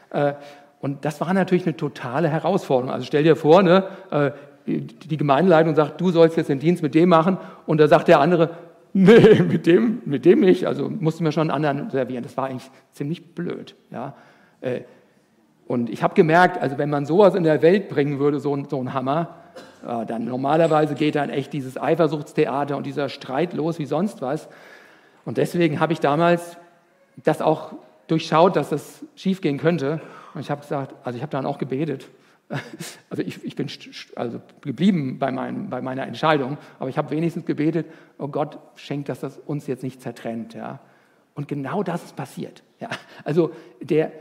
Äh, 0.09 0.33
und 0.81 1.05
das 1.05 1.21
war 1.21 1.33
natürlich 1.33 1.65
eine 1.65 1.77
totale 1.77 2.27
Herausforderung. 2.27 2.91
Also 2.91 3.05
stell 3.05 3.23
dir 3.23 3.35
vor, 3.35 3.63
ne, 3.63 3.85
äh, 4.11 4.31
die 4.65 5.17
Gemeindeleitung 5.17 5.75
sagt, 5.75 6.01
du 6.01 6.09
sollst 6.11 6.37
jetzt 6.37 6.49
den 6.49 6.59
Dienst 6.59 6.81
mit 6.81 6.95
dem 6.95 7.09
machen 7.09 7.37
und 7.65 7.79
da 7.79 7.87
sagt 7.87 8.07
der 8.07 8.19
andere, 8.19 8.51
nee, 8.93 9.41
mit 9.41 9.65
dem, 9.65 10.01
mit 10.05 10.25
dem 10.25 10.39
nicht. 10.39 10.65
Also 10.65 10.89
mussten 10.89 11.23
wir 11.23 11.31
schon 11.31 11.49
einen 11.49 11.65
anderen 11.65 11.89
servieren. 11.89 12.23
Das 12.23 12.35
war 12.37 12.45
eigentlich 12.45 12.69
ziemlich 12.91 13.35
blöd. 13.35 13.75
Ja. 13.91 14.15
Äh, 14.61 14.81
und 15.67 15.89
ich 15.89 16.03
habe 16.03 16.15
gemerkt, 16.15 16.61
also 16.61 16.77
wenn 16.77 16.89
man 16.89 17.05
sowas 17.05 17.35
in 17.35 17.43
der 17.43 17.61
Welt 17.61 17.87
bringen 17.87 18.19
würde, 18.19 18.39
so 18.39 18.55
ein, 18.55 18.67
so 18.69 18.79
ein 18.79 18.93
Hammer, 18.93 19.35
dann 19.83 20.25
normalerweise 20.25 20.95
geht 20.95 21.15
dann 21.15 21.29
echt 21.29 21.53
dieses 21.53 21.77
Eifersuchtstheater 21.77 22.77
und 22.77 22.85
dieser 22.85 23.09
Streit 23.09 23.53
los 23.53 23.79
wie 23.79 23.85
sonst 23.85 24.21
was. 24.21 24.47
Und 25.25 25.37
deswegen 25.37 25.79
habe 25.79 25.93
ich 25.93 25.99
damals 25.99 26.57
das 27.17 27.41
auch 27.41 27.73
durchschaut, 28.07 28.55
dass 28.55 28.69
das 28.69 29.05
schiefgehen 29.15 29.57
könnte. 29.57 30.01
Und 30.33 30.41
ich 30.41 30.51
habe 30.51 30.61
gesagt, 30.61 30.95
also 31.03 31.15
ich 31.17 31.21
habe 31.21 31.31
dann 31.31 31.45
auch 31.45 31.57
gebetet. 31.57 32.07
Also 33.09 33.21
ich, 33.21 33.43
ich 33.43 33.55
bin 33.55 33.67
also 34.15 34.41
geblieben 34.61 35.19
bei, 35.19 35.31
mein, 35.31 35.69
bei, 35.69 35.81
meiner 35.81 36.07
Entscheidung, 36.07 36.57
aber 36.79 36.89
ich 36.89 36.97
habe 36.97 37.11
wenigstens 37.11 37.45
gebetet, 37.45 37.85
oh 38.17 38.27
Gott, 38.27 38.57
schenkt, 38.73 39.07
dass 39.07 39.19
das 39.19 39.37
uns 39.37 39.67
jetzt 39.67 39.83
nicht 39.83 40.01
zertrennt. 40.01 40.55
Ja. 40.55 40.79
Und 41.35 41.47
genau 41.47 41.83
das 41.83 42.03
ist 42.03 42.15
passiert. 42.15 42.63
Ja. 42.79 42.89
Also 43.23 43.51
der, 43.81 44.11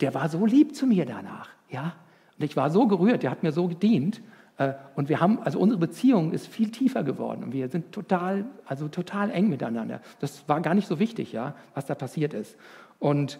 der 0.00 0.14
war 0.14 0.30
so 0.30 0.46
lieb 0.46 0.74
zu 0.74 0.86
mir 0.86 1.04
danach. 1.04 1.50
Ja. 1.68 1.94
Und 2.38 2.44
ich 2.44 2.56
war 2.56 2.70
so 2.70 2.86
gerührt, 2.86 3.22
der 3.22 3.30
hat 3.30 3.42
mir 3.42 3.52
so 3.52 3.68
gedient. 3.68 4.22
Äh, 4.58 4.74
und 4.96 5.08
wir 5.08 5.20
haben, 5.20 5.38
also 5.42 5.58
unsere 5.58 5.80
Beziehung 5.80 6.32
ist 6.32 6.46
viel 6.46 6.70
tiefer 6.70 7.04
geworden 7.04 7.44
und 7.44 7.52
wir 7.52 7.68
sind 7.68 7.92
total, 7.92 8.44
also 8.66 8.88
total 8.88 9.30
eng 9.30 9.48
miteinander. 9.48 10.00
Das 10.20 10.46
war 10.48 10.60
gar 10.60 10.74
nicht 10.74 10.88
so 10.88 10.98
wichtig, 10.98 11.32
ja, 11.32 11.54
was 11.74 11.86
da 11.86 11.94
passiert 11.94 12.34
ist. 12.34 12.56
Und 12.98 13.38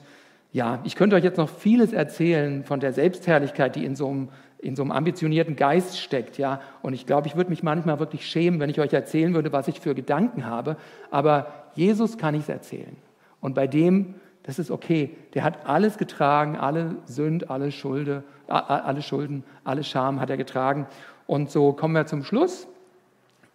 ja, 0.53 0.81
ich 0.85 0.97
könnte 0.97 1.17
euch 1.17 1.25
jetzt 1.25 1.37
noch 1.37 1.51
vieles 1.51 1.93
erzählen 1.93 2.65
von 2.65 2.81
der 2.81 2.93
Selbstherrlichkeit, 2.93 3.77
die 3.77 3.85
in 3.85 3.97
so 3.97 4.09
einem, 4.09 4.29
in 4.61 4.77
so 4.77 4.83
einem 4.83 4.93
ambitionierten 4.93 5.57
Geist 5.57 5.99
steckt, 5.99 6.39
ja. 6.39 6.61
Und 6.81 6.95
ich 6.95 7.05
glaube, 7.05 7.27
ich 7.27 7.37
würde 7.37 7.51
mich 7.51 7.63
manchmal 7.63 7.99
wirklich 7.99 8.27
schämen, 8.27 8.59
wenn 8.59 8.71
ich 8.71 8.81
euch 8.81 8.93
erzählen 8.93 9.35
würde, 9.35 9.53
was 9.53 9.69
ich 9.69 9.81
für 9.81 9.95
Gedanken 9.95 10.47
habe. 10.47 10.77
Aber 11.11 11.49
Jesus 11.75 12.17
kann 12.17 12.35
ich 12.35 12.43
es 12.43 12.49
erzählen. 12.49 12.97
Und 13.41 13.55
bei 13.55 13.67
dem, 13.67 14.15
das 14.49 14.59
ist 14.59 14.73
okay. 14.73 15.15
Der 15.35 15.45
hat 15.45 15.67
alles 15.67 15.97
getragen, 15.99 16.57
alle 16.57 16.97
Sünd, 17.07 17.51
alle 17.51 17.71
Schulde 17.71 18.25
alle 18.49 19.03
Schulden, 19.03 19.45
alle 19.65 19.85
Scham 19.85 20.21
hat 20.21 20.31
er 20.31 20.37
getragen. 20.37 20.87
Und 21.27 21.51
so 21.51 21.73
kommen 21.73 21.95
wir 21.95 22.07
zum 22.07 22.25
Schluss. 22.25 22.67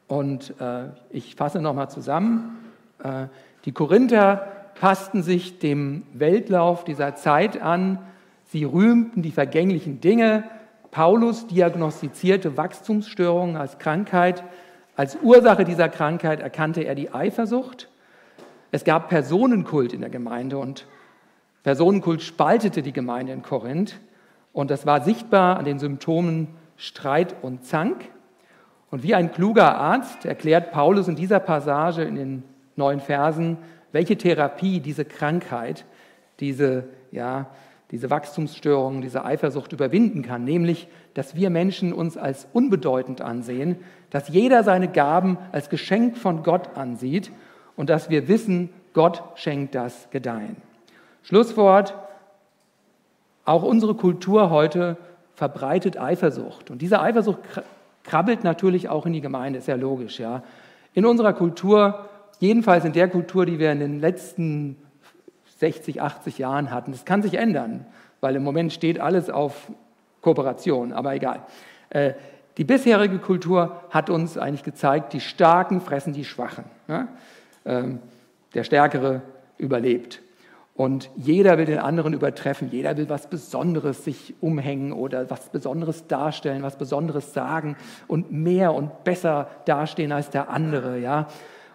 Und 0.08 0.54
äh, 0.62 0.90
ich 1.10 1.36
fasse 1.36 1.62
nochmal 1.62 1.90
zusammen. 1.90 2.58
Äh, 3.04 3.28
die 3.66 3.72
Korinther 3.72 4.48
passten 4.80 5.24
sich 5.24 5.60
dem 5.60 6.04
Weltlauf 6.14 6.84
dieser 6.84 7.16
Zeit 7.16 7.62
an. 7.62 8.00
Sie 8.46 8.64
rühmten 8.64 9.22
die 9.22 9.32
vergänglichen 9.32 10.02
Dinge. 10.02 10.44
Paulus 10.92 11.48
diagnostizierte 11.48 12.56
Wachstumsstörungen 12.56 13.56
als 13.56 13.80
Krankheit. 13.80 14.44
Als 14.96 15.18
Ursache 15.24 15.66
dieser 15.66 15.90
Krankheit 15.90 16.40
erkannte 16.40 16.82
er 16.82 16.94
die 16.94 17.12
Eifersucht. 17.12 17.90
Es 18.74 18.84
gab 18.84 19.08
Personenkult 19.08 19.94
in 19.94 20.02
der 20.02 20.10
Gemeinde 20.10 20.58
und 20.58 20.88
Personenkult 21.62 22.24
spaltete 22.24 22.82
die 22.82 22.92
Gemeinde 22.92 23.32
in 23.32 23.44
Korinth. 23.44 24.00
Und 24.52 24.72
das 24.72 24.88
war 24.88 25.02
sichtbar 25.02 25.58
an 25.58 25.66
den 25.66 25.78
Symptomen 25.78 26.48
Streit 26.76 27.36
und 27.44 27.64
Zank. 27.64 28.10
Und 28.90 29.04
wie 29.04 29.14
ein 29.14 29.32
kluger 29.32 29.78
Arzt 29.78 30.26
erklärt 30.26 30.72
Paulus 30.72 31.08
in 31.08 31.16
dieser 31.16 31.40
Passage 31.40 32.02
in 32.02 32.16
den 32.16 32.44
neuen 32.76 33.00
Versen, 33.00 33.58
welche 33.92 34.18
Therapie 34.18 34.80
diese 34.80 35.06
Krankheit, 35.06 35.86
diese, 36.40 36.86
ja, 37.12 37.52
diese 37.92 38.10
Wachstumsstörung, 38.10 39.04
diese 39.04 39.24
Eifersucht 39.24 39.72
überwinden 39.72 40.24
kann, 40.24 40.46
nämlich, 40.46 40.88
dass 41.14 41.36
wir 41.36 41.52
Menschen 41.52 41.94
uns 41.94 42.18
als 42.18 42.48
unbedeutend 42.54 43.22
ansehen, 43.22 43.76
dass 44.10 44.30
jeder 44.30 44.64
seine 44.64 44.88
Gaben 44.88 45.38
als 45.52 45.70
Geschenk 45.70 46.18
von 46.18 46.42
Gott 46.42 46.76
ansieht 46.76 47.32
und 47.76 47.90
dass 47.90 48.10
wir 48.10 48.28
wissen, 48.28 48.70
Gott 48.94 49.24
schenkt 49.36 49.76
das 49.76 50.08
Gedeihen. 50.12 50.58
Schlusswort, 51.24 51.96
auch 53.46 53.64
unsere 53.64 53.96
Kultur 53.96 54.50
heute 54.50 54.98
verbreitet 55.36 56.00
Eifersucht. 56.00 56.70
Und 56.70 56.82
diese 56.82 57.02
Eifersucht 57.02 57.40
krabbelt 58.04 58.44
natürlich 58.44 58.90
auch 58.90 59.06
in 59.06 59.14
die 59.14 59.22
Gemeinde, 59.22 59.60
ist 59.60 59.68
ja 59.68 59.76
logisch. 59.76 60.20
Ja. 60.20 60.44
In 60.94 61.06
unserer 61.06 61.34
Kultur, 61.34 62.10
jedenfalls 62.40 62.86
in 62.86 62.94
der 62.94 63.10
Kultur, 63.10 63.46
die 63.46 63.60
wir 63.60 63.72
in 63.72 63.80
den 63.80 64.00
letzten 64.00 64.78
60, 65.58 66.02
80 66.02 66.38
Jahren 66.38 66.72
hatten, 66.72 66.92
das 66.92 67.06
kann 67.06 67.22
sich 67.22 67.36
ändern, 67.36 67.86
weil 68.22 68.36
im 68.36 68.44
Moment 68.44 68.74
steht 68.74 69.00
alles 69.00 69.30
auf 69.30 69.72
Kooperation, 70.22 70.94
aber 70.94 71.14
egal. 71.14 71.42
Äh, 71.90 72.14
die 72.58 72.64
bisherige 72.64 73.18
Kultur 73.18 73.82
hat 73.90 74.10
uns 74.10 74.38
eigentlich 74.38 74.64
gezeigt, 74.64 75.14
die 75.14 75.20
Starken 75.20 75.82
fressen 75.82 76.14
die 76.14 76.26
Schwachen. 76.26 76.66
Ähm, 77.66 78.00
der 78.54 78.64
Stärkere 78.64 79.22
überlebt. 79.58 80.22
Und 80.76 81.12
jeder 81.16 81.58
will 81.58 81.66
den 81.66 81.78
anderen 81.78 82.14
übertreffen, 82.14 82.70
jeder 82.72 82.98
will 82.98 83.08
was 83.08 83.28
Besonderes 83.28 84.04
sich 84.04 84.34
umhängen 84.42 84.92
oder 84.92 85.30
was 85.30 85.50
Besonderes 85.50 86.08
darstellen, 86.08 86.64
was 86.64 86.78
Besonderes 86.78 87.34
sagen 87.34 87.78
und 88.08 88.32
mehr 88.32 88.74
und 88.74 89.04
besser 89.04 89.48
dastehen 89.66 90.12
als 90.12 90.32
der 90.32 90.50
andere. 90.50 90.98
Ja? 90.98 91.28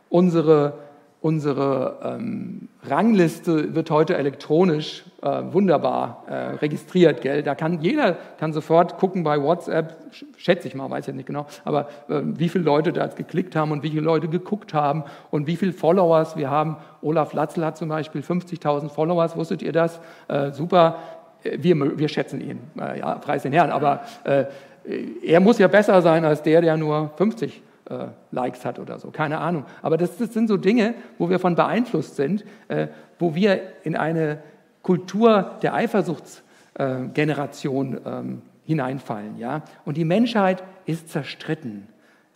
Unsere 0.09 0.75
Unsere 1.21 1.99
ähm, 2.05 2.69
Rangliste 2.85 3.75
wird 3.75 3.91
heute 3.91 4.17
elektronisch 4.17 5.05
äh, 5.21 5.43
wunderbar 5.51 6.23
äh, 6.29 6.35
registriert, 6.59 7.23
gell? 7.23 7.43
Da 7.43 7.57
kann 7.57 7.81
jeder 7.81 8.17
kann 8.39 8.53
sofort 8.53 8.99
gucken 8.99 9.25
bei 9.25 9.43
WhatsApp, 9.43 9.97
schätze 10.37 10.69
ich 10.69 10.77
mal, 10.77 10.89
weiß 10.89 11.09
ich 11.09 11.15
nicht 11.15 11.27
genau, 11.27 11.47
aber 11.65 11.89
äh, 12.09 12.21
wie 12.23 12.49
viele 12.49 12.63
Leute 12.63 12.93
da 12.93 13.09
geklickt 13.09 13.57
haben 13.57 13.73
und 13.73 13.83
wie 13.83 13.91
viele 13.91 14.03
Leute 14.03 14.29
geguckt 14.29 14.75
haben 14.75 15.03
und 15.33 15.49
wie 15.49 15.57
viele 15.57 15.73
Followers 15.73 16.37
wir 16.37 16.51
haben. 16.51 16.77
Olaf 17.03 17.33
Latzel 17.33 17.65
hat 17.65 17.77
zum 17.77 17.89
Beispiel 17.89 18.21
50.000 18.21 18.89
Followers, 18.89 19.37
wusstet 19.37 19.61
ihr 19.63 19.73
das? 19.73 20.01
Äh, 20.29 20.53
super, 20.53 20.99
äh, 21.43 21.59
wir, 21.61 21.99
wir 21.99 22.09
schätzen 22.09 22.41
ihn, 22.41 22.61
äh, 22.81 23.01
ja, 23.01 23.17
preis 23.17 23.43
den 23.43 23.53
Herrn, 23.53 23.71
aber 23.71 24.03
er 24.25 25.41
muss 25.41 25.59
ja 25.59 25.67
besser 25.67 26.01
sein 26.01 26.25
als 26.25 26.43
der, 26.43 26.61
der 26.61 26.77
nur 26.77 27.11
50 27.17 27.63
äh, 27.89 28.09
Likes 28.31 28.65
hat 28.65 28.79
oder 28.79 28.99
so, 28.99 29.11
keine 29.11 29.39
Ahnung. 29.39 29.65
Aber 29.83 29.97
das, 29.97 30.19
das, 30.19 30.35
sind 30.35 30.49
so 30.49 30.57
Dinge, 30.57 30.95
wo 31.19 31.31
wir 31.31 31.39
von 31.39 31.55
beeinflusst 31.55 32.17
sind, 32.17 32.45
äh, 32.69 32.89
wo 33.19 33.35
wir 33.35 33.61
in 33.83 33.97
eine 33.97 34.39
Kultur 34.83 35.59
der 35.63 35.75
Eifersuchtsgeneration 35.75 38.01
ähm, 38.05 38.43
hineinfallen. 38.65 39.39
Ja? 39.39 39.63
Und 39.85 39.97
die 39.97 40.05
Menschheit 40.05 40.63
ist 40.87 41.09
zerstritten. 41.09 41.87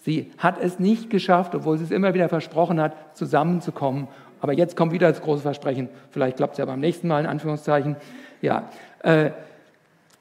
Sie 0.01 0.31
hat 0.39 0.61
es 0.61 0.79
nicht 0.79 1.11
geschafft, 1.11 1.55
obwohl 1.55 1.79
sie 1.79 1.85
es 1.85 1.91
immer 1.91 2.15
wieder 2.15 2.29
versprochen 2.29 2.81
hat, 2.81 3.17
zusammenzukommen. 3.17 4.09
Aber 4.41 4.53
jetzt 4.53 4.77
kommt 4.77 4.93
wieder 4.93 5.09
das 5.09 5.23
große 5.23 5.43
Versprechen. 5.43 5.89
Vielleicht 6.11 6.39
klappt 6.39 6.55
es 6.55 6.59
ja 6.59 6.65
beim 6.65 6.81
nächsten 6.81 7.07
Mal, 7.07 7.21
in 7.21 7.27
Anführungszeichen. 7.27 7.95
Ja. 8.41 8.69
Äh, 9.03 9.31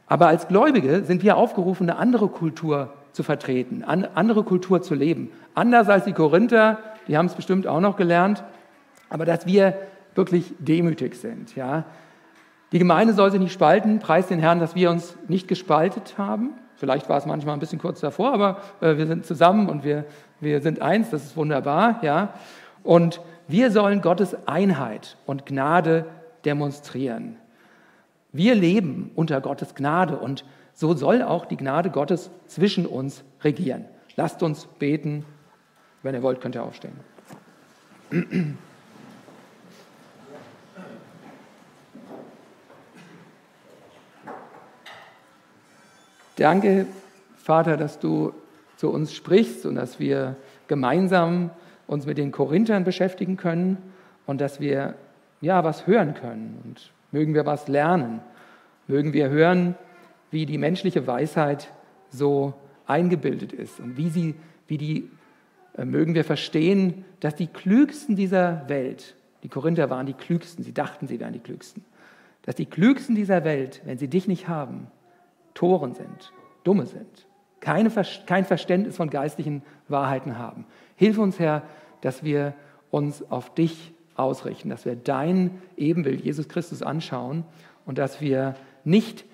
aber 0.06 0.28
als 0.28 0.48
Gläubige 0.48 1.04
sind 1.04 1.24
wir 1.24 1.38
aufgerufen, 1.38 1.90
eine 1.90 1.98
andere 1.98 2.28
Kultur 2.28 2.94
zu 3.12 3.24
vertreten, 3.24 3.84
eine 3.84 4.16
andere 4.16 4.44
Kultur 4.44 4.82
zu 4.82 4.96
leben. 4.96 5.32
Anders 5.54 5.90
als 5.90 6.06
die 6.06 6.14
Korinther, 6.14 6.80
die 7.08 7.18
haben 7.18 7.26
es 7.26 7.36
bestimmt 7.36 7.68
auch 7.68 7.82
noch 7.82 7.98
gelernt, 7.98 8.44
aber 9.10 9.26
dass 9.26 9.46
wir 9.46 9.76
wirklich 10.16 10.54
demütig 10.60 11.16
sind. 11.16 11.56
Ja. 11.56 11.86
Die 12.72 12.80
Gemeinde 12.80 13.14
soll 13.14 13.32
sich 13.32 13.40
nicht 13.40 13.54
spalten, 13.54 14.00
preis 14.00 14.28
den 14.28 14.40
Herrn, 14.40 14.60
dass 14.60 14.76
wir 14.76 14.90
uns 14.90 15.16
nicht 15.28 15.48
gespaltet 15.48 16.16
haben. 16.18 16.52
Vielleicht 16.76 17.10
war 17.10 17.18
es 17.18 17.26
manchmal 17.26 17.56
ein 17.56 17.60
bisschen 17.60 17.80
kurz 17.80 18.00
davor, 18.00 18.34
aber 18.34 18.62
äh, 18.80 18.98
wir 18.98 19.08
sind 19.08 19.26
zusammen 19.26 19.70
und 19.70 19.84
wir, 19.84 20.06
wir 20.40 20.62
sind 20.62 20.82
eins, 20.82 21.10
das 21.10 21.24
ist 21.24 21.38
wunderbar. 21.38 22.00
Ja. 22.02 22.34
Und 22.84 23.22
wir 23.48 23.72
sollen 23.72 24.02
Gottes 24.02 24.36
Einheit 24.48 25.18
und 25.26 25.46
Gnade 25.46 26.06
demonstrieren. 26.46 27.36
Wir 28.34 28.56
leben 28.56 29.12
unter 29.16 29.42
Gottes 29.42 29.76
Gnade 29.76 30.18
und 30.18 30.46
so 30.74 30.94
soll 30.94 31.22
auch 31.22 31.46
die 31.46 31.58
Gnade 31.58 31.90
Gottes 31.90 32.30
zwischen 32.48 32.86
uns 32.86 33.24
regieren. 33.44 33.86
Lasst 34.16 34.42
uns 34.42 34.68
beten. 34.80 35.26
Wenn 36.04 36.16
ihr 36.16 36.24
wollt, 36.24 36.42
könnt 36.42 36.56
ihr 36.56 36.64
aufstehen. 36.64 36.94
Danke, 46.38 46.88
Vater, 47.36 47.78
dass 47.78 48.00
du 48.00 48.34
zu 48.78 48.90
uns 48.90 49.14
sprichst 49.14 49.66
und 49.66 49.76
dass 49.76 50.00
wir 50.00 50.38
gemeinsam 50.68 51.52
uns 51.86 52.06
mit 52.06 52.18
den 52.18 52.32
Korinthern 52.32 52.84
beschäftigen 52.84 53.38
können 53.38 53.78
und 54.26 54.42
dass 54.42 54.60
wir 54.60 54.96
ja 55.42 55.64
was 55.64 55.86
hören 55.86 56.14
können 56.14 56.60
und 56.64 56.92
mögen 57.12 57.34
wir 57.34 57.46
was 57.46 57.68
lernen. 57.68 58.22
Mögen 58.88 59.14
wir 59.14 59.30
hören, 59.30 59.76
wie 60.32 60.46
die 60.46 60.58
menschliche 60.58 61.08
Weisheit 61.08 61.72
so 62.10 62.54
eingebildet 62.88 63.54
ist 63.54 63.80
und 63.80 63.98
wie 63.98 64.10
sie, 64.10 64.36
wie 64.68 64.78
die, 64.78 65.10
äh, 65.78 65.86
mögen 65.86 66.16
wir 66.16 66.24
verstehen, 66.24 67.06
dass 67.20 67.36
die 67.36 67.48
Klügsten 67.48 68.16
dieser 68.16 68.68
Welt, 68.68 69.16
die 69.44 69.50
Korinther 69.50 69.90
waren 69.90 70.06
die 70.06 70.14
Klügsten, 70.14 70.64
sie 70.64 70.74
dachten, 70.74 71.08
sie 71.08 71.20
wären 71.20 71.34
die 71.34 71.40
Klügsten, 71.40 71.86
dass 72.44 72.56
die 72.56 72.66
Klügsten 72.66 73.16
dieser 73.16 73.44
Welt, 73.44 73.82
wenn 73.86 73.98
sie 73.98 74.08
dich 74.08 74.28
nicht 74.28 74.48
haben, 74.48 74.88
Toren 75.54 75.94
sind, 75.94 76.34
Dumme 76.64 76.86
sind, 76.86 77.28
keine, 77.60 77.92
kein 78.26 78.46
Verständnis 78.46 78.98
von 78.98 79.10
geistlichen 79.10 79.62
Wahrheiten 79.88 80.38
haben. 80.38 80.66
Hilf 80.96 81.18
uns, 81.18 81.40
Herr, 81.40 81.64
dass 82.02 82.24
wir 82.24 82.54
uns 82.90 83.30
auf 83.32 83.54
dich 83.54 83.94
ausrichten, 84.22 84.70
dass 84.70 84.86
wir 84.86 84.96
dein 84.96 85.62
Ebenbild, 85.78 86.22
Jesus 86.22 86.48
Christus, 86.48 86.82
anschauen 86.82 87.44
und 87.86 87.98
dass 87.98 88.22
wir 88.22 88.56
nicht 88.84 89.26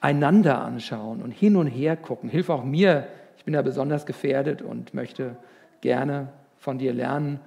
einander 0.00 0.62
anschauen 0.62 1.22
und 1.22 1.30
hin 1.32 1.56
und 1.56 1.66
her 1.66 1.96
gucken. 1.96 2.28
Hilf 2.28 2.50
auch 2.50 2.64
mir, 2.64 3.08
ich 3.36 3.44
bin 3.44 3.54
da 3.54 3.62
besonders 3.62 4.06
gefährdet 4.06 4.62
und 4.62 4.94
möchte 4.94 5.36
gerne 5.80 6.28
von 6.58 6.78
dir 6.78 6.92
lernen, 6.92 7.40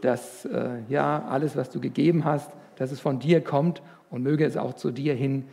dass 0.00 0.44
äh, 0.44 0.78
ja 0.88 1.24
alles, 1.28 1.56
was 1.56 1.70
du 1.70 1.80
gegeben 1.80 2.24
hast, 2.24 2.50
dass 2.76 2.92
es 2.92 3.00
von 3.00 3.18
dir 3.18 3.42
kommt 3.42 3.82
und 4.10 4.22
möge 4.22 4.44
es 4.44 4.56
auch 4.56 4.74
zu 4.74 4.90
dir 4.90 5.14
hin 5.14 5.44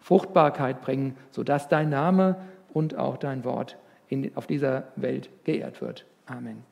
Fruchtbarkeit 0.00 0.82
bringen, 0.82 1.16
sodass 1.30 1.68
dein 1.68 1.88
Name 1.88 2.36
und 2.72 2.96
auch 2.96 3.16
dein 3.16 3.44
Wort 3.44 3.76
in, 4.08 4.36
auf 4.36 4.46
dieser 4.46 4.84
Welt 4.96 5.30
geehrt 5.44 5.80
wird. 5.80 6.04
Amen. 6.26 6.71